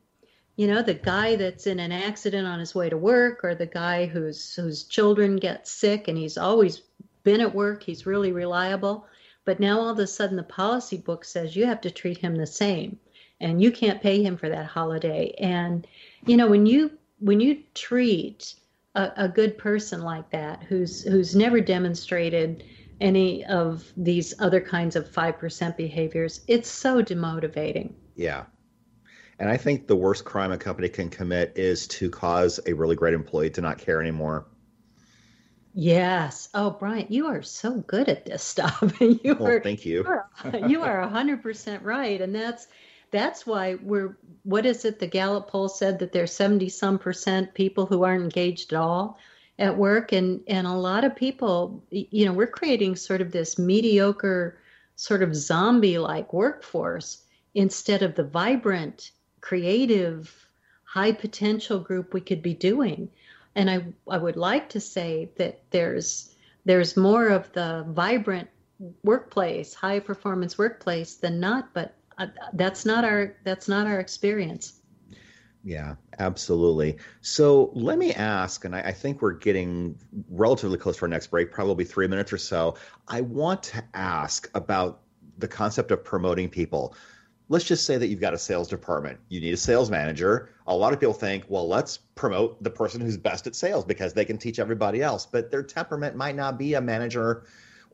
you 0.57 0.67
know, 0.67 0.83
the 0.83 0.95
guy 0.95 1.37
that's 1.37 1.67
in 1.67 1.79
an 1.79 1.93
accident 1.93 2.47
on 2.47 2.59
his 2.59 2.75
way 2.75 2.89
to 2.91 2.97
work 2.97 3.45
or 3.45 3.55
the 3.55 3.67
guy 3.67 4.07
whose 4.07 4.55
whose 4.55 4.85
children 4.85 5.37
get 5.37 5.69
sick 5.69 6.09
and 6.09 6.19
he's 6.19 6.37
always 6.37 6.83
been 7.23 7.41
at 7.41 7.55
work, 7.55 7.83
he's 7.83 8.07
really 8.07 8.33
reliable. 8.33 9.07
But 9.45 9.61
now 9.61 9.81
all 9.81 9.89
of 9.89 9.99
a 9.99 10.07
sudden 10.07 10.37
the 10.37 10.43
policy 10.43 10.99
book 10.99 11.25
says 11.25 11.57
you 11.57 11.67
have 11.67 11.81
to 11.83 11.91
treat 11.91 12.19
him 12.19 12.37
the 12.37 12.47
same 12.47 12.99
and 13.41 13.63
you 13.63 13.73
can't 13.73 14.03
pay 14.03 14.23
him 14.23 14.37
for 14.37 14.49
that 14.49 14.67
holiday. 14.67 15.35
And 15.39 15.87
you 16.27 16.37
know, 16.37 16.49
when 16.49 16.67
you 16.67 16.93
when 17.21 17.41
you 17.41 17.63
treat 17.75 18.55
a, 18.95 19.11
a 19.17 19.29
good 19.29 19.59
person 19.59 20.03
like 20.03 20.31
that 20.31 20.63
who's 20.65 21.03
who's 21.03 21.37
never 21.37 21.61
demonstrated 21.61 22.65
any 23.01 23.45
of 23.47 23.93
these 23.97 24.35
other 24.41 24.61
kinds 24.61 24.95
of 24.95 25.11
5% 25.11 25.77
behaviors, 25.77 26.43
it's 26.47 26.69
so 26.69 27.03
demotivating. 27.03 27.95
Yeah. 28.15 28.45
And 29.39 29.49
I 29.49 29.57
think 29.57 29.87
the 29.87 29.97
worst 29.97 30.27
crime 30.27 30.53
a 30.53 30.59
company 30.59 30.91
can 30.91 31.09
commit 31.09 31.55
is 31.57 31.89
to 31.89 32.11
cause 32.11 32.61
a 32.67 32.75
really 32.75 32.97
great 32.97 33.15
employee 33.15 33.49
to 33.51 33.63
not 33.63 33.79
care 33.79 34.03
anymore. 34.03 34.47
Yes. 35.73 36.51
Oh, 36.53 36.71
Brian, 36.71 37.07
you 37.09 37.27
are 37.29 37.43
so 37.43 37.81
good 37.81 38.09
at 38.09 38.27
this 38.27 38.43
stuff. 38.43 38.95
you 39.01 39.19
well, 39.25 39.47
are, 39.47 39.61
thank 39.63 39.87
you. 39.87 40.05
You 40.69 40.83
are, 40.83 41.03
a 41.03 41.09
100% 41.09 41.83
right. 41.83 42.21
And 42.21 42.35
that's 42.35 42.67
that's 43.11 43.47
why 43.47 43.77
we're 43.83 44.17
what 44.43 44.65
is 44.67 44.85
it 44.85 44.99
the 44.99 45.07
Gallup 45.07 45.49
poll 45.49 45.69
said 45.69 45.99
that 45.99 46.13
there's 46.13 46.33
70 46.33 46.69
some 46.69 46.99
percent 46.99 47.55
people 47.55 47.87
who 47.87 48.05
aren't 48.05 48.25
engaged 48.25 48.73
at 48.73 48.79
all 48.79 49.19
at 49.59 49.77
work? 49.77 50.13
And 50.13 50.43
and 50.47 50.67
a 50.67 50.73
lot 50.73 51.05
of 51.05 51.17
people 51.17 51.83
you 51.91 52.25
know 52.25 52.33
we're 52.33 52.47
creating 52.47 52.97
sort 52.97 53.21
of 53.21 53.33
this 53.33 53.59
mediocre 53.59 54.59
sort 54.97 55.23
of 55.23 55.35
zombie 55.35 55.99
like 55.99 56.33
workforce 56.33 57.23
instead 57.55 58.03
of 58.03 58.15
the 58.15 58.25
vibrant 58.25 59.11
creative 59.41 60.49
high 60.85 61.13
potential 61.13 61.79
group 61.79 62.13
we 62.13 62.21
could 62.21 62.43
be 62.43 62.55
doing. 62.55 63.11
And 63.55 63.71
i 63.71 63.85
i 64.09 64.17
would 64.17 64.37
like 64.37 64.69
to 64.71 64.81
say 64.81 65.31
that 65.37 65.61
there's 65.71 66.35
there's 66.65 66.97
more 66.97 67.29
of 67.29 67.53
the 67.53 67.85
vibrant 67.89 68.49
workplace 69.03 69.75
high 69.75 70.01
performance 70.01 70.57
workplace 70.57 71.17
than 71.17 71.39
not 71.41 71.75
but 71.75 71.95
Uh, 72.21 72.27
that's 72.53 72.85
not 72.85 73.05
our 73.05 73.35
that's 73.45 73.67
not 73.67 73.87
our 73.87 73.99
experience 73.99 74.81
yeah, 75.63 75.97
absolutely. 76.19 76.97
So 77.21 77.71
let 77.75 77.99
me 77.99 78.15
ask, 78.15 78.65
and 78.65 78.75
I, 78.75 78.81
I, 78.81 78.93
think 78.93 79.21
we're 79.21 79.33
getting 79.33 79.95
relatively 80.31 80.79
close 80.79 80.97
to 80.97 81.03
our 81.03 81.09
next 81.09 81.27
break, 81.27 81.53
probably 81.53 81.85
three 81.85 82.07
minutes 82.07 82.33
or 82.33 82.39
so. 82.39 82.77
I 83.09 83.21
want 83.21 83.63
to 83.65 83.85
ask 83.93 84.51
about 84.55 85.03
the 85.39 85.49
concept 85.49 85.91
of 85.91 86.03
promoting 86.03 86.49
people. 86.49 86.95
Let's 87.51 87.67
just 87.67 87.85
say 87.85 87.99
that 87.99 88.07
you've 88.07 88.21
got 88.21 88.33
a 88.33 88.39
sales 88.39 88.69
department. 88.69 89.19
You 89.29 89.41
need 89.41 89.53
a 89.53 89.57
sales 89.57 89.91
manager. 89.91 90.51
A 90.67 90.75
lot 90.75 90.95
of 90.95 91.01
people 91.01 91.15
think, 91.15 91.45
well, 91.49 91.69
let's 91.69 91.99
promote 91.99 92.63
the 92.63 92.71
person 92.71 93.01
who's 93.01 93.19
best 93.19 93.47
at 93.47 93.55
sales 93.55 93.85
because 93.85 94.15
they 94.15 94.25
can 94.25 94.39
teach 94.39 94.59
everybody 94.59 95.03
else. 95.03 95.27
But 95.27 95.51
their 95.51 95.63
temperament 95.63 96.17
might 96.17 96.37
not 96.37 96.59
be 96.59 96.75
a 96.75 96.81
manager 96.81 97.45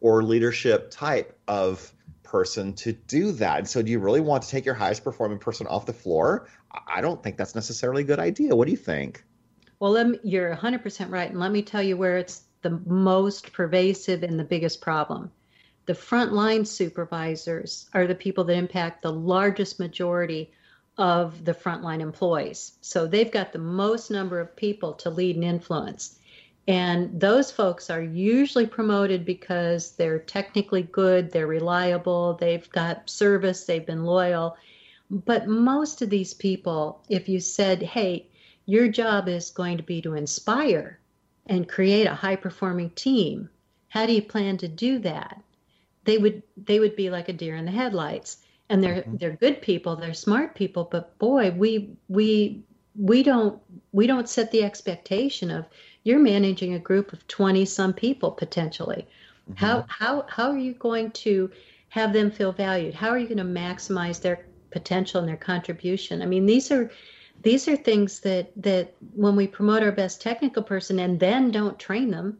or 0.00 0.22
leadership 0.22 0.90
type 0.90 1.36
of 1.48 1.92
person 2.26 2.74
to 2.74 2.92
do 2.92 3.32
that. 3.32 3.68
So, 3.68 3.82
do 3.82 3.90
you 3.90 3.98
really 3.98 4.20
want 4.20 4.42
to 4.42 4.48
take 4.50 4.66
your 4.66 4.74
highest 4.74 5.02
performing 5.04 5.38
person 5.38 5.66
off 5.66 5.86
the 5.86 5.92
floor? 5.94 6.48
I 6.86 7.00
don't 7.00 7.22
think 7.22 7.36
that's 7.38 7.54
necessarily 7.54 8.02
a 8.02 8.06
good 8.06 8.20
idea. 8.20 8.54
What 8.54 8.66
do 8.66 8.72
you 8.72 8.76
think? 8.76 9.24
Well, 9.80 10.04
me, 10.04 10.18
you're 10.22 10.54
100% 10.54 11.10
right. 11.10 11.30
And 11.30 11.40
let 11.40 11.52
me 11.52 11.62
tell 11.62 11.82
you 11.82 11.96
where 11.96 12.18
it's 12.18 12.42
the 12.62 12.80
most 12.86 13.52
pervasive 13.52 14.22
and 14.22 14.38
the 14.38 14.44
biggest 14.44 14.80
problem. 14.80 15.30
the 15.86 15.92
frontline 15.94 16.66
supervisors 16.66 17.88
are 17.94 18.06
the 18.06 18.14
people 18.14 18.44
that 18.44 18.56
impact 18.56 19.02
the 19.02 19.12
largest 19.12 19.78
majority 19.78 20.52
of 20.98 21.44
the 21.44 21.54
frontline 21.54 22.00
employees. 22.00 22.72
So 22.80 23.06
they've 23.06 23.30
got 23.30 23.52
the 23.52 23.58
most 23.58 24.10
number 24.10 24.40
of 24.40 24.56
people 24.56 24.94
to 24.94 25.10
lead 25.10 25.36
and 25.36 25.44
influence. 25.44 26.18
And 26.68 27.20
those 27.20 27.52
folks 27.52 27.90
are 27.90 28.02
usually 28.02 28.66
promoted 28.66 29.24
because 29.24 29.92
they're 29.92 30.18
technically 30.18 30.82
good, 30.82 31.30
they're 31.30 31.46
reliable, 31.46 32.34
they've 32.34 32.68
got 32.70 33.08
service, 33.08 33.64
they've 33.64 33.86
been 33.86 34.04
loyal. 34.04 34.56
But 35.08 35.46
most 35.46 36.02
of 36.02 36.10
these 36.10 36.34
people, 36.34 37.04
if 37.08 37.28
you 37.28 37.38
said, 37.38 37.82
hey, 37.82 38.26
your 38.64 38.88
job 38.88 39.28
is 39.28 39.50
going 39.50 39.76
to 39.76 39.84
be 39.84 40.02
to 40.02 40.14
inspire 40.14 40.98
and 41.46 41.68
create 41.68 42.08
a 42.08 42.14
high 42.14 42.34
performing 42.34 42.90
team, 42.90 43.48
how 43.88 44.06
do 44.06 44.12
you 44.12 44.22
plan 44.22 44.56
to 44.58 44.68
do 44.68 44.98
that? 44.98 45.40
They 46.04 46.18
would 46.18 46.42
they 46.56 46.80
would 46.80 46.96
be 46.96 47.10
like 47.10 47.28
a 47.28 47.32
deer 47.32 47.56
in 47.56 47.64
the 47.64 47.70
headlights. 47.70 48.38
And 48.68 48.82
they're 48.82 49.02
mm-hmm. 49.02 49.16
they're 49.18 49.36
good 49.36 49.62
people, 49.62 49.94
they're 49.94 50.14
smart 50.14 50.56
people, 50.56 50.88
but 50.90 51.16
boy, 51.18 51.52
we 51.52 51.96
we 52.08 52.64
we 52.98 53.22
don't 53.22 53.60
we 53.92 54.06
don't 54.06 54.28
set 54.28 54.50
the 54.50 54.62
expectation 54.62 55.50
of 55.50 55.66
you're 56.02 56.18
managing 56.18 56.74
a 56.74 56.78
group 56.78 57.12
of 57.12 57.26
20 57.26 57.64
some 57.64 57.92
people 57.92 58.30
potentially. 58.30 59.06
Mm-hmm. 59.50 59.64
How 59.64 59.84
how 59.88 60.24
how 60.28 60.50
are 60.50 60.58
you 60.58 60.74
going 60.74 61.10
to 61.12 61.50
have 61.88 62.12
them 62.12 62.30
feel 62.30 62.52
valued? 62.52 62.94
How 62.94 63.10
are 63.10 63.18
you 63.18 63.26
going 63.26 63.38
to 63.38 63.44
maximize 63.44 64.20
their 64.20 64.46
potential 64.70 65.20
and 65.20 65.28
their 65.28 65.36
contribution? 65.36 66.22
I 66.22 66.26
mean, 66.26 66.46
these 66.46 66.70
are 66.70 66.90
these 67.42 67.68
are 67.68 67.76
things 67.76 68.20
that 68.20 68.50
that 68.62 68.94
when 69.14 69.36
we 69.36 69.46
promote 69.46 69.82
our 69.82 69.92
best 69.92 70.20
technical 70.20 70.62
person 70.62 70.98
and 70.98 71.18
then 71.20 71.50
don't 71.50 71.78
train 71.78 72.10
them, 72.10 72.38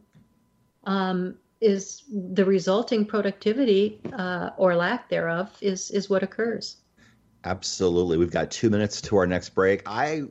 um, 0.85 1.35
is 1.59 2.03
the 2.11 2.45
resulting 2.45 3.05
productivity 3.05 3.99
uh, 4.13 4.51
or 4.57 4.75
lack 4.75 5.09
thereof 5.09 5.55
is 5.61 5.91
is 5.91 6.09
what 6.09 6.23
occurs. 6.23 6.77
Absolutely. 7.43 8.17
We've 8.17 8.31
got 8.31 8.51
two 8.51 8.69
minutes 8.69 9.01
to 9.01 9.17
our 9.17 9.27
next 9.27 9.49
break. 9.49 9.83
I 9.85 10.23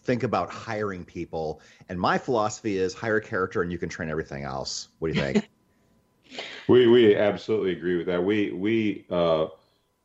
think 0.00 0.22
about 0.22 0.50
hiring 0.50 1.04
people. 1.04 1.60
And 1.88 1.98
my 1.98 2.18
philosophy 2.18 2.78
is 2.78 2.94
hire 2.94 3.16
a 3.16 3.20
character 3.20 3.62
and 3.62 3.70
you 3.70 3.78
can 3.78 3.88
train 3.88 4.10
everything 4.10 4.44
else. 4.44 4.88
What 4.98 5.12
do 5.12 5.18
you 5.18 5.22
think? 5.22 5.48
we 6.68 6.86
we 6.86 7.16
absolutely 7.16 7.72
agree 7.72 7.96
with 7.96 8.06
that. 8.06 8.22
We 8.22 8.52
we 8.52 9.06
uh, 9.10 9.46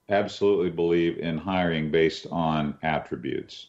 absolutely 0.10 0.70
believe 0.70 1.18
in 1.20 1.38
hiring 1.38 1.92
based 1.92 2.28
on 2.32 2.78
attributes 2.84 3.68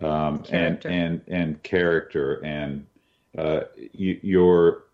um, 0.00 0.44
and 0.50 0.84
and 0.84 1.20
and 1.28 1.62
character 1.62 2.44
and 2.44 2.86
uh, 3.36 3.62
you, 3.92 4.18
your 4.22 4.84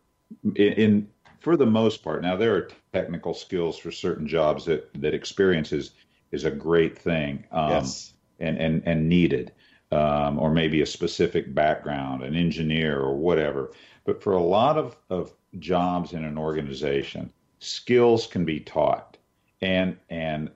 in, 0.45 0.73
in 0.73 1.09
for 1.41 1.57
the 1.57 1.67
most 1.67 2.03
part. 2.03 2.23
Now 2.23 2.37
there 2.37 2.55
are 2.55 2.69
technical 2.93 3.35
skills 3.35 3.79
for 3.79 3.91
certain 3.91 4.27
jobs 4.27 4.65
that 4.67 4.93
that 5.01 5.15
experience 5.15 5.73
is 5.73 5.93
is 6.33 6.45
a 6.45 6.51
great 6.51 6.99
thing. 6.99 7.45
Um, 7.53 7.71
yes. 7.71 8.09
And, 8.41 8.59
and, 8.59 8.83
and 8.87 9.09
needed 9.09 9.53
um, 9.93 10.39
or 10.39 10.51
maybe 10.51 10.81
a 10.81 10.87
specific 10.87 11.55
background, 11.55 12.23
an 12.23 12.35
engineer 12.35 12.99
or 12.99 13.15
whatever. 13.15 13.73
But 14.05 14.23
for 14.23 14.33
a 14.33 14.43
lot 14.43 14.79
of, 14.79 14.97
of 15.11 15.35
jobs 15.59 16.15
in 16.15 16.25
an 16.25 16.39
organization, 16.39 17.31
skills 17.59 18.27
can 18.27 18.45
be 18.45 18.59
taught. 18.59 19.19
And, 19.61 19.97
and 20.09 20.51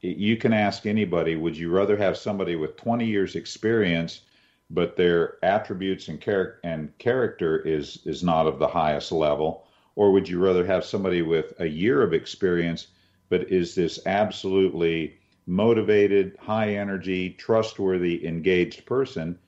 you 0.00 0.36
can 0.36 0.52
ask 0.52 0.86
anybody, 0.86 1.36
would 1.36 1.56
you 1.56 1.70
rather 1.70 1.96
have 1.96 2.16
somebody 2.16 2.56
with 2.56 2.76
20 2.76 3.04
years 3.04 3.36
experience, 3.36 4.22
but 4.70 4.96
their 4.96 5.36
attributes 5.44 6.08
and, 6.08 6.20
char- 6.20 6.58
and 6.64 6.96
character 6.98 7.58
is, 7.58 8.00
is 8.06 8.24
not 8.24 8.46
of 8.46 8.58
the 8.58 8.66
highest 8.66 9.12
level? 9.12 9.66
Or 9.96 10.12
would 10.12 10.28
you 10.28 10.38
rather 10.42 10.64
have 10.64 10.84
somebody 10.84 11.22
with 11.22 11.52
a 11.60 11.66
year 11.66 12.02
of 12.02 12.14
experience, 12.14 12.88
but 13.28 13.52
is 13.52 13.74
this 13.74 14.00
absolutely 14.06 15.18
motivated, 15.48 16.36
high 16.38 16.74
energy, 16.74 17.30
trustworthy, 17.30 18.26
engaged 18.26 18.84
person, 18.86 19.38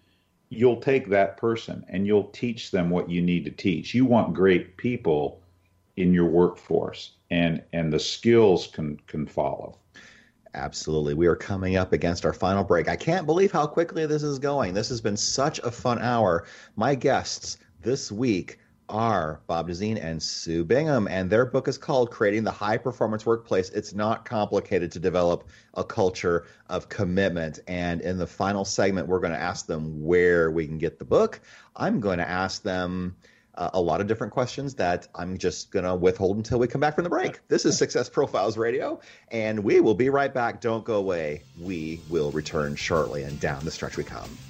you'll 0.49 0.81
take 0.81 1.09
that 1.09 1.37
person 1.37 1.85
and 1.89 2.07
you'll 2.07 2.29
teach 2.29 2.71
them 2.71 2.91
what 2.91 3.09
you 3.09 3.23
need 3.23 3.45
to 3.45 3.51
teach. 3.51 3.95
You 3.95 4.07
want 4.07 4.35
great 4.35 4.77
people 4.77 5.41
in 5.97 6.15
your 6.15 6.27
workforce 6.27 7.13
and 7.31 7.63
and 7.73 7.93
the 7.93 8.01
skills 8.01 8.67
can 8.67 8.99
can 9.07 9.27
follow. 9.27 9.79
Absolutely. 10.55 11.15
We 11.15 11.29
are 11.29 11.37
coming 11.37 11.77
up 11.77 11.93
against 11.93 12.25
our 12.25 12.33
final 12.33 12.65
break. 12.65 12.89
I 12.89 12.97
can't 12.97 13.27
believe 13.27 13.53
how 13.53 13.67
quickly 13.67 14.07
this 14.07 14.25
is 14.25 14.41
going. 14.41 14.75
This 14.75 14.89
has 14.89 15.01
been 15.01 15.17
such 15.17 15.61
a 15.61 15.71
fun 15.71 16.01
hour. 16.01 16.45
My 16.75 16.97
guests 16.97 17.59
this 17.83 18.11
week 18.11 18.59
are 18.91 19.41
Bob 19.47 19.69
Dusin 19.69 20.03
and 20.03 20.23
Sue 20.23 20.65
Bingham, 20.65 21.09
and 21.09 21.31
their 21.31 21.47
book 21.47 21.69
is 21.69 21.79
called 21.79 22.11
Creating 22.11 22.45
the 22.45 22.51
High 22.51 22.77
Performance 22.77 23.25
Workplace. 23.25 23.71
It's 23.71 23.95
not 23.95 24.25
complicated 24.25 24.93
to 24.93 24.99
develop 24.99 25.49
a 25.75 25.85
culture 25.85 26.47
of 26.69 26.89
commitment. 26.89 27.61
And 27.67 28.01
in 28.01 28.19
the 28.19 28.27
final 28.27 28.65
segment, 28.65 29.07
we're 29.07 29.21
going 29.21 29.33
to 29.33 29.41
ask 29.41 29.67
them 29.67 30.05
where 30.05 30.51
we 30.51 30.67
can 30.67 30.79
get 30.79 30.99
the 30.99 31.05
book. 31.05 31.41
I'm 31.77 32.01
going 32.01 32.19
to 32.19 32.29
ask 32.29 32.63
them 32.63 33.17
uh, 33.55 33.71
a 33.75 33.81
lot 33.81 34.01
of 34.01 34.07
different 34.07 34.33
questions 34.33 34.75
that 34.75 35.09
I'm 35.15 35.39
just 35.39 35.71
going 35.71 35.85
to 35.85 35.95
withhold 35.95 36.37
until 36.37 36.59
we 36.59 36.67
come 36.67 36.81
back 36.81 36.95
from 36.95 37.05
the 37.05 37.11
break. 37.11 37.41
This 37.49 37.65
is 37.65 37.77
Success 37.77 38.09
Profiles 38.09 38.57
Radio, 38.57 39.01
and 39.31 39.61
we 39.61 39.81
will 39.81 39.95
be 39.95 40.09
right 40.09 40.33
back. 40.33 40.61
Don't 40.61 40.85
go 40.85 40.97
away. 40.97 41.43
We 41.61 42.01
will 42.09 42.31
return 42.31 42.77
shortly, 42.77 43.23
and 43.23 43.39
down 43.41 43.65
the 43.65 43.71
stretch 43.71 43.97
we 43.97 44.05
come. 44.05 44.50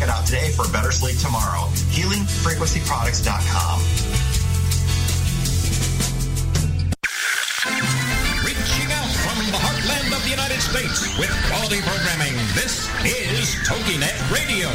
today 0.31 0.51
for 0.51 0.63
better 0.71 0.93
sleep 0.93 1.17
tomorrow. 1.17 1.67
healingfrequencyproducts.com. 1.91 3.81
Reaching 8.47 8.91
out 8.95 9.11
from 9.11 9.35
the 9.51 9.59
heartland 9.59 10.15
of 10.15 10.23
the 10.23 10.29
United 10.29 10.61
States 10.61 11.19
with 11.19 11.29
quality 11.47 11.81
programming. 11.81 12.31
This 12.55 12.87
is 13.03 13.55
TogiNet 13.67 14.31
Radio. 14.31 14.69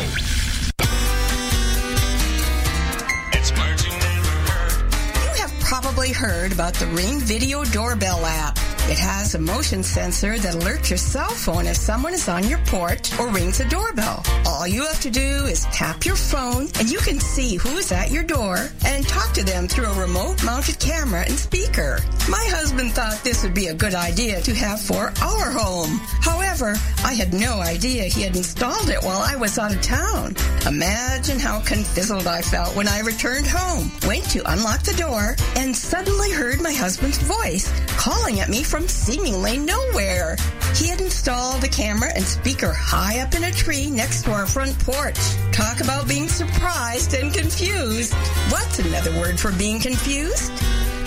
You 5.24 5.40
have 5.40 5.54
probably 5.60 6.12
heard 6.12 6.52
about 6.52 6.74
the 6.74 6.86
Ring 6.88 7.18
Video 7.20 7.64
Doorbell 7.64 8.26
app. 8.26 8.58
It 8.88 9.00
has 9.00 9.34
a 9.34 9.40
motion 9.40 9.82
sensor 9.82 10.38
that 10.38 10.54
alerts 10.54 10.90
your 10.90 10.96
cell 10.96 11.30
phone 11.30 11.66
if 11.66 11.76
someone 11.76 12.14
is 12.14 12.28
on 12.28 12.46
your 12.46 12.60
porch 12.66 13.18
or 13.18 13.28
rings 13.30 13.58
a 13.58 13.68
doorbell. 13.68 14.22
All 14.46 14.64
you 14.64 14.86
have 14.86 15.00
to 15.00 15.10
do 15.10 15.44
is 15.46 15.64
tap 15.72 16.06
your 16.06 16.14
phone 16.14 16.68
and 16.78 16.88
you 16.88 16.98
can 16.98 17.18
see 17.18 17.56
who 17.56 17.70
is 17.78 17.90
at 17.90 18.12
your 18.12 18.22
door 18.22 18.68
and 18.86 19.04
talk 19.08 19.32
to 19.34 19.42
them 19.42 19.66
through 19.66 19.86
a 19.86 20.00
remote 20.00 20.44
mounted 20.44 20.78
camera 20.78 21.24
and 21.26 21.36
speaker. 21.36 21.98
My 22.30 22.46
husband 22.50 22.92
thought 22.92 23.24
this 23.24 23.42
would 23.42 23.54
be 23.54 23.66
a 23.66 23.74
good 23.74 23.94
idea 23.94 24.40
to 24.42 24.54
have 24.54 24.80
for 24.80 25.12
our 25.20 25.50
home. 25.50 25.98
However, 26.22 26.76
I 27.04 27.14
had 27.14 27.34
no 27.34 27.60
idea 27.60 28.04
he 28.04 28.22
had 28.22 28.36
installed 28.36 28.88
it 28.88 29.02
while 29.02 29.18
I 29.20 29.34
was 29.34 29.58
out 29.58 29.74
of 29.74 29.82
town. 29.82 30.36
Imagine 30.64 31.40
how 31.40 31.58
confizzled 31.60 32.26
I 32.26 32.40
felt 32.40 32.76
when 32.76 32.86
I 32.86 33.00
returned 33.00 33.46
home, 33.48 33.90
went 34.06 34.24
to 34.30 34.48
unlock 34.52 34.82
the 34.82 34.94
door, 34.94 35.34
and 35.56 35.76
suddenly 35.76 36.30
heard 36.30 36.60
my 36.60 36.72
husband's 36.72 37.18
voice 37.18 37.72
calling 37.96 38.40
at 38.40 38.48
me 38.48 38.62
from 38.62 38.75
from 38.76 38.88
seemingly 38.88 39.56
nowhere. 39.56 40.36
He 40.74 40.88
had 40.88 41.00
installed 41.00 41.64
a 41.64 41.68
camera 41.68 42.10
and 42.14 42.22
speaker 42.22 42.74
high 42.76 43.20
up 43.20 43.34
in 43.34 43.44
a 43.44 43.50
tree 43.50 43.90
next 43.90 44.24
to 44.24 44.32
our 44.32 44.44
front 44.44 44.78
porch. 44.80 45.16
Talk 45.50 45.80
about 45.80 46.06
being 46.06 46.28
surprised 46.28 47.14
and 47.14 47.32
confused. 47.32 48.12
What's 48.50 48.78
another 48.78 49.12
word 49.18 49.40
for 49.40 49.50
being 49.52 49.80
confused? 49.80 50.52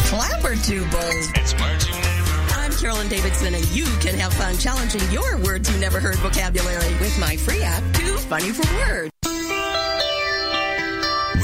Flabbertubbled. 0.10 1.38
It's 1.38 1.54
words 1.62 1.88
you 1.88 1.94
never 1.94 2.60
I'm 2.60 2.72
Carolyn 2.72 3.08
Davidson, 3.08 3.54
and 3.54 3.66
you 3.70 3.86
can 4.02 4.16
have 4.16 4.34
fun 4.34 4.58
challenging 4.58 5.02
your 5.12 5.38
words 5.38 5.72
you 5.72 5.80
never 5.80 6.00
heard 6.00 6.16
vocabulary 6.16 6.92
with 7.00 7.20
my 7.20 7.38
free 7.38 7.62
app, 7.62 7.84
Too 7.94 8.18
Funny 8.18 8.50
for 8.52 8.66
Words. 8.78 9.19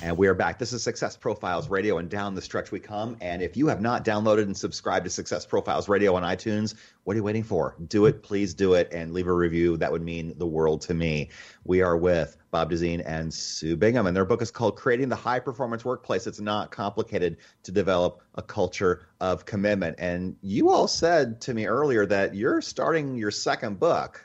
And 0.00 0.16
we 0.16 0.28
are 0.28 0.34
back. 0.34 0.60
This 0.60 0.72
is 0.72 0.80
Success 0.80 1.16
Profiles 1.16 1.68
Radio, 1.68 1.98
and 1.98 2.08
down 2.08 2.36
the 2.36 2.40
stretch 2.40 2.70
we 2.70 2.78
come. 2.78 3.16
And 3.20 3.42
if 3.42 3.56
you 3.56 3.66
have 3.66 3.80
not 3.80 4.04
downloaded 4.04 4.42
and 4.42 4.56
subscribed 4.56 5.04
to 5.06 5.10
Success 5.10 5.44
Profiles 5.44 5.88
Radio 5.88 6.14
on 6.14 6.22
iTunes, 6.22 6.76
what 7.02 7.14
are 7.14 7.16
you 7.16 7.24
waiting 7.24 7.42
for? 7.42 7.74
Do 7.84 8.06
it, 8.06 8.22
please 8.22 8.54
do 8.54 8.74
it, 8.74 8.92
and 8.92 9.12
leave 9.12 9.26
a 9.26 9.32
review. 9.32 9.76
That 9.76 9.90
would 9.90 10.02
mean 10.02 10.34
the 10.38 10.46
world 10.46 10.82
to 10.82 10.94
me. 10.94 11.30
We 11.64 11.82
are 11.82 11.96
with 11.96 12.36
Bob 12.52 12.70
Dusin 12.70 13.02
and 13.04 13.34
Sue 13.34 13.76
Bingham, 13.76 14.06
and 14.06 14.16
their 14.16 14.24
book 14.24 14.40
is 14.40 14.52
called 14.52 14.76
Creating 14.76 15.08
the 15.08 15.16
High 15.16 15.40
Performance 15.40 15.84
Workplace. 15.84 16.28
It's 16.28 16.38
not 16.38 16.70
complicated 16.70 17.38
to 17.64 17.72
develop 17.72 18.22
a 18.36 18.42
culture 18.42 19.04
of 19.20 19.46
commitment. 19.46 19.96
And 19.98 20.36
you 20.42 20.70
all 20.70 20.86
said 20.86 21.40
to 21.42 21.54
me 21.54 21.66
earlier 21.66 22.06
that 22.06 22.36
you're 22.36 22.60
starting 22.60 23.16
your 23.16 23.32
second 23.32 23.80
book. 23.80 24.24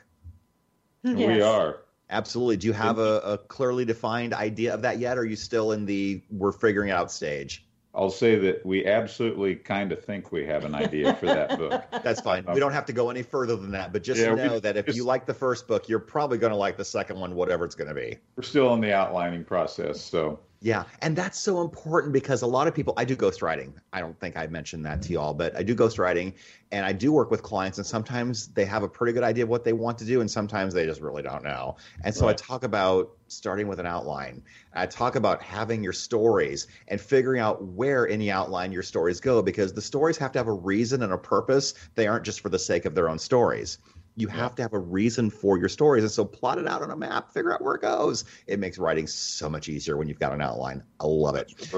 Yes. 1.02 1.16
We 1.16 1.42
are. 1.42 1.83
Absolutely. 2.14 2.56
Do 2.58 2.68
you 2.68 2.72
have 2.72 2.98
a, 2.98 3.18
a, 3.20 3.38
clearly 3.38 3.84
defined 3.84 4.34
idea 4.34 4.72
of 4.72 4.82
that 4.82 5.00
yet? 5.00 5.18
Or 5.18 5.22
are 5.22 5.24
you 5.24 5.34
still 5.34 5.72
in 5.72 5.84
the 5.84 6.22
we're 6.30 6.52
figuring 6.52 6.92
out 6.92 7.10
stage? 7.10 7.66
I'll 7.94 8.10
say 8.10 8.36
that 8.36 8.66
we 8.66 8.86
absolutely 8.86 9.54
kind 9.54 9.92
of 9.92 10.04
think 10.04 10.32
we 10.32 10.44
have 10.46 10.64
an 10.64 10.74
idea 10.74 11.14
for 11.14 11.26
that 11.26 11.56
book. 11.56 11.84
That's 12.02 12.20
fine. 12.20 12.44
Um, 12.46 12.54
we 12.54 12.60
don't 12.60 12.72
have 12.72 12.86
to 12.86 12.92
go 12.92 13.08
any 13.08 13.22
further 13.22 13.54
than 13.54 13.70
that, 13.70 13.92
but 13.92 14.02
just 14.02 14.20
yeah, 14.20 14.34
know 14.34 14.58
that 14.58 14.76
if 14.76 14.86
just, 14.86 14.96
you 14.96 15.04
like 15.04 15.26
the 15.26 15.34
first 15.34 15.68
book, 15.68 15.88
you're 15.88 16.00
probably 16.00 16.38
going 16.38 16.50
to 16.50 16.56
like 16.56 16.76
the 16.76 16.84
second 16.84 17.20
one, 17.20 17.34
whatever 17.34 17.64
it's 17.64 17.76
going 17.76 17.88
to 17.88 17.94
be. 17.94 18.18
We're 18.36 18.42
still 18.42 18.74
in 18.74 18.80
the 18.80 18.92
outlining 18.92 19.44
process, 19.44 20.00
so 20.00 20.40
yeah, 20.64 20.84
and 21.02 21.14
that's 21.14 21.38
so 21.38 21.60
important 21.60 22.14
because 22.14 22.40
a 22.40 22.46
lot 22.46 22.66
of 22.66 22.74
people, 22.74 22.94
I 22.96 23.04
do 23.04 23.14
ghostwriting. 23.14 23.74
I 23.92 24.00
don't 24.00 24.18
think 24.18 24.34
I 24.34 24.46
mentioned 24.46 24.86
that 24.86 25.02
to 25.02 25.12
y'all, 25.12 25.34
but 25.34 25.54
I 25.54 25.62
do 25.62 25.74
ghostwriting 25.74 26.32
and 26.72 26.86
I 26.86 26.92
do 26.92 27.12
work 27.12 27.30
with 27.30 27.42
clients, 27.42 27.76
and 27.76 27.86
sometimes 27.86 28.48
they 28.48 28.64
have 28.64 28.82
a 28.82 28.88
pretty 28.88 29.12
good 29.12 29.24
idea 29.24 29.44
of 29.44 29.50
what 29.50 29.62
they 29.62 29.74
want 29.74 29.98
to 29.98 30.06
do, 30.06 30.22
and 30.22 30.30
sometimes 30.30 30.72
they 30.72 30.86
just 30.86 31.02
really 31.02 31.22
don't 31.22 31.44
know. 31.44 31.76
And 32.02 32.14
so 32.14 32.24
right. 32.24 32.30
I 32.30 32.42
talk 32.42 32.64
about 32.64 33.10
starting 33.34 33.68
with 33.68 33.80
an 33.80 33.86
outline. 33.86 34.42
I 34.72 34.86
talk 34.86 35.16
about 35.16 35.42
having 35.42 35.82
your 35.82 35.92
stories 35.92 36.66
and 36.88 37.00
figuring 37.00 37.40
out 37.40 37.62
where 37.64 38.06
in 38.06 38.20
the 38.20 38.30
outline 38.30 38.72
your 38.72 38.82
stories 38.82 39.20
go 39.20 39.42
because 39.42 39.72
the 39.72 39.82
stories 39.82 40.16
have 40.18 40.32
to 40.32 40.38
have 40.38 40.48
a 40.48 40.52
reason 40.52 41.02
and 41.02 41.12
a 41.12 41.18
purpose. 41.18 41.74
They 41.94 42.06
aren't 42.06 42.24
just 42.24 42.40
for 42.40 42.48
the 42.48 42.58
sake 42.58 42.84
of 42.84 42.94
their 42.94 43.08
own 43.08 43.18
stories 43.18 43.78
you 44.16 44.28
have 44.28 44.54
to 44.54 44.62
have 44.62 44.72
a 44.72 44.78
reason 44.78 45.30
for 45.30 45.58
your 45.58 45.68
stories. 45.68 46.04
And 46.04 46.10
so 46.10 46.24
plot 46.24 46.58
it 46.58 46.68
out 46.68 46.82
on 46.82 46.90
a 46.90 46.96
map, 46.96 47.32
figure 47.32 47.52
out 47.52 47.62
where 47.62 47.74
it 47.74 47.82
goes. 47.82 48.24
It 48.46 48.58
makes 48.58 48.78
writing 48.78 49.06
so 49.06 49.50
much 49.50 49.68
easier 49.68 49.96
when 49.96 50.08
you've 50.08 50.20
got 50.20 50.32
an 50.32 50.40
outline. 50.40 50.82
I 51.00 51.06
love 51.06 51.34
it. 51.36 51.52
That's, 51.56 51.72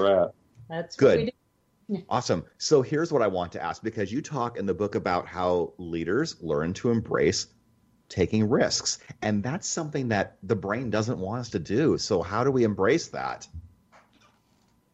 That's 0.69 0.95
good. 0.95 1.31
Awesome. 2.09 2.43
So 2.57 2.81
here's 2.81 3.13
what 3.13 3.21
I 3.21 3.27
want 3.27 3.53
to 3.53 3.63
ask 3.63 3.81
because 3.81 4.11
you 4.11 4.21
talk 4.21 4.57
in 4.57 4.65
the 4.65 4.73
book 4.73 4.95
about 4.95 5.25
how 5.25 5.71
leaders 5.77 6.35
learn 6.41 6.73
to 6.73 6.91
embrace 6.91 7.47
taking 8.09 8.49
risks. 8.49 8.99
And 9.21 9.43
that's 9.43 9.67
something 9.67 10.09
that 10.09 10.37
the 10.43 10.55
brain 10.55 10.89
doesn't 10.89 11.19
want 11.19 11.41
us 11.41 11.49
to 11.49 11.59
do. 11.59 11.97
So 11.97 12.21
how 12.21 12.43
do 12.43 12.51
we 12.51 12.63
embrace 12.63 13.07
that? 13.09 13.47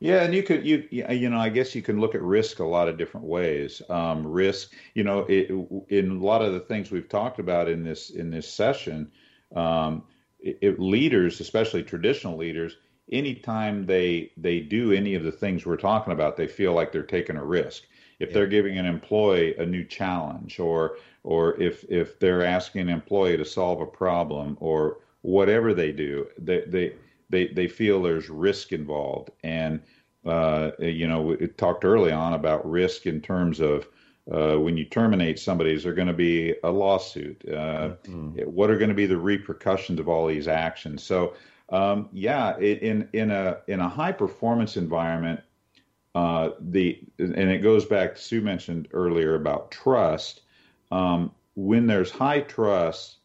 Yeah, 0.04 0.24
and 0.24 0.34
you 0.34 0.44
could 0.44 0.66
you 0.66 0.86
you 0.92 1.30
know 1.30 1.40
I 1.40 1.48
guess 1.48 1.74
you 1.74 1.82
can 1.82 2.02
look 2.02 2.14
at 2.14 2.22
risk 2.22 2.60
a 2.60 2.66
lot 2.66 2.90
of 2.90 2.98
different 2.98 3.26
ways. 3.26 3.82
Um, 3.90 4.28
risk, 4.28 4.74
you 4.96 5.06
know, 5.06 5.20
it, 5.30 5.50
in 5.88 6.12
a 6.12 6.26
lot 6.26 6.42
of 6.42 6.52
the 6.52 6.60
things 6.60 6.92
we've 6.92 7.08
talked 7.08 7.40
about 7.40 7.70
in 7.70 7.86
this 7.86 8.10
in 8.10 8.30
this 8.30 8.46
session, 8.46 9.10
um, 9.56 10.04
it, 10.42 10.78
leaders, 10.78 11.40
especially 11.40 11.84
traditional 11.84 12.36
leaders, 12.36 12.76
anytime 13.14 13.86
they 13.86 14.34
they 14.36 14.60
do 14.60 14.92
any 14.92 15.16
of 15.16 15.24
the 15.24 15.32
things 15.32 15.66
we're 15.66 15.78
talking 15.78 16.12
about, 16.12 16.36
they 16.36 16.48
feel 16.48 16.74
like 16.74 16.92
they're 16.92 17.04
taking 17.04 17.38
a 17.38 17.46
risk. 17.46 17.84
If 18.20 18.30
yeah. 18.30 18.34
they're 18.34 18.48
giving 18.48 18.78
an 18.78 18.86
employee 18.86 19.56
a 19.58 19.66
new 19.66 19.84
challenge, 19.84 20.60
or 20.60 20.98
or 21.24 21.60
if 21.62 21.84
if 21.90 22.20
they're 22.20 22.46
asking 22.46 22.82
an 22.82 22.90
employee 22.90 23.38
to 23.38 23.46
solve 23.46 23.82
a 23.82 23.86
problem, 23.86 24.58
or 24.60 24.98
whatever 25.22 25.74
they 25.74 25.92
do, 25.92 26.28
they 26.38 26.62
they 26.68 26.94
they, 27.30 27.48
they 27.48 27.68
feel 27.68 28.02
there's 28.02 28.30
risk 28.30 28.72
involved. 28.72 29.32
And 29.44 29.82
uh, 30.26 30.72
you 30.80 31.08
know, 31.08 31.22
we 31.22 31.48
talked 31.48 31.84
early 31.84 32.12
on 32.12 32.34
about 32.34 32.70
risk 32.70 33.06
in 33.08 33.20
terms 33.22 33.60
of 33.60 33.88
uh, 34.32 34.56
when 34.56 34.78
you 34.78 34.86
terminate 34.86 35.38
somebody, 35.38 35.74
is 35.74 35.84
there 35.84 35.94
going 35.94 36.08
to 36.08 36.14
be 36.14 36.56
a 36.64 36.72
lawsuit? 36.72 37.44
Uh, 37.48 37.96
mm-hmm. 38.06 38.40
What 38.42 38.70
are 38.70 38.78
going 38.78 38.90
to 38.90 38.96
be 38.96 39.06
the 39.06 39.18
repercussions 39.18 40.00
of 40.00 40.08
all 40.08 40.28
these 40.28 40.48
actions? 40.48 41.04
So, 41.04 41.34
um, 41.70 42.08
yeah, 42.14 42.58
in 42.60 43.10
in 43.14 43.32
a 43.32 43.58
in 43.68 43.80
a 43.80 43.90
high 43.90 44.12
performance 44.14 44.78
environment, 44.78 45.42
uh, 46.16 46.52
the 46.60 47.00
and 47.18 47.50
it 47.50 47.60
goes 47.60 47.86
back. 47.86 48.16
To 48.16 48.22
Sue 48.22 48.42
mentioned 48.42 48.88
earlier 48.92 49.36
about 49.36 49.72
trust. 49.72 50.42
Um, 50.92 51.32
when 51.56 51.88
there's 51.88 52.12
high 52.12 52.42
trust, 52.42 53.18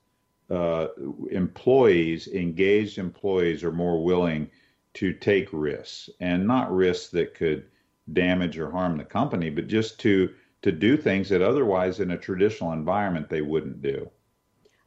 uh, 0.50 0.88
employees, 1.30 2.28
engaged 2.28 2.98
employees, 2.98 3.62
are 3.62 3.72
more 3.72 4.02
willing 4.02 4.50
to 4.94 5.12
take 5.12 5.48
risks 5.52 6.08
and 6.20 6.46
not 6.46 6.74
risks 6.74 7.10
that 7.10 7.34
could 7.34 7.64
damage 8.12 8.58
or 8.58 8.70
harm 8.70 8.96
the 8.96 9.04
company, 9.04 9.50
but 9.50 9.66
just 9.66 10.00
to 10.00 10.30
to 10.62 10.72
do 10.72 10.96
things 10.96 11.28
that 11.28 11.42
otherwise 11.42 12.00
in 12.00 12.10
a 12.10 12.18
traditional 12.18 12.72
environment 12.72 13.28
they 13.28 13.42
wouldn't 13.42 13.80
do. 13.80 14.10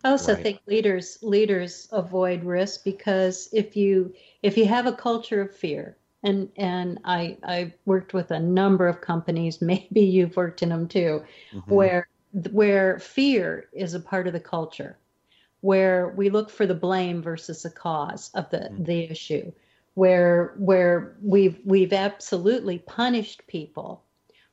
I 0.03 0.09
also 0.09 0.33
right. 0.33 0.43
think 0.43 0.61
leaders 0.65 1.19
leaders 1.21 1.87
avoid 1.91 2.43
risk 2.43 2.83
because 2.83 3.49
if 3.53 3.75
you 3.75 4.13
if 4.41 4.57
you 4.57 4.65
have 4.65 4.87
a 4.87 4.93
culture 4.93 5.41
of 5.41 5.55
fear, 5.55 5.97
and 6.23 6.49
and 6.55 6.99
I 7.03 7.37
I 7.43 7.73
worked 7.85 8.13
with 8.13 8.31
a 8.31 8.39
number 8.39 8.87
of 8.87 9.01
companies, 9.01 9.61
maybe 9.61 10.01
you've 10.01 10.35
worked 10.35 10.61
in 10.61 10.69
them 10.69 10.87
too, 10.87 11.23
mm-hmm. 11.53 11.73
where 11.73 12.07
where 12.51 12.99
fear 12.99 13.67
is 13.73 13.93
a 13.93 13.99
part 13.99 14.27
of 14.27 14.33
the 14.33 14.39
culture, 14.39 14.97
where 15.61 16.09
we 16.15 16.29
look 16.29 16.49
for 16.49 16.65
the 16.65 16.73
blame 16.73 17.21
versus 17.21 17.63
the 17.63 17.69
cause 17.69 18.31
of 18.33 18.49
the 18.49 18.57
mm-hmm. 18.57 18.83
the 18.83 19.03
issue, 19.03 19.51
where 19.95 20.53
where 20.57 21.15
we've 21.21 21.59
we've 21.65 21.93
absolutely 21.93 22.79
punished 22.79 23.45
people 23.47 24.03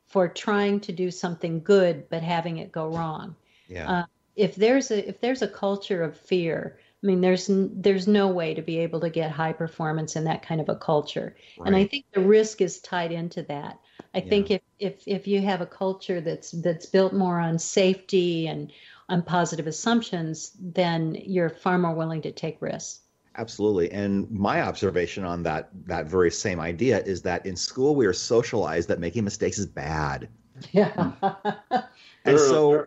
for 0.06 0.26
trying 0.26 0.80
to 0.80 0.90
do 0.90 1.10
something 1.10 1.62
good 1.62 2.08
but 2.08 2.22
having 2.22 2.58
it 2.58 2.72
go 2.72 2.88
wrong. 2.88 3.36
Yeah. 3.68 3.90
Uh, 3.90 4.04
if 4.36 4.54
there's 4.56 4.90
a 4.90 5.06
if 5.06 5.20
there's 5.20 5.42
a 5.42 5.48
culture 5.48 6.02
of 6.02 6.16
fear, 6.16 6.78
I 7.02 7.06
mean, 7.06 7.20
there's 7.20 7.48
there's 7.48 8.08
no 8.08 8.28
way 8.28 8.54
to 8.54 8.62
be 8.62 8.78
able 8.78 9.00
to 9.00 9.10
get 9.10 9.30
high 9.30 9.52
performance 9.52 10.16
in 10.16 10.24
that 10.24 10.42
kind 10.42 10.60
of 10.60 10.68
a 10.68 10.74
culture. 10.74 11.36
Right. 11.56 11.66
And 11.68 11.76
I 11.76 11.86
think 11.86 12.06
the 12.12 12.20
risk 12.20 12.60
is 12.60 12.80
tied 12.80 13.12
into 13.12 13.42
that. 13.44 13.78
I 14.14 14.18
yeah. 14.18 14.28
think 14.28 14.50
if, 14.50 14.62
if 14.80 15.02
if 15.06 15.28
you 15.28 15.40
have 15.42 15.60
a 15.60 15.66
culture 15.66 16.20
that's 16.20 16.50
that's 16.50 16.86
built 16.86 17.12
more 17.12 17.38
on 17.38 17.58
safety 17.58 18.48
and 18.48 18.72
on 19.08 19.22
positive 19.22 19.68
assumptions, 19.68 20.52
then 20.60 21.14
you're 21.14 21.50
far 21.50 21.78
more 21.78 21.94
willing 21.94 22.22
to 22.22 22.32
take 22.32 22.60
risks. 22.60 23.00
Absolutely. 23.36 23.92
And 23.92 24.28
my 24.32 24.62
observation 24.62 25.24
on 25.24 25.44
that 25.44 25.70
that 25.86 26.06
very 26.06 26.32
same 26.32 26.58
idea 26.58 27.00
is 27.04 27.22
that 27.22 27.46
in 27.46 27.54
school 27.54 27.94
we 27.94 28.06
are 28.06 28.12
socialized 28.12 28.88
that 28.88 28.98
making 28.98 29.22
mistakes 29.22 29.58
is 29.58 29.66
bad. 29.66 30.28
Yeah. 30.72 31.12
and 32.24 32.38
so 32.38 32.86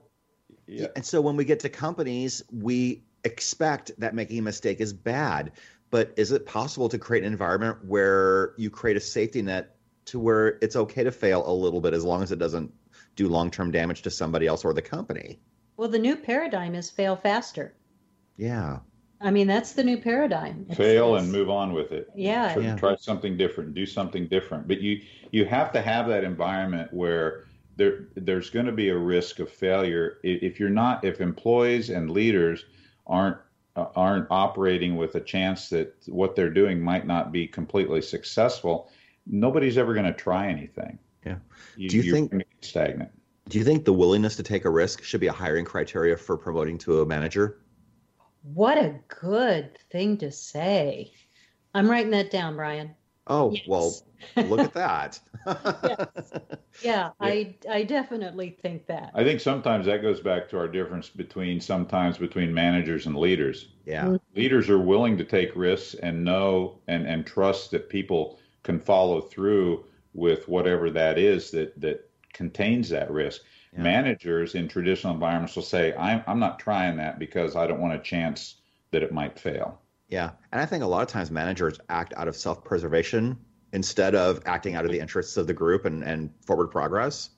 yeah. 0.67 0.87
and 0.97 1.05
so 1.05 1.21
when 1.21 1.37
we 1.37 1.45
get 1.45 1.61
to 1.61 1.69
companies, 1.69 2.43
we 2.51 3.03
expect 3.23 3.91
that 3.99 4.15
making 4.15 4.39
a 4.39 4.41
mistake 4.41 4.79
is 4.79 4.93
bad. 4.93 5.51
But 5.89 6.13
is 6.15 6.31
it 6.31 6.45
possible 6.45 6.89
to 6.89 6.97
create 6.97 7.23
an 7.23 7.31
environment 7.31 7.85
where 7.85 8.53
you 8.57 8.69
create 8.69 8.97
a 8.97 9.01
safety 9.01 9.41
net 9.41 9.75
to 10.05 10.19
where 10.19 10.57
it's 10.61 10.75
okay 10.75 11.03
to 11.03 11.11
fail 11.11 11.43
a 11.45 11.53
little 11.53 11.81
bit 11.81 11.93
as 11.93 12.03
long 12.03 12.23
as 12.23 12.31
it 12.31 12.39
doesn't 12.39 12.73
do 13.15 13.27
long-term 13.27 13.71
damage 13.71 14.03
to 14.03 14.09
somebody 14.09 14.47
else 14.47 14.63
or 14.63 14.73
the 14.73 14.81
company? 14.81 15.39
Well, 15.77 15.89
the 15.89 15.99
new 15.99 16.15
paradigm 16.15 16.75
is 16.75 16.89
fail 16.89 17.15
faster. 17.15 17.73
Yeah. 18.37 18.79
I 19.19 19.31
mean, 19.31 19.47
that's 19.47 19.73
the 19.73 19.83
new 19.83 19.97
paradigm. 19.97 20.65
It's, 20.67 20.77
Fail 20.77 21.15
it's, 21.15 21.23
and 21.23 21.31
move 21.31 21.49
on 21.49 21.73
with 21.73 21.91
it. 21.91 22.09
Yeah. 22.15 22.53
Try, 22.53 22.63
yeah. 22.63 22.75
try 22.75 22.95
something 22.95 23.37
different. 23.37 23.75
Do 23.75 23.85
something 23.85 24.27
different. 24.27 24.67
But 24.67 24.81
you 24.81 25.01
you 25.31 25.45
have 25.45 25.71
to 25.73 25.81
have 25.81 26.07
that 26.07 26.23
environment 26.23 26.91
where 26.91 27.45
there 27.75 28.07
there's 28.15 28.49
going 28.49 28.65
to 28.65 28.71
be 28.71 28.89
a 28.89 28.97
risk 28.97 29.39
of 29.39 29.49
failure 29.49 30.17
if 30.23 30.59
you're 30.59 30.69
not 30.69 31.05
if 31.05 31.21
employees 31.21 31.91
and 31.91 32.09
leaders 32.09 32.65
aren't 33.11 33.37
uh, 33.75 33.85
aren't 33.95 34.27
operating 34.31 34.95
with 34.95 35.15
a 35.15 35.21
chance 35.21 35.69
that 35.69 35.95
what 36.07 36.35
they're 36.35 36.49
doing 36.49 36.81
might 36.81 37.05
not 37.05 37.31
be 37.31 37.47
completely 37.47 38.01
successful. 38.01 38.89
Nobody's 39.27 39.77
ever 39.77 39.93
going 39.93 40.07
to 40.07 40.13
try 40.13 40.47
anything. 40.47 40.97
Yeah. 41.25 41.37
You, 41.77 41.89
do 41.89 41.97
you 41.97 42.11
think 42.11 42.33
stagnant? 42.61 43.11
Do 43.47 43.59
you 43.59 43.63
think 43.63 43.85
the 43.85 43.93
willingness 43.93 44.35
to 44.37 44.43
take 44.43 44.65
a 44.65 44.69
risk 44.69 45.03
should 45.03 45.21
be 45.21 45.27
a 45.27 45.33
hiring 45.33 45.65
criteria 45.65 46.17
for 46.17 46.37
promoting 46.37 46.77
to 46.79 47.01
a 47.01 47.05
manager? 47.05 47.59
What 48.43 48.77
a 48.77 48.95
good 49.07 49.77
thing 49.91 50.17
to 50.17 50.31
say. 50.31 51.13
I'm 51.73 51.89
writing 51.89 52.11
that 52.11 52.31
down, 52.31 52.55
Brian. 52.55 52.95
Oh, 53.31 53.51
Yes. 53.51 53.65
well, 53.65 54.03
look 54.35 54.63
at 54.63 54.73
that. 54.73 55.19
Yes. 55.81 56.31
Yeah, 56.81 57.11
I 57.19 57.55
I 57.69 57.83
definitely 57.83 58.57
think 58.61 58.87
that. 58.87 59.11
I 59.13 59.23
think 59.23 59.39
sometimes 59.39 59.85
that 59.85 60.01
goes 60.01 60.19
back 60.21 60.49
to 60.49 60.57
our 60.57 60.67
difference 60.67 61.09
between 61.09 61.59
sometimes 61.59 62.17
between 62.17 62.53
managers 62.53 63.05
and 63.05 63.15
leaders. 63.15 63.69
Yeah. 63.85 64.09
Mm-hmm. 64.09 64.15
Leaders 64.35 64.69
are 64.69 64.79
willing 64.79 65.17
to 65.17 65.23
take 65.25 65.55
risks 65.55 65.95
and 65.95 66.23
know 66.23 66.79
and, 66.87 67.05
and 67.07 67.25
trust 67.25 67.71
that 67.71 67.89
people 67.89 68.39
can 68.63 68.79
follow 68.79 69.21
through 69.21 69.85
with 70.13 70.47
whatever 70.47 70.89
that 70.91 71.17
is 71.17 71.51
that, 71.51 71.79
that 71.81 72.09
contains 72.33 72.89
that 72.89 73.11
risk. 73.11 73.41
Yeah. 73.73 73.83
Managers 73.83 74.55
in 74.55 74.67
traditional 74.67 75.13
environments 75.13 75.55
will 75.55 75.63
say, 75.63 75.93
I'm, 75.95 76.23
I'm 76.27 76.39
not 76.39 76.59
trying 76.59 76.97
that 76.97 77.19
because 77.19 77.55
I 77.55 77.67
don't 77.67 77.81
want 77.81 77.93
a 77.93 77.99
chance 77.99 78.55
that 78.91 79.03
it 79.03 79.11
might 79.13 79.39
fail. 79.39 79.80
Yeah. 80.11 80.31
And 80.51 80.61
I 80.61 80.65
think 80.67 80.83
a 80.83 80.87
lot 80.87 81.01
of 81.01 81.07
times 81.07 81.31
managers 81.31 81.79
act 81.89 82.13
out 82.15 82.27
of 82.27 82.35
self 82.35 82.63
preservation 82.63 83.37
instead 83.73 84.13
of 84.13 84.41
acting 84.45 84.75
out 84.75 84.85
of 84.85 84.91
the 84.91 84.99
interests 84.99 85.37
of 85.37 85.47
the 85.47 85.53
group 85.53 85.85
and, 85.85 86.03
and 86.03 86.31
forward 86.45 86.67
progress. 86.67 87.29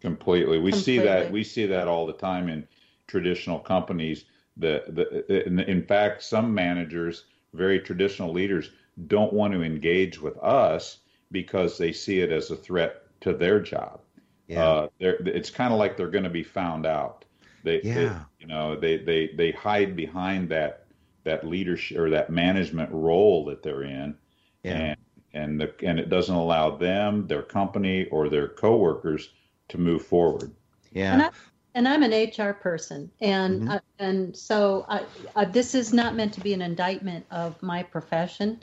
Completely. 0.00 0.58
We 0.58 0.72
see 0.72 0.98
that 0.98 1.30
we 1.30 1.44
see 1.44 1.66
that 1.66 1.86
all 1.86 2.06
the 2.06 2.12
time 2.14 2.48
in 2.48 2.66
traditional 3.06 3.58
companies. 3.58 4.24
The, 4.56 4.82
the 4.88 5.46
in, 5.46 5.60
in 5.60 5.82
fact, 5.84 6.22
some 6.22 6.54
managers, 6.54 7.24
very 7.52 7.80
traditional 7.80 8.32
leaders, 8.32 8.70
don't 9.06 9.32
want 9.32 9.52
to 9.52 9.62
engage 9.62 10.20
with 10.20 10.38
us 10.38 10.98
because 11.30 11.76
they 11.78 11.92
see 11.92 12.20
it 12.20 12.30
as 12.30 12.50
a 12.50 12.56
threat 12.56 13.02
to 13.22 13.32
their 13.34 13.60
job. 13.60 14.00
Yeah. 14.46 14.64
Uh, 14.64 14.88
it's 15.00 15.50
kind 15.50 15.72
of 15.72 15.78
like 15.78 15.96
they're 15.96 16.10
going 16.10 16.24
to 16.24 16.30
be 16.30 16.44
found 16.44 16.86
out. 16.86 17.24
They, 17.64 17.80
they- 17.80 18.04
Yeah. 18.04 18.20
you 18.38 18.46
know, 18.46 18.76
they, 18.76 18.98
they 18.98 19.30
they 19.36 19.50
hide 19.52 19.96
behind 19.96 20.50
that 20.50 20.83
that 21.24 21.46
leadership 21.46 21.98
or 21.98 22.10
that 22.10 22.30
management 22.30 22.90
role 22.92 23.44
that 23.46 23.62
they're 23.62 23.82
in, 23.82 24.16
yeah. 24.62 24.72
and 24.72 24.96
and 25.32 25.60
the, 25.60 25.74
and 25.82 25.98
it 25.98 26.08
doesn't 26.08 26.34
allow 26.34 26.76
them, 26.76 27.26
their 27.26 27.42
company, 27.42 28.06
or 28.10 28.28
their 28.28 28.48
coworkers 28.48 29.30
to 29.68 29.78
move 29.78 30.04
forward. 30.04 30.52
yeah. 30.92 31.12
And 31.14 31.22
I, 31.22 31.30
and 31.74 31.88
I'm 31.88 32.02
an 32.04 32.12
HR 32.12 32.52
person, 32.52 33.10
and 33.20 33.62
Mhm. 33.62 33.74
uh, 33.74 33.80
and 33.98 34.36
so 34.36 34.86
I, 34.88 35.04
I, 35.34 35.44
this 35.44 35.74
is 35.74 35.92
not 35.92 36.14
meant 36.14 36.32
to 36.34 36.40
be 36.40 36.52
an 36.54 36.62
indictment 36.62 37.26
of 37.30 37.60
my 37.62 37.82
profession, 37.82 38.62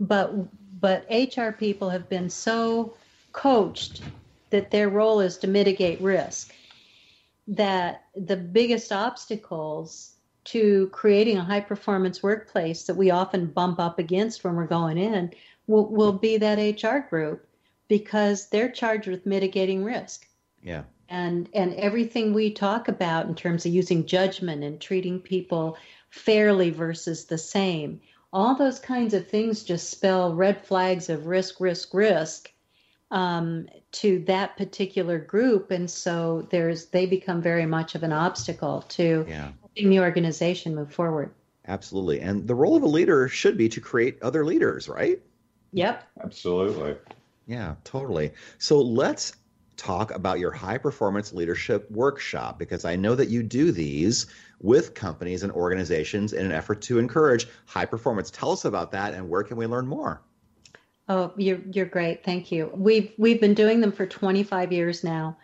but 0.00 0.32
but 0.80 1.06
HR 1.10 1.50
people 1.52 1.88
have 1.88 2.08
been 2.10 2.28
so 2.28 2.94
coached 3.32 4.02
that 4.50 4.70
their 4.70 4.90
role 4.90 5.20
is 5.20 5.38
to 5.38 5.46
mitigate 5.46 6.00
risk 6.02 6.52
that 7.48 8.04
the 8.14 8.36
biggest 8.36 8.92
obstacles 8.92 10.13
to 10.44 10.88
creating 10.88 11.38
a 11.38 11.44
high 11.44 11.60
performance 11.60 12.22
workplace 12.22 12.84
that 12.84 12.96
we 12.96 13.10
often 13.10 13.46
bump 13.46 13.80
up 13.80 13.98
against 13.98 14.44
when 14.44 14.54
we're 14.54 14.66
going 14.66 14.98
in 14.98 15.32
will, 15.66 15.88
will 15.88 16.12
be 16.12 16.36
that 16.36 16.82
HR 16.82 16.98
group 17.08 17.46
because 17.88 18.48
they're 18.48 18.70
charged 18.70 19.08
with 19.08 19.26
mitigating 19.26 19.84
risk 19.84 20.26
yeah. 20.62 20.82
and 21.08 21.48
and 21.54 21.74
everything 21.74 22.32
we 22.32 22.50
talk 22.50 22.88
about 22.88 23.26
in 23.26 23.34
terms 23.34 23.66
of 23.66 23.72
using 23.72 24.06
judgment 24.06 24.64
and 24.64 24.80
treating 24.80 25.20
people 25.20 25.76
fairly 26.10 26.70
versus 26.70 27.24
the 27.24 27.38
same 27.38 28.00
all 28.32 28.54
those 28.56 28.80
kinds 28.80 29.14
of 29.14 29.28
things 29.28 29.62
just 29.62 29.90
spell 29.90 30.34
red 30.34 30.64
flags 30.64 31.08
of 31.08 31.26
risk 31.26 31.60
risk 31.60 31.92
risk 31.94 32.50
um, 33.14 33.66
to 33.92 34.18
that 34.26 34.56
particular 34.56 35.18
group 35.18 35.70
and 35.70 35.88
so 35.90 36.46
there's 36.50 36.86
they 36.86 37.06
become 37.06 37.40
very 37.40 37.64
much 37.66 37.94
of 37.94 38.02
an 38.02 38.12
obstacle 38.12 38.82
to 38.88 39.24
Yeah. 39.28 39.52
helping 39.60 39.88
the 39.90 40.00
organization 40.00 40.74
move 40.74 40.92
forward 40.92 41.30
Absolutely. 41.66 42.20
And 42.20 42.46
the 42.46 42.54
role 42.54 42.76
of 42.76 42.82
a 42.82 42.86
leader 42.86 43.26
should 43.26 43.56
be 43.56 43.70
to 43.70 43.80
create 43.80 44.18
other 44.22 44.44
leaders, 44.44 44.86
right? 44.88 45.22
yep 45.72 46.04
Absolutely. 46.22 46.96
Yeah, 47.46 47.76
totally. 47.84 48.32
So 48.58 48.80
let's 48.82 49.32
talk 49.76 50.10
about 50.14 50.38
your 50.38 50.50
high 50.52 50.78
performance 50.78 51.32
leadership 51.32 51.90
workshop 51.90 52.58
because 52.58 52.84
I 52.84 52.96
know 52.96 53.14
that 53.14 53.28
you 53.28 53.42
do 53.42 53.72
these 53.72 54.26
with 54.60 54.94
companies 54.94 55.42
and 55.42 55.52
organizations 55.52 56.32
in 56.32 56.44
an 56.46 56.52
effort 56.52 56.82
to 56.82 56.98
encourage 56.98 57.48
high 57.66 57.86
performance. 57.86 58.30
Tell 58.30 58.52
us 58.52 58.64
about 58.66 58.92
that 58.92 59.14
and 59.14 59.28
where 59.30 59.42
can 59.42 59.56
we 59.56 59.66
learn 59.66 59.86
more? 59.86 60.20
Oh, 61.08 61.32
you're 61.36 61.60
you're 61.70 61.86
great. 61.86 62.24
Thank 62.24 62.50
you. 62.50 62.70
We've 62.72 63.12
we've 63.18 63.40
been 63.40 63.54
doing 63.54 63.80
them 63.80 63.92
for 63.92 64.06
25 64.06 64.72
years 64.72 65.04
now, 65.04 65.36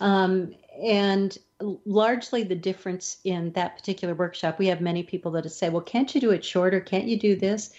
um, 0.00 0.54
and 0.80 1.36
largely 1.84 2.44
the 2.44 2.54
difference 2.54 3.18
in 3.24 3.50
that 3.52 3.76
particular 3.76 4.14
workshop. 4.14 4.60
We 4.60 4.68
have 4.68 4.80
many 4.80 5.02
people 5.02 5.32
that 5.32 5.50
say, 5.50 5.70
"Well, 5.70 5.82
can't 5.82 6.14
you 6.14 6.20
do 6.20 6.30
it 6.30 6.44
shorter? 6.44 6.80
Can't 6.80 7.08
you 7.08 7.18
do 7.18 7.34
this?" 7.34 7.72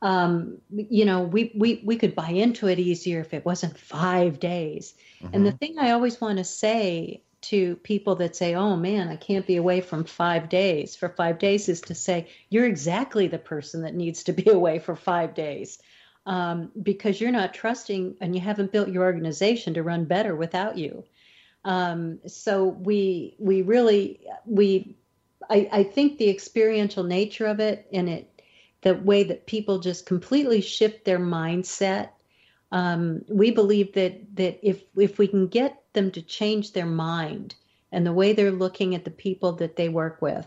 Um, 0.00 0.58
you 0.70 1.04
know, 1.04 1.22
we 1.22 1.52
we 1.54 1.82
we 1.84 1.96
could 1.96 2.14
buy 2.14 2.30
into 2.30 2.66
it 2.66 2.78
easier 2.78 3.20
if 3.20 3.34
it 3.34 3.44
wasn't 3.44 3.78
five 3.78 4.40
days. 4.40 4.94
And 5.34 5.44
the 5.44 5.52
thing 5.52 5.78
I 5.78 5.90
always 5.90 6.18
want 6.18 6.38
to 6.38 6.44
say 6.44 7.22
to 7.42 7.76
people 7.76 8.14
that 8.16 8.36
say, 8.36 8.54
"Oh 8.54 8.74
man, 8.74 9.08
I 9.08 9.16
can't 9.16 9.46
be 9.46 9.56
away 9.56 9.82
from 9.82 10.04
five 10.04 10.48
days 10.48 10.96
for 10.96 11.10
five 11.10 11.38
days," 11.38 11.68
is 11.68 11.82
to 11.82 11.94
say 11.94 12.28
you're 12.48 12.64
exactly 12.64 13.26
the 13.26 13.38
person 13.38 13.82
that 13.82 13.94
needs 13.94 14.24
to 14.24 14.32
be 14.32 14.48
away 14.50 14.78
for 14.78 14.96
five 14.96 15.34
days 15.34 15.78
um, 16.26 16.72
because 16.82 17.20
you're 17.20 17.30
not 17.30 17.54
trusting 17.54 18.16
and 18.20 18.34
you 18.34 18.40
haven't 18.40 18.72
built 18.72 18.88
your 18.88 19.04
organization 19.04 19.74
to 19.74 19.82
run 19.82 20.04
better 20.04 20.34
without 20.34 20.76
you. 20.76 21.04
Um, 21.64 22.18
so 22.26 22.64
we 22.64 23.36
we 23.38 23.62
really 23.62 24.20
we 24.44 24.96
I, 25.48 25.68
I 25.72 25.82
think 25.84 26.18
the 26.18 26.28
experiential 26.28 27.04
nature 27.04 27.46
of 27.46 27.60
it 27.60 27.86
and 27.92 28.08
it 28.08 28.42
the 28.82 28.94
way 28.94 29.24
that 29.24 29.46
people 29.46 29.78
just 29.78 30.06
completely 30.06 30.60
shift 30.60 31.04
their 31.04 31.18
mindset. 31.18 32.10
Um, 32.72 33.24
we 33.28 33.50
believe 33.52 33.94
that 33.94 34.36
that 34.36 34.58
if 34.62 34.82
if 34.96 35.18
we 35.18 35.28
can 35.28 35.46
get 35.46 35.82
them 35.92 36.10
to 36.12 36.22
change 36.22 36.72
their 36.72 36.86
mind 36.86 37.54
and 37.92 38.04
the 38.04 38.12
way 38.12 38.32
they're 38.32 38.50
looking 38.50 38.94
at 38.94 39.04
the 39.04 39.10
people 39.10 39.52
that 39.52 39.76
they 39.76 39.88
work 39.88 40.20
with, 40.20 40.46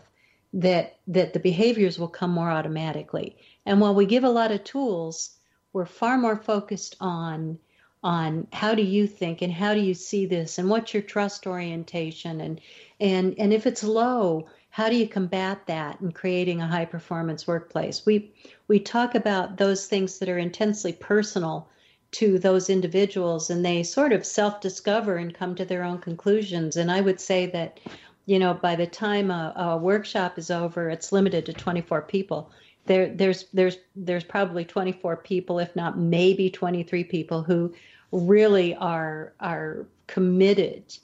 that 0.52 0.98
that 1.06 1.32
the 1.32 1.40
behaviors 1.40 1.98
will 1.98 2.08
come 2.08 2.30
more 2.30 2.50
automatically. 2.50 3.36
And 3.64 3.80
while 3.80 3.94
we 3.94 4.06
give 4.06 4.24
a 4.24 4.30
lot 4.30 4.52
of 4.52 4.64
tools, 4.64 5.36
we're 5.72 5.86
far 5.86 6.18
more 6.18 6.36
focused 6.36 6.96
on 7.00 7.58
on 8.02 8.46
how 8.52 8.74
do 8.74 8.82
you 8.82 9.06
think 9.06 9.42
and 9.42 9.52
how 9.52 9.74
do 9.74 9.80
you 9.80 9.92
see 9.92 10.24
this 10.24 10.58
and 10.58 10.70
what's 10.70 10.94
your 10.94 11.02
trust 11.02 11.46
orientation 11.46 12.40
and 12.40 12.60
and 12.98 13.34
and 13.38 13.52
if 13.52 13.66
it's 13.66 13.84
low 13.84 14.46
how 14.70 14.88
do 14.88 14.96
you 14.96 15.08
combat 15.08 15.66
that 15.66 16.00
in 16.00 16.12
creating 16.12 16.60
a 16.60 16.66
high 16.66 16.84
performance 16.84 17.46
workplace? 17.46 18.06
We 18.06 18.32
we 18.68 18.78
talk 18.78 19.14
about 19.16 19.56
those 19.56 19.86
things 19.86 20.18
that 20.18 20.28
are 20.28 20.38
intensely 20.38 20.92
personal 20.92 21.68
to 22.12 22.38
those 22.38 22.70
individuals 22.70 23.50
and 23.50 23.64
they 23.64 23.82
sort 23.82 24.12
of 24.12 24.24
self 24.24 24.60
discover 24.60 25.16
and 25.16 25.34
come 25.34 25.56
to 25.56 25.64
their 25.64 25.82
own 25.82 25.98
conclusions. 25.98 26.76
And 26.76 26.90
i 26.90 27.00
would 27.00 27.20
say 27.20 27.46
that 27.46 27.80
you 28.26 28.38
know 28.38 28.54
by 28.54 28.76
the 28.76 28.86
time 28.86 29.30
a, 29.30 29.52
a 29.56 29.76
workshop 29.76 30.38
is 30.38 30.50
over 30.50 30.88
it's 30.88 31.10
limited 31.10 31.46
to 31.46 31.52
24 31.52 32.02
people 32.02 32.50
there 32.86 33.14
there's 33.14 33.44
there's 33.52 33.76
there's 33.94 34.24
probably 34.24 34.64
24 34.64 35.18
people 35.18 35.58
if 35.58 35.76
not 35.76 35.98
maybe 35.98 36.48
23 36.50 37.04
people 37.04 37.42
who 37.42 37.74
really 38.12 38.74
are 38.76 39.34
are 39.40 39.86
committed 40.06 40.96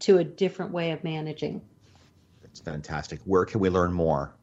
to 0.00 0.18
a 0.18 0.24
different 0.24 0.72
way 0.72 0.90
of 0.90 1.04
managing 1.04 1.60
It's 2.44 2.58
fantastic. 2.60 3.20
Where 3.24 3.44
can 3.44 3.60
we 3.60 3.70
learn 3.70 3.92
more? 3.92 4.34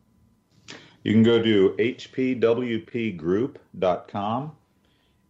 You 1.04 1.12
can 1.14 1.24
go 1.24 1.42
to 1.42 1.76
hpwpgroup.com 1.78 4.52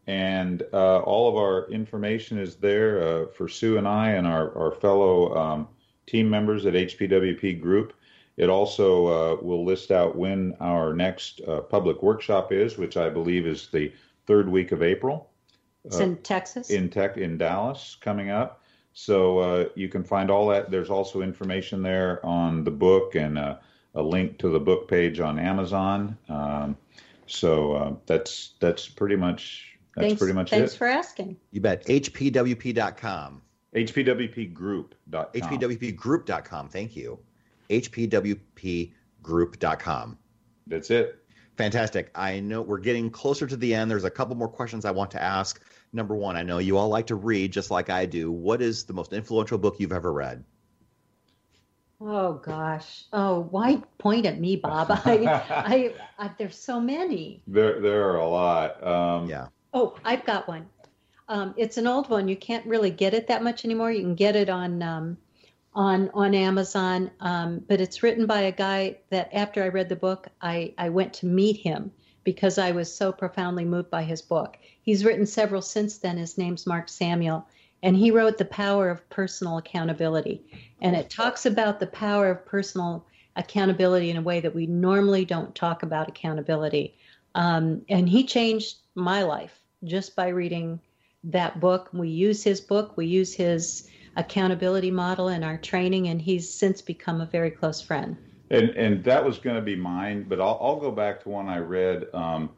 and 0.07 0.63
uh, 0.71 0.99
all 0.99 1.27
of 1.27 1.35
our 1.35 1.69
information 1.69 2.39
is 2.39 2.55
there 2.55 3.03
uh, 3.03 3.25
for 3.27 3.49
Sue 3.49 3.77
and 3.77 3.87
I 3.87 4.11
and 4.11 4.25
our, 4.25 4.57
our 4.57 4.71
fellow 4.71 5.35
um, 5.35 5.67
team 6.05 6.29
members 6.29 6.65
at 6.65 6.73
HPWP 6.73 7.61
Group. 7.61 7.93
It 8.37 8.49
also 8.49 9.07
uh, 9.07 9.41
will 9.41 9.65
list 9.65 9.91
out 9.91 10.15
when 10.15 10.55
our 10.59 10.93
next 10.93 11.41
uh, 11.47 11.61
public 11.61 12.03
workshop 12.03 12.51
is, 12.51 12.77
which 12.77 12.95
I 12.95 13.09
believe 13.09 13.47
is 13.47 13.67
the 13.67 13.91
third 14.27 14.47
week 14.47 14.71
of 14.71 14.83
April 14.83 15.29
it's 15.87 15.99
in 15.99 16.17
texas 16.17 16.69
in 16.69 16.89
tech 16.89 17.17
in 17.17 17.37
Dallas 17.37 17.97
coming 18.01 18.29
up. 18.29 18.63
So 18.93 19.39
uh, 19.39 19.69
you 19.75 19.89
can 19.89 20.03
find 20.03 20.31
all 20.31 20.47
that. 20.47 20.71
There's 20.71 20.89
also 20.89 21.21
information 21.21 21.83
there 21.83 22.25
on 22.25 22.63
the 22.63 22.71
book 22.71 23.15
and 23.15 23.37
uh, 23.37 23.57
a 23.95 24.01
link 24.01 24.39
to 24.39 24.49
the 24.49 24.59
book 24.59 24.87
page 24.87 25.19
on 25.19 25.37
Amazon. 25.39 26.17
Um, 26.29 26.77
so 27.27 27.73
uh, 27.73 27.93
that's 28.05 28.53
that's 28.59 28.87
pretty 28.87 29.15
much 29.15 29.77
that's 29.95 30.07
thanks, 30.07 30.19
pretty 30.19 30.33
much 30.33 30.49
thanks 30.49 30.59
it. 30.59 30.59
Thanks 30.67 30.75
for 30.75 30.87
asking 30.87 31.37
You 31.51 31.61
bet. 31.61 31.85
HPWP.com. 31.85 33.41
HPWPgroup.com. 33.75 35.25
HPWPgroup.com. 35.33 36.69
Thank 36.69 36.95
you. 36.95 37.19
HPWPgroup.com. 37.69 40.17
That's 40.67 40.91
it. 40.91 41.23
Fantastic. 41.57 42.11
I 42.13 42.39
know 42.39 42.61
we're 42.61 42.77
getting 42.77 43.09
closer 43.09 43.47
to 43.47 43.57
the 43.57 43.73
end. 43.73 43.89
There's 43.89 44.03
a 44.03 44.11
couple 44.11 44.35
more 44.35 44.47
questions 44.47 44.85
I 44.85 44.91
want 44.91 45.09
to 45.11 45.21
ask. 45.21 45.59
Number 45.91 46.15
one, 46.15 46.35
I 46.35 46.43
know 46.43 46.59
you 46.59 46.77
all 46.77 46.89
like 46.89 47.07
to 47.07 47.15
read 47.15 47.51
just 47.51 47.71
like 47.71 47.89
I 47.89 48.05
do. 48.05 48.31
What 48.31 48.61
is 48.61 48.83
the 48.83 48.93
most 48.93 49.13
influential 49.13 49.57
book 49.57 49.77
you've 49.79 49.93
ever 49.93 50.13
read? 50.13 50.43
oh 51.99 52.33
gosh 52.33 53.05
oh 53.11 53.47
why 53.49 53.81
point 53.97 54.27
at 54.27 54.39
me 54.39 54.55
bob 54.55 54.85
I, 55.05 55.25
I, 55.49 55.93
I 56.19 56.29
there's 56.37 56.55
so 56.55 56.79
many 56.79 57.41
There 57.47 57.81
there 57.81 58.07
are 58.09 58.17
a 58.17 58.27
lot. 58.27 58.85
Um, 58.85 59.27
Yeah. 59.27 59.47
Oh, 59.73 59.95
I've 60.05 60.25
got 60.25 60.47
one. 60.47 60.67
Um, 61.27 61.53
it's 61.57 61.77
an 61.77 61.87
old 61.87 62.09
one. 62.09 62.27
You 62.27 62.37
can't 62.37 62.65
really 62.65 62.89
get 62.89 63.13
it 63.13 63.27
that 63.27 63.43
much 63.43 63.65
anymore. 63.65 63.91
You 63.91 64.01
can 64.01 64.15
get 64.15 64.35
it 64.35 64.49
on 64.49 64.81
um, 64.81 65.17
on 65.77 66.09
on 66.15 66.33
Amazon, 66.33 67.11
um, 67.19 67.63
but 67.67 67.79
it's 67.79 68.01
written 68.01 68.25
by 68.25 68.41
a 68.41 68.51
guy 68.51 68.97
that 69.11 69.29
after 69.31 69.63
I 69.63 69.67
read 69.67 69.89
the 69.89 69.95
book, 69.95 70.27
I 70.41 70.73
I 70.79 70.89
went 70.89 71.13
to 71.15 71.27
meet 71.27 71.57
him 71.57 71.91
because 72.23 72.57
I 72.57 72.71
was 72.71 72.93
so 72.93 73.11
profoundly 73.11 73.63
moved 73.63 73.91
by 73.91 74.01
his 74.01 74.23
book. 74.23 74.57
He's 74.81 75.05
written 75.05 75.27
several 75.27 75.61
since 75.61 75.99
then. 75.99 76.17
His 76.17 76.35
name's 76.35 76.65
Mark 76.65 76.89
Samuel, 76.89 77.47
and 77.83 77.95
he 77.95 78.09
wrote 78.09 78.39
The 78.39 78.45
Power 78.45 78.89
of 78.89 79.07
Personal 79.11 79.59
Accountability, 79.59 80.43
and 80.81 80.95
it 80.95 81.11
talks 81.11 81.45
about 81.45 81.79
the 81.79 81.87
power 81.87 82.31
of 82.31 82.45
personal 82.47 83.05
accountability 83.35 84.09
in 84.09 84.17
a 84.17 84.21
way 84.21 84.39
that 84.39 84.55
we 84.55 84.65
normally 84.65 85.25
don't 85.25 85.53
talk 85.53 85.83
about 85.83 86.09
accountability. 86.09 86.97
Um, 87.35 87.83
and 87.87 88.09
he 88.09 88.23
changed 88.23 88.77
my 88.95 89.21
life 89.21 89.61
just 89.83 90.15
by 90.15 90.29
reading 90.29 90.79
that 91.25 91.59
book. 91.59 91.89
We 91.93 92.09
use 92.09 92.43
his 92.43 92.61
book, 92.61 92.97
we 92.97 93.05
use 93.05 93.35
his 93.35 93.87
accountability 94.17 94.91
model 94.91 95.29
in 95.29 95.43
our 95.43 95.57
training, 95.57 96.09
and 96.09 96.21
he's 96.21 96.49
since 96.49 96.81
become 96.81 97.21
a 97.21 97.25
very 97.25 97.51
close 97.51 97.79
friend. 97.79 98.17
And 98.49 98.69
and 98.71 99.03
that 99.03 99.23
was 99.23 99.37
going 99.37 99.55
to 99.55 99.61
be 99.61 99.75
mine, 99.75 100.25
but 100.27 100.41
I'll, 100.41 100.57
I'll 100.61 100.79
go 100.79 100.91
back 100.91 101.21
to 101.23 101.29
one 101.29 101.47
I 101.47 101.59
read 101.59 102.07
um, 102.13 102.49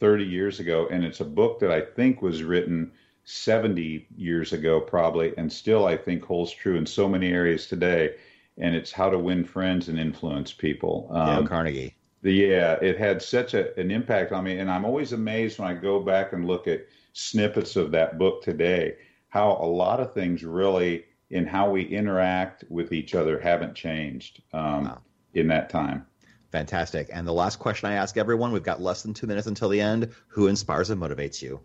30 0.00 0.24
years 0.24 0.58
ago, 0.58 0.88
and 0.90 1.04
it's 1.04 1.20
a 1.20 1.24
book 1.24 1.60
that 1.60 1.70
I 1.70 1.80
think 1.80 2.22
was 2.22 2.42
written 2.42 2.90
70 3.24 4.06
years 4.16 4.52
ago, 4.52 4.80
probably, 4.80 5.32
and 5.36 5.52
still 5.52 5.86
I 5.86 5.96
think 5.96 6.24
holds 6.24 6.52
true 6.52 6.76
in 6.76 6.86
so 6.86 7.08
many 7.08 7.32
areas 7.32 7.66
today. 7.66 8.16
And 8.58 8.74
it's 8.74 8.92
How 8.92 9.08
to 9.08 9.18
Win 9.18 9.44
Friends 9.44 9.88
and 9.88 9.98
Influence 9.98 10.52
People. 10.52 11.08
Um, 11.12 11.26
Dale 11.26 11.46
Carnegie. 11.46 11.94
The, 12.22 12.32
yeah, 12.32 12.72
it 12.82 12.98
had 12.98 13.22
such 13.22 13.54
a, 13.54 13.78
an 13.80 13.90
impact 13.90 14.32
on 14.32 14.44
me, 14.44 14.58
and 14.58 14.70
I'm 14.70 14.84
always 14.84 15.12
amazed 15.12 15.58
when 15.58 15.68
I 15.68 15.74
go 15.74 16.00
back 16.00 16.32
and 16.32 16.46
look 16.46 16.68
at 16.68 16.86
snippets 17.12 17.76
of 17.76 17.90
that 17.92 18.18
book 18.18 18.42
today, 18.42 18.96
how 19.32 19.52
a 19.62 19.64
lot 19.64 19.98
of 19.98 20.12
things 20.12 20.44
really 20.44 21.06
in 21.30 21.46
how 21.46 21.70
we 21.70 21.82
interact 21.82 22.64
with 22.68 22.92
each 22.92 23.14
other 23.14 23.40
haven't 23.40 23.74
changed 23.74 24.42
um, 24.52 24.84
wow. 24.84 25.00
in 25.32 25.48
that 25.48 25.70
time. 25.70 26.04
Fantastic. 26.50 27.08
And 27.10 27.26
the 27.26 27.32
last 27.32 27.58
question 27.58 27.88
I 27.88 27.94
ask 27.94 28.18
everyone 28.18 28.52
we've 28.52 28.62
got 28.62 28.82
less 28.82 29.02
than 29.02 29.14
two 29.14 29.26
minutes 29.26 29.46
until 29.46 29.70
the 29.70 29.80
end 29.80 30.10
who 30.28 30.48
inspires 30.48 30.90
and 30.90 31.00
motivates 31.00 31.40
you? 31.40 31.60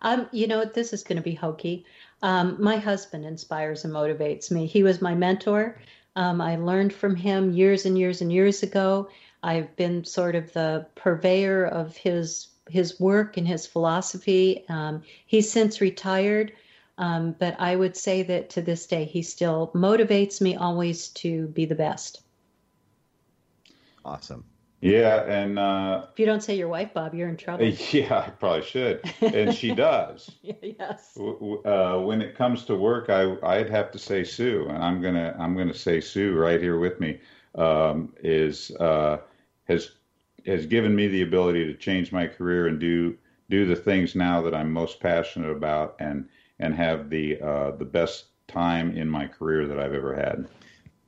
Um, 0.00 0.26
you 0.32 0.46
know, 0.46 0.64
this 0.64 0.94
is 0.94 1.04
going 1.04 1.18
to 1.18 1.22
be 1.22 1.34
hokey. 1.34 1.84
Um, 2.22 2.56
my 2.58 2.78
husband 2.78 3.26
inspires 3.26 3.84
and 3.84 3.92
motivates 3.92 4.50
me. 4.50 4.64
He 4.64 4.82
was 4.82 5.02
my 5.02 5.14
mentor. 5.14 5.78
Um, 6.16 6.40
I 6.40 6.56
learned 6.56 6.94
from 6.94 7.16
him 7.16 7.52
years 7.52 7.84
and 7.84 7.98
years 7.98 8.22
and 8.22 8.32
years 8.32 8.62
ago. 8.62 9.10
I've 9.42 9.76
been 9.76 10.06
sort 10.06 10.36
of 10.36 10.54
the 10.54 10.86
purveyor 10.94 11.66
of 11.66 11.98
his 11.98 12.46
his 12.72 12.98
work 12.98 13.36
and 13.36 13.46
his 13.46 13.66
philosophy. 13.66 14.64
Um, 14.68 15.02
he's 15.26 15.50
since 15.50 15.80
retired, 15.80 16.52
um, 16.98 17.36
but 17.38 17.54
I 17.60 17.76
would 17.76 17.96
say 17.96 18.22
that 18.22 18.50
to 18.50 18.62
this 18.62 18.86
day, 18.86 19.04
he 19.04 19.22
still 19.22 19.70
motivates 19.74 20.40
me 20.40 20.56
always 20.56 21.08
to 21.08 21.48
be 21.48 21.66
the 21.66 21.74
best. 21.74 22.22
Awesome. 24.04 24.44
Yeah, 24.80 25.22
and 25.28 25.60
uh, 25.60 26.06
if 26.12 26.18
you 26.18 26.26
don't 26.26 26.42
say 26.42 26.56
your 26.56 26.66
wife, 26.66 26.92
Bob, 26.92 27.14
you're 27.14 27.28
in 27.28 27.36
trouble. 27.36 27.64
Yeah, 27.92 28.24
I 28.26 28.30
probably 28.30 28.64
should, 28.64 29.00
and 29.20 29.54
she 29.54 29.72
does. 29.74 30.28
yes. 30.42 31.16
Uh, 31.16 31.98
when 31.98 32.20
it 32.20 32.34
comes 32.34 32.64
to 32.64 32.74
work, 32.74 33.08
I 33.08 33.36
I'd 33.44 33.70
have 33.70 33.92
to 33.92 33.98
say 33.98 34.24
Sue, 34.24 34.66
and 34.68 34.82
I'm 34.82 35.00
gonna 35.00 35.36
I'm 35.38 35.56
gonna 35.56 35.72
say 35.72 36.00
Sue 36.00 36.34
right 36.34 36.60
here 36.60 36.80
with 36.80 36.98
me 36.98 37.20
um, 37.54 38.12
is 38.24 38.72
uh, 38.72 39.18
has 39.68 39.92
has 40.46 40.66
given 40.66 40.94
me 40.94 41.08
the 41.08 41.22
ability 41.22 41.66
to 41.66 41.74
change 41.74 42.12
my 42.12 42.26
career 42.26 42.66
and 42.66 42.78
do 42.78 43.16
do 43.50 43.66
the 43.66 43.76
things 43.76 44.14
now 44.14 44.40
that 44.40 44.54
I'm 44.54 44.72
most 44.72 45.00
passionate 45.00 45.50
about, 45.50 45.96
and 45.98 46.28
and 46.58 46.74
have 46.74 47.10
the 47.10 47.40
uh, 47.40 47.70
the 47.72 47.84
best 47.84 48.26
time 48.48 48.96
in 48.96 49.08
my 49.08 49.26
career 49.26 49.66
that 49.66 49.78
I've 49.78 49.94
ever 49.94 50.14
had. 50.14 50.46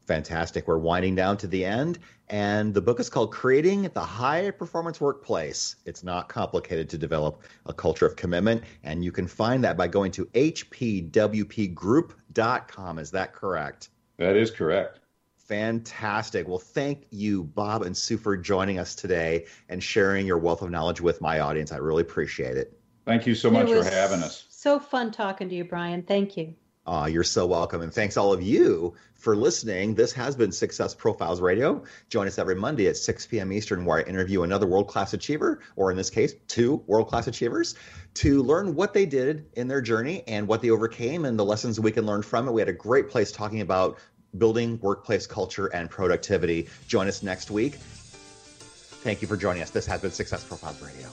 Fantastic. 0.07 0.69
We're 0.69 0.79
winding 0.79 1.15
down 1.15 1.39
to 1.39 1.47
the 1.47 1.65
end, 1.65 1.99
and 2.29 2.75
the 2.75 2.83
book 2.83 3.01
is 3.01 3.09
called 3.09 3.33
Creating 3.33 3.89
the 3.95 4.01
High 4.01 4.51
Performance 4.51 5.01
Workplace. 5.01 5.77
It's 5.87 6.05
not 6.05 6.29
complicated 6.29 6.91
to 6.91 6.99
develop 6.99 7.43
a 7.65 7.73
culture 7.73 8.05
of 8.05 8.15
commitment, 8.15 8.65
and 8.83 9.03
you 9.03 9.13
can 9.13 9.27
find 9.27 9.65
that 9.65 9.79
by 9.79 9.89
going 9.89 10.13
to 10.13 10.27
hpwpgroup.com. 10.27 12.99
Is 12.99 13.11
that 13.11 13.33
correct? 13.33 13.89
That 14.19 14.37
is 14.37 14.51
correct. 14.51 15.01
Fantastic. 15.45 16.49
Well, 16.49 16.59
thank 16.59 17.07
you, 17.11 17.45
Bob 17.45 17.83
and 17.83 17.97
Sue, 17.97 18.17
for 18.17 18.37
joining 18.37 18.79
us 18.79 18.95
today 18.95 19.47
and 19.69 19.83
sharing 19.83 20.27
your 20.27 20.39
wealth 20.39 20.63
of 20.63 20.71
knowledge 20.71 21.01
with 21.01 21.21
my 21.21 21.41
audience. 21.41 21.71
I 21.71 21.77
really 21.77 22.03
appreciate 22.03 22.57
it. 22.57 22.79
Thank 23.05 23.27
you 23.27 23.35
so 23.35 23.51
much 23.51 23.69
for 23.69 23.85
having 23.85 24.23
us. 24.23 24.47
So 24.49 24.81
fun 24.81 25.11
talking 25.11 25.51
to 25.51 25.55
you, 25.55 25.65
Brian. 25.65 26.03
Thank 26.03 26.39
you. 26.39 26.55
Uh, 26.87 27.09
you're 27.11 27.25
so 27.25 27.47
welcome. 27.47 27.81
And 27.81 27.93
thanks 27.93 28.17
all 28.17 28.33
of 28.33 28.43
you 28.43 28.95
for 29.15 29.35
listening. 29.35 29.95
This 29.95 30.13
has 30.13 30.37
been 30.37 30.53
Success 30.53 30.95
Profiles 30.95 31.41
Radio. 31.41 31.83
Join 32.11 32.27
us 32.27 32.39
every 32.39 32.55
Monday 32.55 32.89
at 32.89 32.97
6 32.97 33.27
p.m. 33.27 33.53
Eastern, 33.53 33.87
where 33.87 33.99
I 33.99 34.03
interview 34.03 34.43
another 34.43 34.67
world 34.67 34.89
class 34.89 35.15
achiever, 35.15 35.61
or 35.77 35.91
in 35.91 35.97
this 35.97 36.11
case, 36.11 36.35
two 36.47 36.83
world 36.87 37.09
class 37.09 37.27
achievers, 37.27 37.75
to 38.15 38.43
learn 38.43 38.75
what 38.75 38.93
they 38.93 39.07
did 39.07 39.47
in 39.55 39.67
their 39.67 39.81
journey 39.81 40.25
and 40.27 40.47
what 40.47 40.61
they 40.61 40.71
overcame 40.71 41.25
and 41.25 41.39
the 41.39 41.45
lessons 41.45 41.81
we 41.81 41.91
can 41.91 42.05
learn 42.05 42.23
from 42.23 42.49
it. 42.49 42.53
We 42.53 42.61
had 42.61 42.69
a 42.69 42.75
great 42.75 43.09
place 43.09 43.33
talking 43.33 43.63
about 43.63 43.99
building 44.39 44.79
workplace 44.83 45.27
culture 45.27 45.67
and 45.67 45.91
productivity. 45.91 46.69
Join 46.89 47.09
us 47.09 47.23
next 47.23 47.51
week. 47.51 47.75
Thank 47.75 49.23
you 49.23 49.29
for 49.29 49.37
joining 49.37 49.63
us. 49.63 49.71
This 49.71 49.87
has 49.87 50.01
been 50.01 50.11
Success 50.11 50.45
Profiles 50.45 50.81
Radio. 50.83 51.09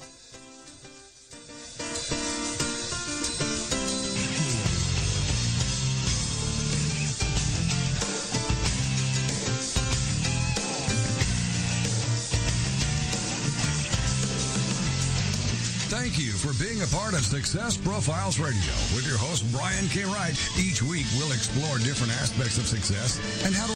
You 16.21 16.31
for 16.33 16.53
being 16.61 16.81
a 16.81 16.89
part 16.93 17.13
of 17.13 17.25
Success 17.25 17.75
Profiles 17.75 18.39
Radio 18.39 18.73
with 18.93 19.05
your 19.09 19.17
host, 19.17 19.41
Brian 19.51 19.89
K. 19.89 20.05
Wright. 20.05 20.37
Each 20.53 20.81
week, 20.81 21.05
we'll 21.17 21.33
explore 21.33 21.77
different 21.81 22.13
aspects 22.21 22.57
of 22.57 22.67
success 22.67 23.17
and 23.45 23.55
how 23.55 23.65
to 23.65 23.69